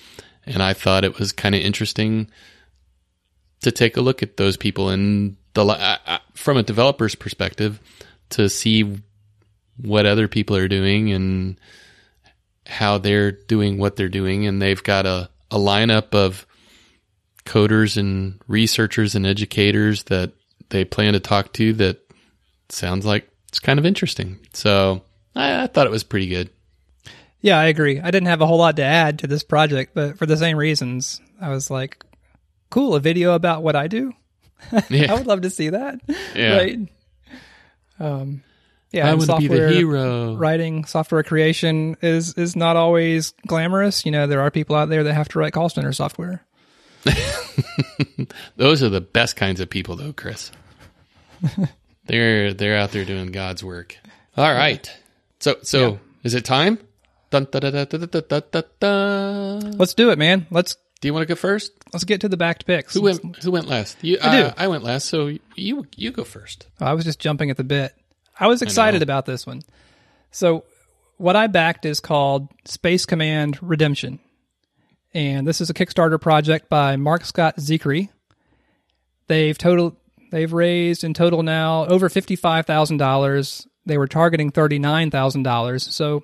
And 0.47 0.63
I 0.63 0.73
thought 0.73 1.05
it 1.05 1.19
was 1.19 1.33
kind 1.33 1.55
of 1.55 1.61
interesting 1.61 2.31
to 3.61 3.73
take 3.73 3.97
a 3.97 4.01
look 4.01 4.23
at 4.23 4.37
those 4.37 4.57
people 4.57 4.89
and 4.89 5.37
the 5.55 6.21
from 6.35 6.57
a 6.57 6.63
developer's 6.63 7.15
perspective 7.15 7.81
to 8.31 8.49
see 8.49 9.01
what 9.77 10.07
other 10.07 10.29
people 10.29 10.57
are 10.57 10.69
doing 10.69 11.13
and 11.13 11.61
how 12.67 12.99
they're 12.99 13.33
doing 13.33 13.79
what 13.79 13.97
they're 13.97 14.09
doing 14.09 14.47
and 14.47 14.61
they've 14.61 14.83
got 14.83 15.07
a, 15.07 15.29
a 15.51 15.57
lineup 15.57 16.15
of 16.15 16.47
coders 17.49 17.97
and 17.97 18.41
researchers 18.47 19.15
and 19.15 19.27
educators 19.27 20.03
that 20.05 20.33
they 20.69 20.85
plan 20.85 21.15
to 21.15 21.21
talk 21.21 21.53
to 21.55 21.73
that 21.73 21.99
sounds 22.69 23.07
like 23.07 23.29
it's 23.49 23.59
kind 23.59 23.79
of 23.79 23.87
interesting 23.87 24.39
so 24.53 25.03
I, 25.35 25.63
I 25.63 25.67
thought 25.67 25.87
it 25.87 25.91
was 25.91 26.05
pretty 26.05 26.29
good 26.29 26.51
Yeah, 27.41 27.59
I 27.59 27.67
agree. 27.67 28.01
I 28.01 28.11
didn't 28.11 28.27
have 28.29 28.41
a 28.43 28.47
whole 28.47 28.59
lot 28.59 28.77
to 28.77 28.83
add 28.83 29.21
to 29.21 29.27
this 29.29 29.45
project, 29.45 29.93
but 29.95 30.19
for 30.19 30.27
the 30.27 30.37
same 30.37 30.57
reasons, 30.59 31.21
I 31.41 31.51
was 31.51 31.71
like, 31.71 32.05
cool, 32.69 32.97
a 32.97 33.01
video 33.01 33.35
about 33.35 33.63
what 33.63 33.77
I 33.77 33.87
do. 33.87 34.13
Yeah. 34.91 35.13
I 35.13 35.15
would 35.15 35.29
love 35.29 35.43
to 35.43 35.51
see 35.51 35.71
that. 35.71 36.01
Yeah. 36.35 36.57
Right. 36.57 36.79
Um, 38.01 38.43
yeah, 38.91 39.09
I 39.09 39.15
want 39.15 39.31
to 39.31 39.37
be 39.39 39.47
the 39.47 39.55
software 39.55 39.69
hero. 39.71 40.35
Writing 40.35 40.85
software 40.85 41.23
creation 41.23 41.97
is 42.03 42.35
is 42.35 42.57
not 42.57 42.75
always 42.77 43.35
glamorous. 43.47 44.05
You 44.05 44.11
know, 44.13 44.27
there 44.27 44.41
are 44.41 44.51
people 44.51 44.75
out 44.75 44.89
there 44.89 45.05
that 45.05 45.15
have 45.15 45.29
to 45.29 45.39
write 45.39 45.53
call 45.53 45.69
center 45.69 45.93
software. 45.93 46.45
Those 48.57 48.83
are 48.83 48.89
the 48.89 49.01
best 49.01 49.37
kinds 49.37 49.61
of 49.61 49.71
people, 49.71 49.97
though, 49.97 50.13
Chris. 50.13 50.51
they're 52.07 52.53
they're 52.53 52.77
out 52.77 52.93
there 52.93 53.05
doing 53.05 53.33
God's 53.33 53.63
work. 53.63 53.97
All 54.37 54.53
right. 54.53 54.91
So 55.41 55.57
so 55.63 55.93
yeah. 55.93 55.97
is 56.25 56.35
it 56.35 56.45
time? 56.45 56.79
Dun, 57.31 57.47
da, 57.51 57.61
da, 57.61 57.85
da, 57.85 59.59
Let's 59.77 59.95
do 59.95 60.11
it, 60.11 60.19
man. 60.19 60.47
Let's. 60.51 60.77
Do 61.01 61.07
you 61.07 61.15
want 61.15 61.23
to 61.23 61.27
go 61.27 61.37
first? 61.37 61.73
Let's 61.93 62.05
get 62.05 62.23
to 62.23 62.29
the 62.29 62.37
backed 62.37 62.67
picks. 62.67 62.95
Who 62.95 63.03
went? 63.03 63.37
Who 63.43 63.53
went 63.53 63.69
last? 63.69 63.99
You, 64.03 64.19
I 64.21 64.27
uh, 64.27 64.49
do. 64.49 64.55
I 64.57 64.69
went 64.69 64.83
last, 64.83 65.07
so 65.07 65.33
you 65.55 65.87
you 65.95 66.11
go 66.11 66.25
first. 66.25 66.67
I 66.81 66.95
was 66.95 67.05
just 67.05 67.21
jumping 67.21 67.51
at 67.51 67.57
the 67.57 67.65
bit. 67.65 67.95
I 68.39 68.47
was 68.47 68.63
excited 68.63 69.03
I 69.03 69.05
about 69.05 69.27
this 69.27 69.47
one. 69.47 69.63
So, 70.31 70.65
what 71.19 71.37
I 71.37 71.47
backed 71.47 71.85
is 71.85 72.01
called 72.01 72.49
Space 72.65 73.07
Command 73.07 73.59
Redemption. 73.63 74.19
And 75.15 75.47
this 75.47 75.61
is 75.61 75.71
a 75.71 75.75
Kickstarter 75.75 76.21
project 76.21 76.69
by 76.69 76.97
Mark 76.97 77.25
Scott 77.25 77.57
Zicree. 77.57 78.11
They've 79.27 79.57
total 79.57 79.97
they've 80.31 80.53
raised 80.53 81.05
in 81.05 81.15
total 81.15 81.43
now 81.43 81.87
over 81.87 82.09
$55,000. 82.09 83.67
They 83.87 83.99
were 83.99 84.07
targeting 84.07 84.53
$39,000. 84.53 85.81
So, 85.81 86.23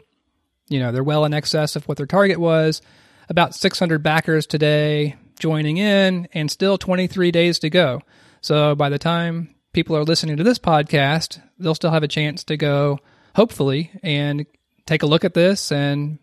you 0.69 0.81
know, 0.81 0.93
they're 0.93 1.05
well 1.05 1.25
in 1.25 1.35
excess 1.35 1.77
of 1.77 1.87
what 1.89 1.97
their 1.97 2.07
target 2.07 2.39
was. 2.39 2.83
About 3.29 3.55
600 3.55 4.03
backers 4.03 4.47
today 4.47 5.17
joining 5.39 5.79
in 5.79 6.29
and 6.35 6.51
still 6.51 6.79
23 6.79 7.31
days 7.31 7.59
to 7.61 7.71
go. 7.71 8.03
So 8.41 8.75
by 8.75 8.91
the 8.91 8.99
time 8.99 9.55
people 9.73 9.97
are 9.97 10.05
listening 10.05 10.37
to 10.37 10.45
this 10.45 10.59
podcast, 10.59 11.41
they'll 11.59 11.75
still 11.75 11.91
have 11.91 12.03
a 12.03 12.09
chance 12.09 12.45
to 12.45 12.57
go, 12.57 12.99
hopefully, 13.35 13.91
and 14.03 14.47
take 14.87 15.03
a 15.03 15.07
look 15.07 15.25
at 15.25 15.35
this 15.35 15.73
and 15.73 16.19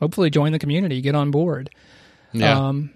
hopefully 0.00 0.30
join 0.30 0.52
the 0.52 0.58
community, 0.58 1.00
get 1.00 1.14
on 1.14 1.30
board. 1.30 1.70
Yeah. 2.34 2.68
Um, 2.68 2.90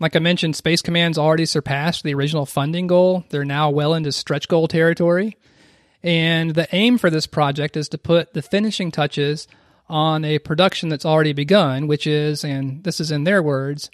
like 0.00 0.16
I 0.16 0.18
mentioned, 0.18 0.56
Space 0.56 0.82
Command's 0.82 1.16
already 1.16 1.46
surpassed 1.46 2.02
the 2.02 2.14
original 2.14 2.44
funding 2.44 2.88
goal. 2.88 3.24
They're 3.30 3.44
now 3.44 3.70
well 3.70 3.94
into 3.94 4.10
stretch 4.12 4.48
goal 4.48 4.66
territory. 4.68 5.36
And 6.02 6.54
the 6.54 6.68
aim 6.74 6.98
for 6.98 7.08
this 7.08 7.28
project 7.28 7.76
is 7.76 7.88
to 7.90 7.98
put 7.98 8.34
the 8.34 8.42
finishing 8.42 8.90
touches 8.90 9.46
on 9.88 10.24
a 10.24 10.40
production 10.40 10.88
that's 10.88 11.06
already 11.06 11.32
begun, 11.32 11.86
which 11.86 12.06
is, 12.06 12.44
and 12.44 12.82
this 12.82 12.98
is 12.98 13.12
in 13.12 13.24
their 13.24 13.42
words, 13.42 13.90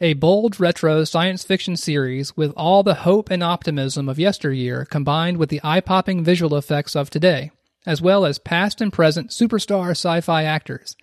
a 0.00 0.14
bold 0.14 0.60
retro 0.60 1.04
science 1.04 1.44
fiction 1.44 1.76
series 1.76 2.36
with 2.36 2.52
all 2.56 2.82
the 2.82 2.94
hope 2.94 3.30
and 3.30 3.42
optimism 3.42 4.08
of 4.08 4.18
yesteryear 4.18 4.84
combined 4.84 5.36
with 5.36 5.50
the 5.50 5.60
eye 5.64 5.80
popping 5.80 6.22
visual 6.22 6.56
effects 6.56 6.94
of 6.94 7.10
today, 7.10 7.50
as 7.84 8.00
well 8.00 8.24
as 8.24 8.38
past 8.38 8.80
and 8.80 8.92
present 8.92 9.30
superstar 9.30 9.90
sci 9.90 10.20
fi 10.20 10.44
actors. 10.44 10.96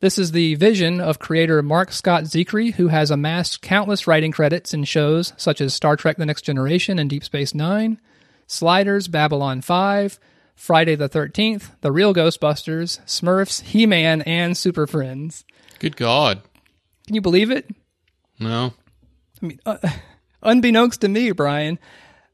This 0.00 0.18
is 0.18 0.32
the 0.32 0.56
vision 0.56 1.00
of 1.00 1.18
creator 1.18 1.62
Mark 1.62 1.90
Scott 1.90 2.24
Zicree, 2.24 2.74
who 2.74 2.88
has 2.88 3.10
amassed 3.10 3.62
countless 3.62 4.06
writing 4.06 4.30
credits 4.30 4.74
in 4.74 4.84
shows 4.84 5.32
such 5.38 5.58
as 5.62 5.72
Star 5.72 5.96
Trek 5.96 6.18
The 6.18 6.26
Next 6.26 6.42
Generation 6.42 6.98
and 6.98 7.08
Deep 7.08 7.24
Space 7.24 7.54
Nine, 7.54 7.98
Sliders, 8.46 9.08
Babylon 9.08 9.62
5, 9.62 10.20
Friday 10.54 10.96
the 10.96 11.08
13th, 11.08 11.70
The 11.80 11.90
Real 11.90 12.12
Ghostbusters, 12.12 13.00
Smurfs, 13.06 13.62
He 13.62 13.86
Man, 13.86 14.20
and 14.22 14.54
Super 14.54 14.86
Friends. 14.86 15.46
Good 15.78 15.96
God. 15.96 16.42
Can 17.06 17.14
you 17.14 17.22
believe 17.22 17.50
it? 17.50 17.66
No. 18.38 18.74
I 19.42 19.46
mean, 19.46 19.60
uh, 19.64 19.78
unbeknownst 20.42 21.00
to 21.00 21.08
me, 21.08 21.30
Brian, 21.30 21.78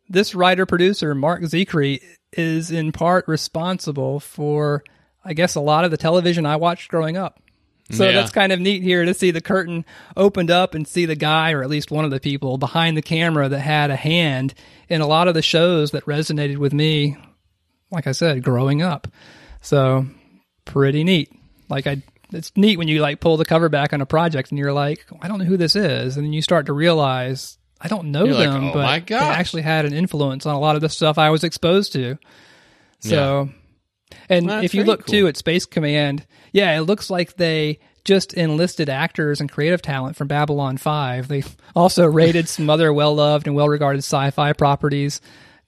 this 0.08 0.34
writer 0.34 0.66
producer, 0.66 1.14
Mark 1.14 1.42
Zicree, 1.42 2.02
is 2.32 2.72
in 2.72 2.90
part 2.90 3.28
responsible 3.28 4.18
for, 4.18 4.82
I 5.24 5.32
guess, 5.32 5.54
a 5.54 5.60
lot 5.60 5.84
of 5.84 5.92
the 5.92 5.96
television 5.96 6.44
I 6.44 6.56
watched 6.56 6.90
growing 6.90 7.16
up. 7.16 7.38
So 7.92 8.06
Yeah. 8.06 8.12
that's 8.12 8.30
kind 8.30 8.52
of 8.52 8.60
neat 8.60 8.82
here 8.82 9.04
to 9.04 9.14
see 9.14 9.30
the 9.30 9.40
curtain 9.40 9.84
opened 10.16 10.50
up 10.50 10.74
and 10.74 10.86
see 10.88 11.04
the 11.06 11.14
guy, 11.16 11.52
or 11.52 11.62
at 11.62 11.70
least 11.70 11.90
one 11.90 12.04
of 12.04 12.10
the 12.10 12.20
people 12.20 12.58
behind 12.58 12.96
the 12.96 13.02
camera 13.02 13.48
that 13.48 13.60
had 13.60 13.90
a 13.90 13.96
hand 13.96 14.54
in 14.88 15.00
a 15.00 15.06
lot 15.06 15.28
of 15.28 15.34
the 15.34 15.42
shows 15.42 15.90
that 15.92 16.04
resonated 16.06 16.56
with 16.56 16.72
me, 16.72 17.16
like 17.90 18.06
I 18.06 18.12
said, 18.12 18.42
growing 18.42 18.82
up. 18.82 19.08
So 19.60 20.06
pretty 20.64 21.04
neat. 21.04 21.30
Like 21.68 21.86
I, 21.86 22.02
it's 22.32 22.50
neat 22.56 22.78
when 22.78 22.88
you 22.88 23.00
like 23.00 23.20
pull 23.20 23.36
the 23.36 23.44
cover 23.44 23.68
back 23.68 23.92
on 23.92 24.00
a 24.00 24.06
project 24.06 24.50
and 24.50 24.58
you're 24.58 24.72
like, 24.72 25.04
oh, 25.12 25.18
I 25.20 25.28
don't 25.28 25.38
know 25.38 25.44
who 25.44 25.56
this 25.58 25.76
is, 25.76 26.16
and 26.16 26.24
then 26.24 26.32
you 26.32 26.42
start 26.42 26.66
to 26.66 26.72
realize 26.72 27.58
I 27.80 27.88
don't 27.88 28.10
know 28.12 28.24
You're 28.24 28.34
like, 28.34 28.48
them, 28.48 28.64
"Oh 28.64 28.72
but 28.72 29.06
they 29.08 29.14
actually 29.16 29.62
had 29.62 29.84
an 29.84 29.92
influence 29.92 30.46
on 30.46 30.54
a 30.54 30.60
lot 30.60 30.76
of 30.76 30.82
the 30.82 30.88
stuff 30.88 31.18
I 31.18 31.30
was 31.30 31.42
exposed 31.44 31.92
to. 31.94 32.16
So, 33.00 33.50
and 34.28 34.46
Well, 34.46 34.62
if 34.64 34.74
you 34.74 34.84
look 34.84 35.06
cool. 35.06 35.12
too 35.12 35.26
at 35.28 35.36
Space 35.36 35.66
Command, 35.66 36.26
yeah, 36.52 36.76
it 36.76 36.82
looks 36.82 37.10
like 37.10 37.36
they 37.36 37.78
just 38.04 38.34
enlisted 38.34 38.88
actors 38.88 39.40
and 39.40 39.50
creative 39.50 39.80
talent 39.82 40.16
from 40.16 40.26
Babylon 40.28 40.76
5. 40.76 41.28
They 41.28 41.44
also 41.76 42.06
rated 42.06 42.48
some 42.48 42.68
other 42.68 42.92
well 42.92 43.14
loved 43.14 43.46
and 43.46 43.54
well 43.54 43.68
regarded 43.68 44.00
sci 44.00 44.30
fi 44.30 44.52
properties 44.52 45.20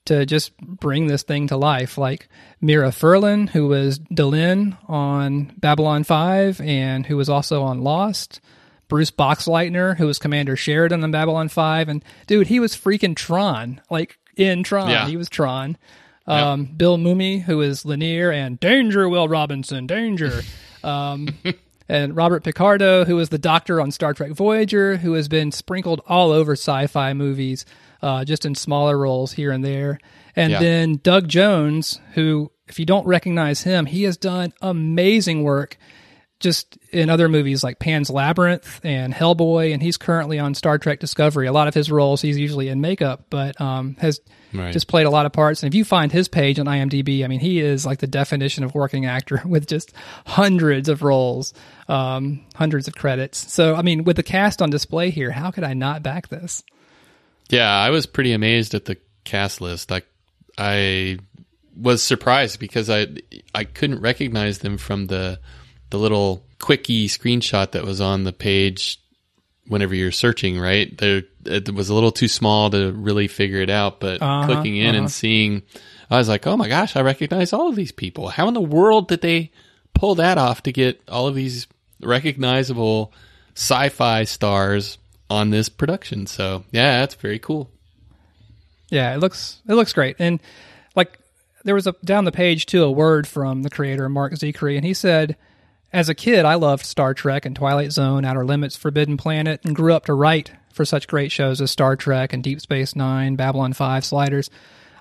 to 0.05 0.25
just 0.25 0.55
bring 0.57 1.07
this 1.07 1.23
thing 1.23 1.47
to 1.47 1.57
life, 1.57 1.97
like 1.97 2.27
Mira 2.61 2.89
Furlan, 2.89 3.49
who 3.49 3.67
was 3.67 3.97
Delenn 3.99 4.77
on 4.87 5.51
Babylon 5.57 6.03
5 6.03 6.61
and 6.61 7.05
who 7.05 7.17
was 7.17 7.29
also 7.29 7.63
on 7.63 7.81
Lost. 7.81 8.39
Bruce 8.87 9.09
Boxleitner, 9.09 9.97
who 9.97 10.05
was 10.05 10.19
Commander 10.19 10.55
Sheridan 10.55 11.03
on 11.03 11.09
Babylon 11.09 11.49
5. 11.49 11.89
And 11.89 12.03
dude, 12.27 12.45
he 12.45 12.59
was 12.59 12.75
freaking 12.75 13.15
Tron. 13.15 13.81
Like 13.89 14.19
in 14.37 14.61
Tron, 14.61 14.89
Yeah. 14.91 15.07
he 15.07 15.17
was 15.17 15.27
Tron. 15.27 15.75
Um, 16.27 16.65
Bill 16.65 16.97
Mumy, 16.97 17.41
who 17.41 17.61
is 17.61 17.83
Lennier, 17.83 18.31
and 18.33 18.59
Danger, 18.59 19.07
Will 19.07 19.27
Robinson, 19.27 19.85
Danger. 19.87 20.41
Um, 20.83 21.29
and 21.89 22.15
Robert 22.15 22.43
Picardo, 22.43 23.05
who 23.05 23.19
is 23.19 23.29
the 23.29 23.37
Doctor 23.37 23.79
on 23.79 23.91
Star 23.91 24.13
Trek 24.13 24.31
Voyager, 24.31 24.97
who 24.97 25.13
has 25.13 25.27
been 25.27 25.51
sprinkled 25.51 26.01
all 26.07 26.31
over 26.31 26.53
sci-fi 26.53 27.13
movies, 27.13 27.65
uh, 28.01 28.25
just 28.25 28.45
in 28.45 28.55
smaller 28.55 28.97
roles 28.97 29.33
here 29.33 29.51
and 29.51 29.63
there. 29.63 29.99
And 30.35 30.51
Yeah. 30.51 30.59
then 30.59 30.99
Doug 31.03 31.27
Jones, 31.27 31.99
who, 32.13 32.51
if 32.67 32.79
you 32.79 32.85
don't 32.85 33.05
recognize 33.05 33.61
him, 33.61 33.85
he 33.85 34.03
has 34.03 34.17
done 34.17 34.51
amazing 34.61 35.43
work 35.43 35.77
just 36.39 36.77
in 36.91 37.09
other 37.09 37.29
movies 37.29 37.63
like 37.63 37.79
Pan's 37.79 38.09
Labyrinth 38.09 38.81
and 38.83 39.13
Hellboy, 39.13 39.73
and 39.73 39.81
he's 39.81 39.95
currently 39.97 40.37
on 40.37 40.53
Star 40.53 40.77
Trek 40.77 40.99
Discovery. 40.99 41.47
A 41.47 41.53
lot 41.53 41.67
of 41.67 41.73
his 41.73 41.89
roles, 41.89 42.21
he's 42.21 42.37
usually 42.37 42.67
in 42.67 42.81
makeup, 42.81 43.25
but 43.29 43.59
um, 43.61 43.95
has 43.99 44.19
Right. 44.57 44.73
just 44.73 44.87
played 44.87 45.05
a 45.05 45.09
lot 45.09 45.25
of 45.25 45.33
parts. 45.33 45.63
And 45.63 45.73
if 45.73 45.75
you 45.75 45.83
find 45.85 46.11
his 46.11 46.27
page 46.27 46.59
on 46.59 46.65
IMDb, 46.65 47.23
I 47.23 47.27
mean, 47.27 47.39
he 47.39 47.59
is 47.59 47.85
like 47.85 47.99
the 47.99 48.07
definition 48.07 48.63
of 48.63 48.73
working 48.75 49.05
actor 49.05 49.41
with 49.45 49.67
just 49.67 49.93
hundreds 50.25 50.89
of 50.89 51.03
roles, 51.03 51.53
um, 51.87 52.45
hundreds 52.55 52.87
of 52.87 52.95
credits. 52.95 53.51
So, 53.51 53.75
I 53.75 53.81
mean, 53.81 54.03
with 54.03 54.17
the 54.17 54.23
cast 54.23 54.61
on 54.61 54.69
display 54.69 55.09
here, 55.09 55.31
how 55.31 55.51
could 55.51 55.63
I 55.63 55.73
not 55.73 56.03
back 56.03 56.29
this? 56.29 56.63
Yeah, 57.49 57.69
I 57.69 57.89
was 57.91 58.05
pretty 58.05 58.33
amazed 58.33 58.73
at 58.73 58.85
the 58.85 58.97
cast 59.23 59.61
list. 59.61 59.91
I 59.91 60.01
I 60.57 61.19
was 61.75 62.01
surprised 62.01 62.59
because 62.59 62.89
I 62.89 63.07
I 63.53 63.65
couldn't 63.65 64.01
recognize 64.01 64.59
them 64.59 64.77
from 64.77 65.07
the 65.07 65.39
the 65.89 65.99
little 65.99 66.45
quickie 66.59 67.07
screenshot 67.07 67.71
that 67.71 67.83
was 67.83 68.01
on 68.01 68.23
the 68.23 68.33
page 68.33 68.99
whenever 69.67 69.95
you're 69.95 70.11
searching, 70.11 70.59
right? 70.59 70.95
There 70.97 71.23
it 71.45 71.73
was 71.73 71.89
a 71.89 71.93
little 71.93 72.11
too 72.11 72.27
small 72.27 72.69
to 72.71 72.91
really 72.91 73.27
figure 73.27 73.61
it 73.61 73.69
out, 73.69 73.99
but 73.99 74.21
Uh-huh, 74.21 74.45
clicking 74.45 74.77
in 74.77 74.89
uh-huh. 74.89 74.97
and 74.97 75.11
seeing 75.11 75.63
I 76.09 76.17
was 76.17 76.29
like, 76.29 76.45
"Oh 76.45 76.57
my 76.57 76.67
gosh, 76.67 76.95
I 76.95 77.01
recognize 77.01 77.51
all 77.53 77.69
of 77.69 77.75
these 77.75 77.91
people. 77.91 78.29
How 78.29 78.47
in 78.47 78.53
the 78.53 78.61
world 78.61 79.07
did 79.07 79.21
they 79.21 79.51
pull 79.93 80.15
that 80.15 80.37
off 80.37 80.63
to 80.63 80.71
get 80.71 81.01
all 81.07 81.27
of 81.27 81.35
these 81.35 81.67
recognizable 82.01 83.11
sci-fi 83.55 84.23
stars 84.23 84.97
on 85.29 85.49
this 85.49 85.69
production?" 85.69 86.27
So, 86.27 86.63
yeah, 86.71 86.99
that's 86.99 87.15
very 87.15 87.39
cool. 87.39 87.69
Yeah, 88.89 89.13
it 89.15 89.19
looks 89.19 89.61
it 89.67 89.73
looks 89.73 89.93
great. 89.93 90.15
And 90.19 90.39
like 90.95 91.17
there 91.63 91.75
was 91.75 91.87
a 91.87 91.95
down 92.03 92.25
the 92.25 92.31
page 92.31 92.67
too 92.67 92.83
a 92.83 92.91
word 92.91 93.27
from 93.27 93.63
the 93.63 93.69
creator 93.69 94.07
Mark 94.09 94.33
Zicree, 94.33 94.75
and 94.75 94.85
he 94.85 94.93
said, 94.93 95.35
"As 95.95 96.09
a 96.09 96.13
kid, 96.13 96.43
I 96.43 96.55
loved 96.55 96.85
Star 96.85 97.13
Trek 97.13 97.45
and 97.45 97.55
Twilight 97.55 97.93
Zone, 97.93 98.25
Outer 98.25 98.43
Limits, 98.43 98.75
Forbidden 98.75 99.15
Planet, 99.15 99.61
and 99.63 99.73
grew 99.73 99.93
up 99.93 100.03
to 100.07 100.13
write 100.13 100.51
for 100.73 100.83
such 100.83 101.07
great 101.07 101.31
shows 101.31 101.61
as 101.61 101.71
Star 101.71 101.95
Trek 101.95 102.33
and 102.33 102.43
Deep 102.43 102.59
Space 102.59 102.97
Nine, 102.97 103.37
Babylon 103.37 103.71
Five, 103.71 104.03
Sliders." 104.03 104.49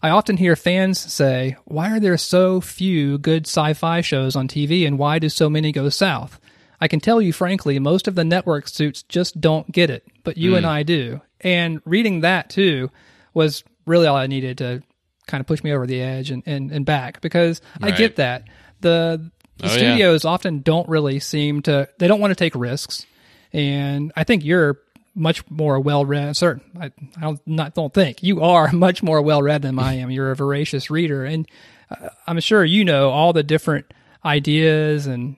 I 0.05 0.11
often 0.11 0.37
hear 0.37 0.55
fans 0.55 1.01
say, 1.01 1.57
"Why 1.65 1.91
are 1.91 1.99
there 1.99 2.17
so 2.17 2.61
few 2.61 3.19
good 3.19 3.49
sci-fi 3.49 4.03
shows 4.03 4.37
on 4.37 4.47
TV, 4.47 4.87
and 4.87 4.97
why 4.97 5.19
do 5.19 5.29
so 5.29 5.51
many 5.51 5.73
go 5.73 5.89
south?" 5.89 6.39
I 6.81 6.87
can 6.87 7.01
tell 7.01 7.21
you 7.21 7.33
frankly, 7.33 7.81
most 7.81 8.07
of 8.07 8.15
the 8.15 8.25
network 8.25 8.69
suits 8.69 9.03
just 9.03 9.41
don't 9.41 9.73
get 9.73 9.91
it, 9.91 10.07
but 10.23 10.39
you 10.39 10.55
and 10.55 10.65
hmm. 10.65 10.71
I 10.71 10.85
do. 10.85 11.23
And 11.41 11.81
reading 11.85 12.21
that 12.21 12.51
too 12.51 12.93
was 13.33 13.65
really 13.85 14.07
all 14.07 14.17
I 14.17 14.29
needed 14.29 14.59
to 14.59 14.85
kind 15.27 15.41
of 15.41 15.49
push 15.49 15.65
me 15.65 15.73
over 15.73 15.89
the 15.89 16.01
edge 16.01 16.31
and, 16.31 16.45
and, 16.47 16.71
and 16.71 16.87
back 16.87 17.21
because 17.21 17.61
I 17.83 17.91
get 17.91 18.15
that. 18.17 18.45
The, 18.81 19.31
the 19.59 19.67
Oh, 19.67 19.69
yeah. 19.69 19.77
studios 19.77 20.25
often 20.25 20.61
don't 20.61 20.89
really 20.89 21.21
seem 21.21 21.63
to, 21.63 21.89
they 21.99 22.09
don't 22.09 22.21
want 22.21 22.31
to 22.33 22.37
take 22.37 22.55
risks. 22.55 23.07
And 23.53 24.13
I 24.17 24.25
think 24.25 24.45
you're 24.45 24.79
much 25.15 25.49
more 25.51 25.79
well 25.81 26.05
read. 26.05 26.37
Certain, 26.37 26.63
I, 26.79 26.87
I 27.17 27.21
don't 27.21 27.41
not 27.47 27.75
don't 27.75 27.93
think 27.93 28.23
you 28.23 28.43
are 28.43 28.73
much 28.73 29.03
more 29.03 29.23
well 29.23 29.43
read 29.43 29.63
than 29.63 29.79
I 29.79 29.95
am. 29.95 30.11
You're 30.11 30.31
a 30.31 30.37
voracious 30.37 30.91
reader, 30.91 31.25
and 31.25 31.49
uh, 31.91 32.09
I'm 32.27 32.41
sure 32.41 32.65
you 32.65 32.85
know 32.85 33.11
all 33.11 33.33
the 33.33 33.43
different 33.43 33.93
ideas 34.25 35.07
and 35.07 35.37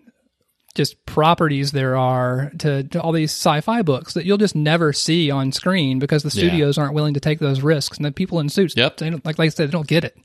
just 0.75 1.05
properties 1.07 1.73
there 1.73 1.97
are 1.97 2.53
to, 2.59 2.85
to, 2.85 3.01
all 3.01 3.11
these 3.11 3.31
sci-fi 3.31 3.81
books 3.81 4.13
that 4.13 4.27
you'll 4.27 4.37
just 4.37 4.55
never 4.55 4.93
see 4.93 5.31
on 5.31 5.51
screen 5.51 5.99
because 5.99 6.23
the 6.23 6.31
studios 6.31 6.77
yeah. 6.77 6.83
aren't 6.83 6.95
willing 6.95 7.15
to 7.15 7.21
take 7.21 7.39
those 7.39 7.61
risks, 7.63 7.97
and 7.97 8.05
the 8.05 8.13
people 8.13 8.41
in 8.41 8.49
suits, 8.49 8.77
yep. 8.77 9.01
like 9.01 9.25
like 9.25 9.41
I 9.41 9.49
said, 9.49 9.69
they 9.69 9.73
don't 9.73 9.87
get 9.87 10.05
it. 10.05 10.17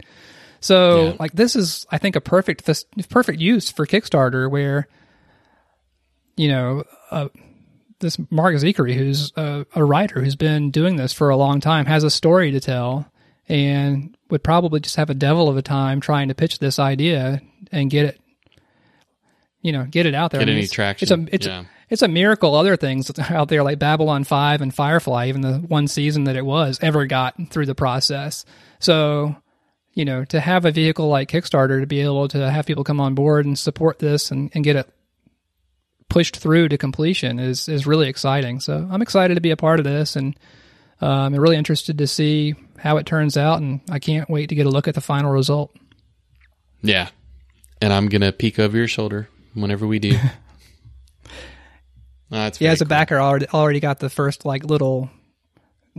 So 0.61 1.07
yeah. 1.07 1.13
like 1.19 1.33
this 1.33 1.55
is, 1.55 1.85
I 1.91 1.97
think, 1.97 2.15
a 2.15 2.21
perfect 2.21 2.69
perfect 3.09 3.39
use 3.39 3.69
for 3.71 3.85
Kickstarter 3.85 4.49
where, 4.49 4.87
you 6.37 6.47
know, 6.47 6.83
uh, 7.09 7.29
this 7.99 8.17
Mark 8.29 8.55
Zicree, 8.55 8.95
who's 8.95 9.33
a, 9.35 9.65
a 9.75 9.83
writer 9.83 10.21
who's 10.21 10.35
been 10.35 10.71
doing 10.71 10.95
this 10.95 11.13
for 11.13 11.29
a 11.29 11.35
long 11.35 11.59
time, 11.59 11.85
has 11.87 12.03
a 12.03 12.09
story 12.09 12.51
to 12.51 12.59
tell, 12.59 13.11
and 13.49 14.15
would 14.29 14.43
probably 14.43 14.79
just 14.79 14.95
have 14.95 15.09
a 15.09 15.15
devil 15.15 15.49
of 15.49 15.57
a 15.57 15.61
time 15.61 15.99
trying 15.99 16.27
to 16.29 16.35
pitch 16.35 16.59
this 16.59 16.79
idea 16.79 17.41
and 17.71 17.89
get 17.89 18.05
it, 18.05 18.21
you 19.61 19.71
know, 19.71 19.83
get 19.85 20.05
it 20.05 20.13
out 20.13 20.31
there. 20.31 20.39
Get 20.39 20.45
I 20.45 20.51
mean, 20.51 20.55
any 20.57 20.63
it's, 20.63 20.73
traction? 20.73 21.05
It's 21.05 21.11
a 21.11 21.35
it's 21.35 21.47
yeah. 21.47 21.61
a, 21.61 21.65
it's 21.89 22.01
a 22.01 22.07
miracle. 22.07 22.55
Other 22.55 22.77
things 22.77 23.11
out 23.19 23.49
there 23.49 23.63
like 23.63 23.79
Babylon 23.79 24.23
Five 24.23 24.61
and 24.61 24.73
Firefly, 24.73 25.27
even 25.27 25.41
the 25.41 25.57
one 25.57 25.87
season 25.87 26.25
that 26.25 26.35
it 26.35 26.45
was, 26.45 26.79
ever 26.81 27.05
got 27.05 27.35
through 27.49 27.65
the 27.65 27.75
process. 27.75 28.45
So 28.79 29.35
you 29.93 30.05
know, 30.05 30.23
to 30.25 30.39
have 30.39 30.65
a 30.65 30.71
vehicle 30.71 31.07
like 31.07 31.29
Kickstarter 31.29 31.81
to 31.81 31.87
be 31.87 32.01
able 32.01 32.27
to 32.29 32.49
have 32.49 32.65
people 32.65 32.83
come 32.83 33.01
on 33.01 33.13
board 33.15 33.45
and 33.45 33.57
support 33.57 33.99
this 33.99 34.31
and, 34.31 34.49
and 34.53 34.63
get 34.63 34.75
it 34.75 34.89
pushed 36.11 36.37
through 36.37 36.67
to 36.67 36.77
completion 36.77 37.39
is 37.39 37.69
is 37.69 37.87
really 37.87 38.07
exciting. 38.09 38.59
So 38.59 38.87
I'm 38.89 39.01
excited 39.01 39.35
to 39.35 39.41
be 39.41 39.51
a 39.51 39.57
part 39.57 39.79
of 39.79 39.85
this, 39.85 40.15
and 40.15 40.37
um, 40.99 41.33
I'm 41.33 41.35
really 41.35 41.57
interested 41.57 41.97
to 41.97 42.07
see 42.07 42.55
how 42.77 42.97
it 42.97 43.05
turns 43.05 43.37
out, 43.37 43.61
and 43.61 43.81
I 43.89 43.99
can't 43.99 44.29
wait 44.29 44.49
to 44.49 44.55
get 44.55 44.65
a 44.65 44.69
look 44.69 44.87
at 44.87 44.95
the 44.95 45.01
final 45.01 45.31
result. 45.31 45.75
Yeah, 46.81 47.09
and 47.81 47.93
I'm 47.93 48.07
gonna 48.07 48.31
peek 48.31 48.59
over 48.59 48.75
your 48.77 48.87
shoulder 48.87 49.29
whenever 49.53 49.87
we 49.87 49.99
do. 49.99 50.09
yeah, 52.29 52.49
as 52.71 52.81
a 52.81 52.85
cool. 52.85 52.89
backer, 52.89 53.17
I 53.17 53.23
already 53.23 53.47
already 53.47 53.79
got 53.79 53.99
the 53.99 54.09
first 54.09 54.45
like 54.45 54.65
little 54.65 55.09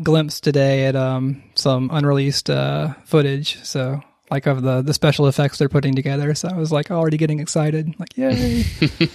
glimpse 0.00 0.40
today 0.40 0.86
at 0.86 0.96
um, 0.96 1.42
some 1.54 1.90
unreleased 1.92 2.48
uh, 2.48 2.94
footage. 3.04 3.62
So 3.64 4.00
like 4.32 4.46
of 4.46 4.62
the 4.62 4.80
the 4.80 4.94
special 4.94 5.28
effects 5.28 5.58
they're 5.58 5.68
putting 5.68 5.94
together. 5.94 6.34
So 6.34 6.48
I 6.48 6.56
was 6.56 6.72
like 6.72 6.90
already 6.90 7.18
getting 7.18 7.38
excited. 7.38 7.94
Like 7.98 8.16
yay! 8.16 8.64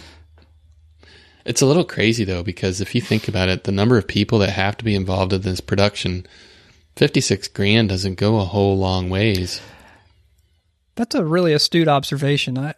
it's 1.45 1.61
a 1.61 1.65
little 1.65 1.84
crazy 1.84 2.23
though 2.23 2.43
because 2.43 2.82
if 2.82 2.93
you 2.93 3.01
think 3.01 3.28
about 3.28 3.49
it, 3.49 3.63
the 3.63 3.71
number 3.71 3.97
of 3.97 4.07
people 4.07 4.39
that 4.39 4.51
have 4.51 4.78
to 4.78 4.86
be 4.86 4.95
involved 4.95 5.34
in 5.34 5.41
this 5.41 5.59
production, 5.59 6.28
fifty 6.95 7.19
six 7.19 7.47
grand 7.47 7.89
doesn't 7.89 8.15
go 8.15 8.38
a 8.38 8.45
whole 8.45 8.78
long 8.78 9.09
ways. 9.09 9.59
That's 10.95 11.15
a 11.15 11.25
really 11.25 11.53
astute 11.53 11.88
observation. 11.88 12.57
I, 12.57 12.75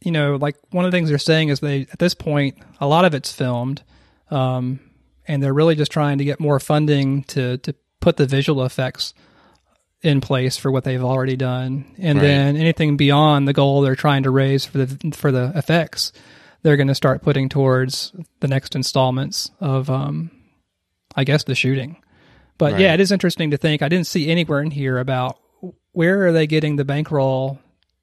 you 0.00 0.10
know, 0.10 0.36
like 0.36 0.56
one 0.70 0.86
of 0.86 0.90
the 0.90 0.96
things 0.96 1.10
they're 1.10 1.18
saying 1.18 1.50
is 1.50 1.60
they 1.60 1.82
at 1.92 1.98
this 1.98 2.14
point 2.14 2.58
a 2.80 2.86
lot 2.86 3.04
of 3.04 3.14
it's 3.14 3.30
filmed. 3.30 3.82
Um, 4.30 4.80
and 5.26 5.42
they're 5.42 5.54
really 5.54 5.74
just 5.74 5.92
trying 5.92 6.18
to 6.18 6.24
get 6.24 6.40
more 6.40 6.60
funding 6.60 7.24
to 7.24 7.58
to 7.58 7.74
put 8.00 8.16
the 8.16 8.26
visual 8.26 8.64
effects 8.64 9.14
in 10.02 10.20
place 10.20 10.58
for 10.58 10.70
what 10.70 10.84
they've 10.84 11.02
already 11.02 11.36
done, 11.36 11.94
and 11.98 12.18
right. 12.18 12.24
then 12.24 12.56
anything 12.56 12.96
beyond 12.96 13.48
the 13.48 13.54
goal 13.54 13.80
they're 13.80 13.96
trying 13.96 14.24
to 14.24 14.30
raise 14.30 14.64
for 14.64 14.78
the 14.78 15.12
for 15.16 15.32
the 15.32 15.52
effects, 15.56 16.12
they're 16.62 16.76
going 16.76 16.88
to 16.88 16.94
start 16.94 17.22
putting 17.22 17.48
towards 17.48 18.12
the 18.40 18.48
next 18.48 18.74
installments 18.74 19.50
of, 19.60 19.88
um, 19.90 20.30
I 21.14 21.24
guess, 21.24 21.44
the 21.44 21.54
shooting. 21.54 21.96
But 22.58 22.72
right. 22.72 22.80
yeah, 22.82 22.94
it 22.94 23.00
is 23.00 23.12
interesting 23.12 23.50
to 23.50 23.56
think. 23.56 23.82
I 23.82 23.88
didn't 23.88 24.06
see 24.06 24.30
anywhere 24.30 24.60
in 24.60 24.70
here 24.70 24.98
about 24.98 25.38
where 25.92 26.26
are 26.26 26.32
they 26.32 26.46
getting 26.46 26.76
the 26.76 26.84
bankroll 26.84 27.58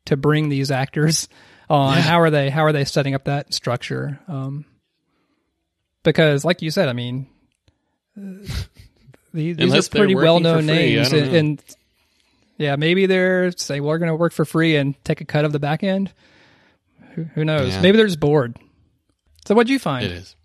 to 0.05 0.17
bring 0.17 0.49
these 0.49 0.71
actors 0.71 1.27
on. 1.69 1.95
Yeah. 1.95 2.01
How 2.01 2.21
are 2.21 2.29
they? 2.29 2.49
How 2.49 2.65
are 2.65 2.71
they 2.71 2.85
setting 2.85 3.15
up 3.15 3.25
that 3.25 3.53
structure? 3.53 4.19
Um, 4.27 4.65
because, 6.03 6.43
like 6.45 6.61
you 6.61 6.71
said, 6.71 6.89
I 6.89 6.93
mean, 6.93 7.27
these, 9.33 9.57
these 9.57 9.87
are 9.87 9.89
pretty 9.89 10.15
well 10.15 10.39
known 10.39 10.65
names, 10.65 11.11
and, 11.11 11.35
and, 11.35 11.63
yeah, 12.57 12.75
maybe 12.75 13.05
they're 13.05 13.51
say 13.51 13.79
well, 13.79 13.89
we're 13.89 13.97
going 13.97 14.09
to 14.09 14.15
work 14.15 14.33
for 14.33 14.45
free 14.45 14.75
and 14.75 15.01
take 15.03 15.21
a 15.21 15.25
cut 15.25 15.45
of 15.45 15.51
the 15.51 15.59
back 15.59 15.83
end. 15.83 16.11
Who, 17.15 17.23
who 17.23 17.43
knows? 17.43 17.73
Yeah. 17.73 17.81
Maybe 17.81 17.97
they're 17.97 18.07
just 18.07 18.19
bored. 18.19 18.57
So, 19.45 19.55
what'd 19.55 19.69
you 19.69 19.79
find? 19.79 20.05
It 20.05 20.11
is. 20.11 20.35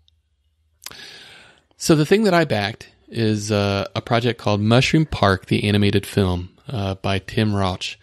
So 1.79 1.95
the 1.95 2.07
thing 2.07 2.23
that 2.23 2.33
I 2.33 2.43
backed 2.43 2.89
is 3.07 3.51
uh, 3.51 3.87
a 3.95 4.01
project 4.01 4.39
called 4.39 4.59
Mushroom 4.59 5.05
Park, 5.05 5.45
the 5.45 5.63
animated 5.63 6.07
film 6.07 6.49
uh, 6.67 6.95
by 6.95 7.19
Tim 7.19 7.53
Rauch. 7.53 7.97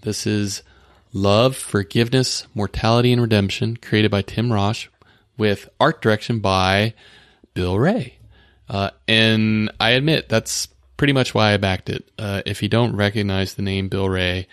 This 0.00 0.26
is 0.26 0.62
Love, 1.12 1.54
Forgiveness, 1.54 2.46
Mortality, 2.54 3.12
and 3.12 3.20
Redemption, 3.20 3.76
created 3.76 4.10
by 4.10 4.22
Tim 4.22 4.50
Rauch, 4.50 4.88
with 5.36 5.68
art 5.80 6.02
direction 6.02 6.40
by 6.40 6.94
Bill 7.54 7.78
Wray. 7.78 8.14
Uh, 8.68 8.90
and 9.06 9.70
I 9.80 9.90
admit 9.90 10.28
that's 10.28 10.68
pretty 10.96 11.12
much 11.12 11.34
why 11.34 11.52
I 11.52 11.56
backed 11.56 11.90
it. 11.90 12.10
Uh, 12.18 12.42
if 12.46 12.62
you 12.62 12.68
don't 12.68 12.96
recognize 12.96 13.54
the 13.54 13.62
name 13.62 13.88
Bill 13.88 14.08
Wray, 14.08 14.46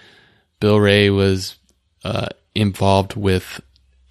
Bill 0.59 0.79
Wray 0.79 1.09
was 1.09 1.57
uh, 2.03 2.27
involved 2.55 3.15
with 3.15 3.61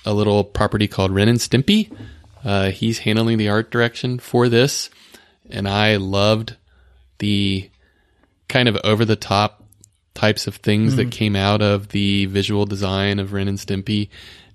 a 0.05 0.15
little 0.15 0.45
property 0.45 0.89
called 0.89 1.11
Ren 1.11 1.29
and 1.29 1.39
Stimpy. 1.39 1.95
Uh, 2.45 2.71
he's 2.71 3.01
handling 3.01 3.39
the 3.39 3.49
art 3.49 3.71
direction 3.71 4.19
for 4.19 4.49
this, 4.49 4.89
and 5.51 5.69
I 5.69 5.97
loved 5.97 6.57
the 7.19 7.69
kind 8.49 8.69
of 8.69 8.79
over 8.85 9.05
the 9.05 9.17
top 9.17 9.65
types 10.15 10.47
of 10.47 10.57
things 10.57 10.93
mm-hmm. 10.93 11.09
that 11.09 11.11
came 11.11 11.37
out 11.37 11.63
of 11.63 11.89
the 11.89 12.27
visual 12.27 12.65
design 12.65 13.19
of 13.19 13.33
Ren 13.33 13.49
and 13.49 13.59
Stimpy 13.59 14.09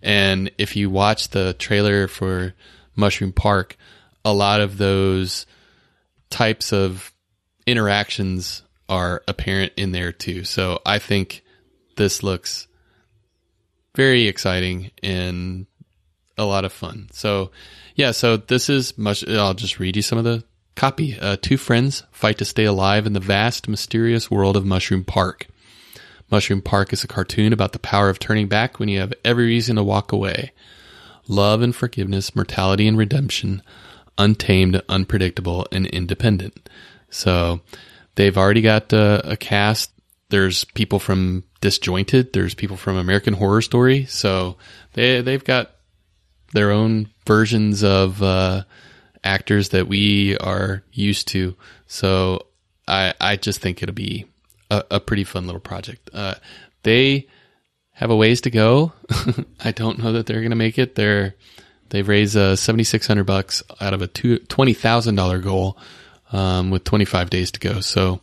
and 0.04 0.52
if 0.58 0.76
you 0.76 0.90
watch 0.90 1.30
the 1.30 1.54
trailer 1.54 2.08
for 2.08 2.54
Mushroom 2.96 3.32
Park, 3.32 3.78
a 4.26 4.34
lot 4.34 4.62
of 4.62 4.78
those 4.78 5.46
types 6.30 6.74
of 6.74 7.12
interactions 7.66 8.64
are 8.90 9.24
apparent 9.28 9.74
in 9.78 9.94
there 9.94 10.12
too. 10.12 10.44
So 10.44 10.82
I 10.86 11.00
think 11.00 11.44
this 11.96 12.22
looks 12.22 12.68
very 13.96 14.28
exciting 14.28 14.92
and 15.02 15.68
a 16.38 16.46
lot 16.46 16.66
of 16.66 16.74
fun. 16.74 17.10
So 17.14 17.52
yeah, 17.96 18.12
so 18.12 18.38
this 18.38 18.70
is 18.70 18.98
much. 18.98 19.28
I'll 19.28 19.54
just 19.54 19.80
read 19.80 19.96
you 19.96 20.02
some 20.02 20.18
of 20.18 20.24
the 20.24 20.44
copy. 20.76 21.18
Uh, 21.20 21.38
two 21.42 21.58
friends 21.58 22.04
fight 22.12 22.40
to 22.40 22.46
stay 22.46 22.66
alive 22.66 23.06
in 23.06 23.14
the 23.14 23.20
vast, 23.20 23.68
mysterious 23.68 24.30
world 24.30 24.58
of 24.58 24.66
Mushroom 24.66 25.04
Park. 25.04 25.48
Mushroom 26.32 26.62
Park 26.62 26.94
is 26.94 27.04
a 27.04 27.08
cartoon 27.08 27.54
about 27.54 27.74
the 27.74 27.80
power 27.80 28.10
of 28.10 28.20
turning 28.20 28.48
back 28.48 28.80
when 28.80 28.90
you 28.90 29.00
have 29.00 29.14
every 29.24 29.46
reason 29.46 29.76
to 29.76 29.84
walk 29.84 30.12
away. 30.12 30.52
Love 31.28 31.62
and 31.62 31.76
forgiveness, 31.76 32.36
mortality 32.36 32.88
and 32.88 32.98
redemption, 32.98 33.62
untamed, 34.18 34.82
unpredictable, 34.90 35.66
and 35.72 35.86
independent. 35.88 36.70
So 37.10 37.62
they've 38.16 38.38
already 38.38 38.62
got 38.62 38.94
uh, 38.94 39.22
a 39.24 39.38
cast. 39.38 39.92
There's 40.30 40.64
people 40.66 41.00
from 41.00 41.44
Disjointed. 41.62 42.34
There's 42.34 42.56
people 42.56 42.76
from 42.76 42.98
American 42.98 43.36
Horror 43.36 43.62
Story. 43.62 44.06
So 44.06 44.58
they 44.94 45.22
they've 45.22 45.44
got 45.44 45.72
their 46.54 46.72
own 46.72 47.10
versions 47.26 47.84
of 47.84 48.22
uh, 48.22 48.64
actors 49.24 49.70
that 49.70 49.88
we 49.88 50.38
are 50.40 50.84
used 50.92 51.30
to. 51.30 51.56
So 51.88 52.48
I 52.88 53.14
I 53.22 53.36
just 53.38 53.62
think 53.62 53.82
it'll 53.82 53.96
be 53.96 54.26
a, 54.74 54.96
a 54.96 55.00
pretty 55.00 55.24
fun 55.24 55.46
little 55.46 55.62
project. 55.62 56.10
Uh, 56.14 56.36
they 56.84 57.28
have 57.92 58.10
a 58.10 58.16
ways 58.16 58.42
to 58.42 58.50
go. 58.50 58.94
I 59.64 59.72
don't 59.72 60.00
know 60.00 60.14
that 60.14 60.26
they're 60.26 60.42
going 60.42 60.50
to 60.50 60.56
make 60.56 60.80
it. 60.80 60.96
They're 60.96 61.36
they've 61.90 62.08
raised 62.08 62.36
uh, 62.36 62.56
seventy 62.56 62.84
six 62.84 63.08
hundred 63.08 63.26
bucks 63.26 63.64
out 63.80 63.94
of 63.94 64.02
a 64.02 64.08
two, 64.08 64.40
twenty 64.40 64.74
thousand 64.74 65.16
dollar 65.16 65.40
goal 65.40 65.78
um, 66.32 66.72
with 66.72 66.84
twenty 66.84 67.06
five 67.06 67.30
days 67.30 67.52
to 67.52 67.60
go. 67.60 67.80
So 67.82 68.22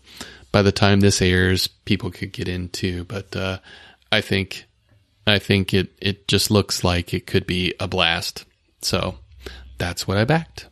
by 0.52 0.62
the 0.62 0.72
time 0.72 1.00
this 1.00 1.22
airs, 1.22 1.68
people 1.68 2.10
could 2.10 2.32
get 2.32 2.48
in 2.48 2.68
too. 2.68 3.04
But 3.04 3.34
uh, 3.36 3.58
I 4.10 4.20
think 4.20 4.66
I 5.26 5.38
think 5.38 5.72
it 5.72 5.92
it 6.00 6.26
just 6.28 6.50
looks 6.50 6.82
like 6.82 7.14
it 7.14 7.26
could 7.26 7.46
be 7.46 7.74
a 7.78 7.86
blast. 7.86 8.44
So 8.82 9.18
that's 9.78 10.08
what 10.08 10.16
I 10.16 10.24
backed. 10.24 10.66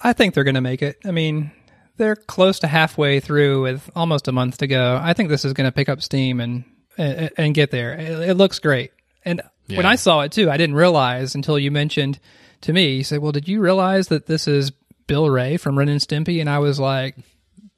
I 0.00 0.12
think 0.12 0.34
they're 0.34 0.44
going 0.44 0.54
to 0.54 0.60
make 0.60 0.82
it. 0.82 0.98
I 1.04 1.10
mean, 1.10 1.50
they're 1.96 2.16
close 2.16 2.58
to 2.60 2.66
halfway 2.66 3.20
through 3.20 3.62
with 3.62 3.90
almost 3.94 4.28
a 4.28 4.32
month 4.32 4.58
to 4.58 4.66
go. 4.66 4.98
I 5.00 5.12
think 5.12 5.28
this 5.28 5.44
is 5.44 5.52
going 5.52 5.68
to 5.68 5.72
pick 5.72 5.88
up 5.88 6.02
steam 6.02 6.40
and 6.40 6.64
and, 6.96 7.30
and 7.36 7.54
get 7.54 7.70
there. 7.70 7.92
It, 7.94 8.30
it, 8.30 8.34
looks 8.34 8.58
great. 8.60 8.92
And 9.24 9.42
yeah. 9.66 9.78
when 9.78 9.86
I 9.86 9.96
saw 9.96 10.20
it 10.20 10.32
too, 10.32 10.50
I 10.50 10.56
didn't 10.56 10.76
realize 10.76 11.34
until 11.34 11.58
you 11.58 11.70
mentioned 11.70 12.20
to 12.62 12.72
me. 12.72 12.96
You 12.96 13.04
said, 13.04 13.20
"Well, 13.20 13.32
did 13.32 13.48
you 13.48 13.60
realize 13.60 14.08
that 14.08 14.26
this 14.26 14.46
is 14.46 14.72
Bill 15.06 15.28
Wray 15.28 15.56
from 15.56 15.78
Ren 15.78 15.88
and 15.88 16.00
Stimpy?" 16.00 16.40
And 16.40 16.48
I 16.48 16.58
was 16.58 16.78
like, 16.78 17.16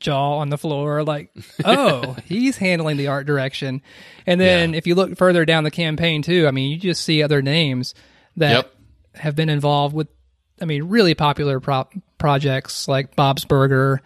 jaw 0.00 0.38
on 0.38 0.50
the 0.50 0.58
floor, 0.58 1.02
like, 1.02 1.30
"Oh, 1.64 2.16
he's 2.24 2.56
handling 2.58 2.96
the 2.96 3.08
art 3.08 3.26
direction." 3.26 3.82
And 4.26 4.40
then 4.40 4.72
yeah. 4.72 4.78
if 4.78 4.86
you 4.86 4.94
look 4.94 5.16
further 5.16 5.44
down 5.44 5.64
the 5.64 5.70
campaign 5.70 6.22
too, 6.22 6.46
I 6.46 6.50
mean, 6.50 6.70
you 6.70 6.78
just 6.78 7.04
see 7.04 7.22
other 7.22 7.42
names 7.42 7.94
that 8.36 8.52
yep. 8.52 8.74
have 9.14 9.36
been 9.36 9.48
involved 9.48 9.94
with 9.94 10.08
I 10.60 10.64
mean, 10.64 10.84
really 10.84 11.14
popular 11.14 11.60
pro- 11.60 11.88
projects 12.18 12.88
like 12.88 13.16
Bob's 13.16 13.44
Burger, 13.44 14.02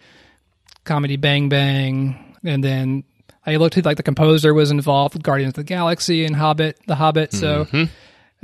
Comedy 0.83 1.15
Bang 1.17 1.49
Bang, 1.49 2.35
and 2.43 2.63
then 2.63 3.03
I 3.45 3.55
looked 3.57 3.77
at 3.77 3.85
like 3.85 3.97
the 3.97 4.03
composer 4.03 4.53
was 4.53 4.71
involved 4.71 5.13
with 5.15 5.23
Guardians 5.23 5.51
of 5.51 5.55
the 5.55 5.63
Galaxy 5.63 6.25
and 6.25 6.35
Hobbit, 6.35 6.77
The 6.87 6.95
Hobbit. 6.95 7.33
So, 7.33 7.65
mm-hmm. 7.65 7.83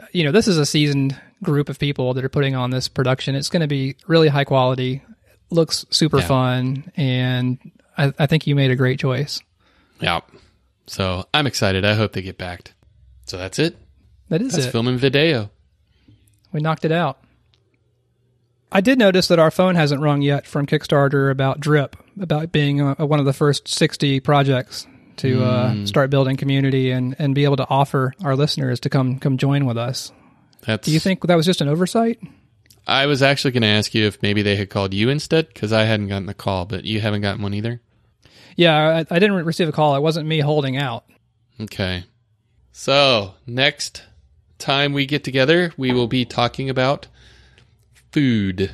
uh, 0.02 0.06
you 0.12 0.24
know, 0.24 0.32
this 0.32 0.48
is 0.48 0.58
a 0.58 0.66
seasoned 0.66 1.20
group 1.44 1.70
of 1.70 1.78
people 1.78 2.14
that 2.16 2.24
are 2.26 2.30
putting 2.30 2.56
on 2.56 2.72
this 2.72 2.88
production. 2.88 3.36
It's 3.36 3.50
going 3.50 3.62
to 3.62 3.68
be 3.68 3.96
really 4.08 4.28
high 4.28 4.44
quality, 4.44 5.04
looks 5.50 5.86
super 5.90 6.20
Yeah. 6.20 6.28
fun, 6.28 6.92
and 6.96 7.60
I, 7.98 8.14
I 8.18 8.26
think 8.26 8.48
you 8.48 8.56
made 8.56 8.72
a 8.72 8.76
great 8.76 9.00
choice. 9.00 9.40
Yeah. 10.00 10.22
So 10.88 11.26
I'm 11.34 11.46
excited. 11.48 11.86
I 11.86 11.94
hope 11.96 12.14
they 12.14 12.22
get 12.22 12.38
backed. 12.38 12.74
So 13.26 13.38
that's 13.38 13.60
it. 13.60 13.76
That 14.30 14.42
is 14.42 14.54
That's 14.54 14.66
it. 14.66 14.72
filming 14.72 14.98
video. 14.98 15.50
We 16.52 16.60
knocked 16.60 16.86
it 16.86 16.92
out. 16.92 17.20
I 18.72 18.82
did 18.82 19.00
notice 19.00 19.28
that 19.30 19.40
our 19.40 19.52
phone 19.52 19.76
hasn't 19.76 20.02
rung 20.02 20.22
yet 20.22 20.46
from 20.46 20.66
Kickstarter 20.66 21.32
about 21.32 21.60
Drip, 21.60 21.96
about 22.20 22.52
being 22.52 22.82
uh, 22.82 22.96
one 22.96 23.20
of 23.20 23.26
the 23.26 23.34
first 23.34 23.68
60 23.68 24.20
projects 24.20 24.86
to 25.18 25.44
uh, 25.44 25.86
start 25.86 26.10
building 26.10 26.38
community 26.38 26.92
and, 26.92 27.16
and 27.18 27.34
be 27.34 27.44
able 27.44 27.56
to 27.58 27.68
offer 27.70 28.14
our 28.24 28.36
listeners 28.36 28.80
to 28.82 28.90
come 28.90 29.20
come 29.20 29.38
join 29.38 29.66
with 29.66 29.78
us. 29.78 30.12
That's. 30.62 30.86
Do 30.86 30.92
you 30.92 31.00
think 31.00 31.26
that 31.26 31.36
was 31.36 31.46
just 31.46 31.62
an 31.62 31.68
oversight? 31.68 32.20
I 32.86 33.06
was 33.06 33.22
actually 33.22 33.52
going 33.52 33.64
to 33.64 33.68
ask 33.68 33.94
you 33.94 34.06
if 34.06 34.22
maybe 34.22 34.42
they 34.42 34.56
had 34.56 34.70
called 34.70 34.94
you 34.94 35.10
instead 35.10 35.48
because 35.48 35.74
I 35.74 35.84
hadn't 35.84 36.08
gotten 36.08 36.26
the 36.26 36.34
call, 36.34 36.66
but 36.66 36.86
you 36.86 37.02
haven't 37.02 37.22
gotten 37.22 37.42
one 37.42 37.54
either. 37.54 37.82
Yeah, 38.56 38.76
I, 38.78 39.16
I 39.16 39.20
didn't 39.20 39.46
receive 39.46 39.68
a 39.68 39.74
call. 39.74 39.96
It 39.96 40.02
wasn't 40.02 40.28
me 40.28 40.40
holding 40.40 40.78
out. 40.78 41.06
Okay. 41.60 42.06
So 42.72 43.34
next 43.46 44.04
time 44.58 44.94
we 44.94 45.06
get 45.06 45.24
together, 45.24 45.74
we 45.78 45.92
will 45.92 46.08
be 46.08 46.26
talking 46.26 46.70
about 46.70 47.08
food. 48.18 48.72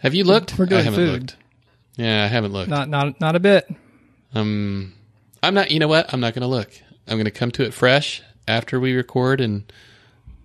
Have 0.00 0.14
you 0.14 0.24
looked? 0.24 0.58
We're 0.58 0.66
doing 0.66 0.82
I 0.82 0.84
haven't 0.84 1.00
food. 1.00 1.20
looked. 1.20 1.36
Yeah, 1.96 2.24
I 2.24 2.26
haven't 2.26 2.52
looked. 2.52 2.68
Not 2.68 2.90
not 2.90 3.18
not 3.18 3.34
a 3.34 3.40
bit. 3.40 3.66
Um, 4.34 4.92
I'm 5.42 5.54
not. 5.54 5.70
You 5.70 5.78
know 5.78 5.88
what? 5.88 6.12
I'm 6.12 6.20
not 6.20 6.34
going 6.34 6.42
to 6.42 6.48
look. 6.48 6.70
I'm 7.08 7.16
going 7.16 7.24
to 7.24 7.30
come 7.30 7.50
to 7.52 7.64
it 7.64 7.72
fresh 7.72 8.22
after 8.46 8.78
we 8.78 8.92
record, 8.94 9.40
and 9.40 9.72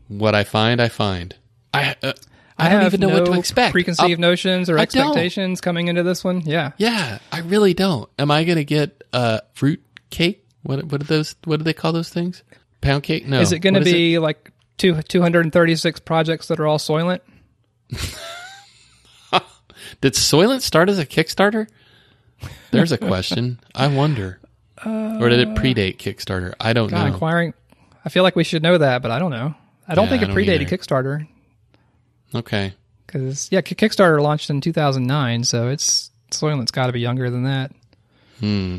what 0.08 0.36
I 0.36 0.46
find, 0.46 0.82
I 0.82 0.88
find. 0.88 1.36
I 1.74 1.96
uh, 2.02 2.14
I, 2.58 2.70
don't 2.70 2.86
even 2.86 3.02
know 3.02 3.10
no 3.10 3.16
what 3.16 3.26
to 3.26 3.40
expect. 3.40 3.74
Preconceived 3.74 4.12
I'll- 4.12 4.30
notions 4.30 4.70
or 4.70 4.78
I 4.80 4.86
don't. 4.86 5.08
expectations 5.08 5.60
coming 5.60 5.90
into 5.90 6.04
this 6.04 6.24
one. 6.24 6.42
Yeah. 6.42 6.72
Yeah, 6.78 7.20
I 7.32 7.40
really 7.40 7.74
don't. 7.74 8.10
Am 8.18 8.32
I 8.32 8.46
going 8.46 8.58
to 8.58 8.66
get 8.66 9.04
uh, 9.12 9.42
fruit 9.54 9.84
cake? 10.10 10.46
What 10.64 10.86
what 10.86 11.02
are 11.02 11.06
those? 11.06 11.36
What 11.44 11.58
do 11.58 11.64
they 11.64 11.74
call 11.74 11.92
those 11.92 12.10
things? 12.10 12.42
Pound 12.80 13.04
cake? 13.04 13.28
No. 13.28 13.42
Is 13.42 13.52
it 13.52 13.60
going 13.60 13.74
to 13.74 13.82
be 13.82 14.18
like 14.20 14.52
two, 14.78 15.02
236 15.02 16.00
projects 16.00 16.48
that 16.48 16.60
are 16.62 16.68
all 16.68 16.78
Soylent? 16.78 17.20
Did 20.02 20.14
Soylent 20.14 20.62
start 20.62 20.90
as 20.90 20.98
a 21.00 21.06
Kickstarter? 21.06 21.68
There's 22.72 22.92
a 22.92 22.98
question. 23.12 23.60
I 23.76 23.88
wonder. 23.88 24.40
or 24.86 25.28
did 25.30 25.40
it 25.40 25.50
predate 25.50 25.98
Kickstarter? 25.98 26.54
I 26.60 26.74
don't 26.74 26.90
God, 26.90 27.02
know. 27.08 27.14
inquiring. 27.14 27.54
I 28.06 28.10
feel 28.10 28.24
like 28.24 28.36
we 28.36 28.44
should 28.46 28.64
know 28.64 28.78
that, 28.78 29.02
but 29.02 29.12
I 29.12 29.20
don't 29.20 29.32
know. 29.32 29.54
I 29.88 29.96
don't 29.96 30.06
Yeah, 30.06 30.10
think 30.12 30.22
it 30.24 30.26
don't 30.28 30.36
predated 30.36 30.62
either. 30.62 30.78
Kickstarter 30.78 31.28
Okay. 32.34 32.74
because 33.06 33.50
yeah, 33.52 33.62
Ki- 33.62 33.76
Kickstarter 33.76 34.22
launched 34.22 34.50
in 34.50 34.62
2009, 34.62 35.44
so 35.44 35.68
it's 35.68 36.12
Soylent's 36.32 36.72
got 36.72 36.88
to 36.88 36.94
be 36.94 37.02
younger 37.02 37.30
than 37.30 37.44
that. 37.44 37.72
Hmm. 38.40 38.78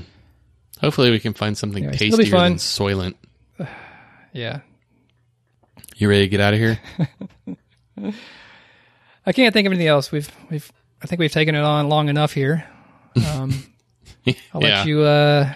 Hopefully, 0.81 1.11
we 1.11 1.21
can 1.21 1.35
find 1.35 1.59
something 1.59 1.85
Anyways, 1.85 1.99
tastier 2.17 2.39
than 2.39 2.55
Soylent. 2.55 3.15
Yeah, 4.33 4.61
You 5.97 6.09
ready 6.09 6.23
to 6.23 6.29
get 6.29 6.41
out 6.41 6.55
of 6.55 6.61
here? 6.61 6.79
I 9.27 9.33
can't 9.33 9.53
think 9.53 9.67
of 9.67 9.73
anything 9.73 9.89
else. 9.89 10.11
We've 10.13 10.31
we've 10.51 10.71
I 11.03 11.07
think 11.07 11.19
we've 11.21 11.33
taken 11.33 11.55
it 11.55 11.63
on 11.63 11.89
long 11.89 12.09
enough 12.09 12.33
here. 12.33 12.67
Um, 13.17 13.53
I'll 14.55 14.63
Yeah. 14.63 14.79
let 14.79 14.87
you 14.87 15.01
uh, 15.03 15.53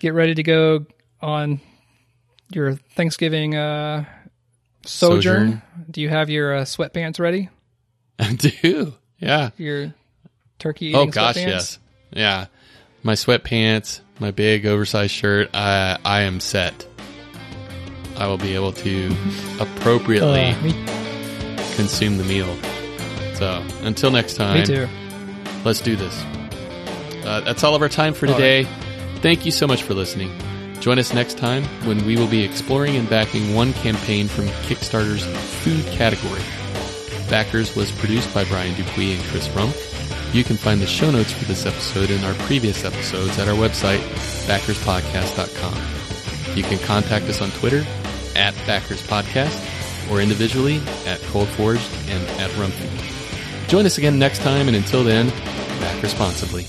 get 0.00 0.14
ready 0.14 0.34
to 0.34 0.42
go 0.42 0.86
on 1.20 1.60
your 2.52 2.74
Thanksgiving 2.96 3.54
uh, 3.54 4.04
sojourn. 4.86 5.20
Sojourn. 5.20 5.62
Do 5.90 6.00
you 6.00 6.08
have 6.08 6.30
your 6.30 6.56
uh, 6.56 6.62
sweatpants 6.62 7.20
ready? 7.20 7.50
I 8.18 8.32
do. 8.32 8.94
Yeah. 9.18 9.50
Your 9.58 9.92
turkey 10.58 10.94
Oh 10.94 11.04
gosh, 11.06 11.36
sweatpants? 11.36 11.46
yes. 11.46 11.78
Yeah. 12.12 12.46
My 13.02 13.12
sweatpants, 13.12 14.00
my 14.18 14.30
big 14.30 14.64
oversized 14.64 15.12
shirt. 15.12 15.50
I 15.54 15.98
I 16.04 16.22
am 16.22 16.40
set. 16.40 16.86
I 18.16 18.26
will 18.26 18.38
be 18.38 18.54
able 18.54 18.72
to 18.72 19.14
appropriately 19.60 20.50
Uh, 20.52 21.01
consume 21.76 22.18
the 22.18 22.24
meal. 22.24 22.56
So 23.34 23.64
until 23.82 24.10
next 24.10 24.34
time, 24.34 24.60
me 24.60 24.66
too. 24.66 24.88
let's 25.64 25.80
do 25.80 25.96
this. 25.96 26.24
Uh, 27.24 27.40
that's 27.40 27.64
all 27.64 27.74
of 27.74 27.82
our 27.82 27.88
time 27.88 28.14
for 28.14 28.26
today. 28.26 28.66
Thank 29.16 29.44
you 29.46 29.52
so 29.52 29.66
much 29.66 29.82
for 29.82 29.94
listening. 29.94 30.30
Join 30.80 30.98
us 30.98 31.12
next 31.12 31.38
time 31.38 31.62
when 31.86 32.04
we 32.04 32.16
will 32.16 32.26
be 32.26 32.42
exploring 32.42 32.96
and 32.96 33.08
backing 33.08 33.54
one 33.54 33.72
campaign 33.74 34.26
from 34.26 34.46
Kickstarter's 34.66 35.24
food 35.62 35.84
category. 35.92 36.42
Backers 37.30 37.76
was 37.76 37.92
produced 37.92 38.34
by 38.34 38.44
Brian 38.44 38.74
Dupuis 38.74 39.18
and 39.18 39.28
Chris 39.30 39.48
Rump. 39.50 39.74
You 40.34 40.42
can 40.42 40.56
find 40.56 40.80
the 40.80 40.86
show 40.86 41.10
notes 41.10 41.32
for 41.32 41.44
this 41.44 41.66
episode 41.66 42.10
and 42.10 42.24
our 42.24 42.34
previous 42.46 42.84
episodes 42.84 43.38
at 43.38 43.48
our 43.48 43.54
website, 43.54 44.00
backerspodcast.com. 44.48 46.56
You 46.56 46.64
can 46.64 46.78
contact 46.80 47.26
us 47.26 47.40
on 47.40 47.50
Twitter 47.52 47.84
at 48.34 48.54
backerspodcast 48.66 49.81
or 50.10 50.20
individually 50.20 50.76
at 51.06 51.20
Coldforged 51.32 51.90
and 52.08 52.40
at 52.40 52.50
Rumpy. 52.52 52.88
Join 53.68 53.86
us 53.86 53.98
again 53.98 54.18
next 54.18 54.40
time, 54.40 54.68
and 54.68 54.76
until 54.76 55.02
then, 55.02 55.28
back 55.80 56.02
responsibly. 56.02 56.66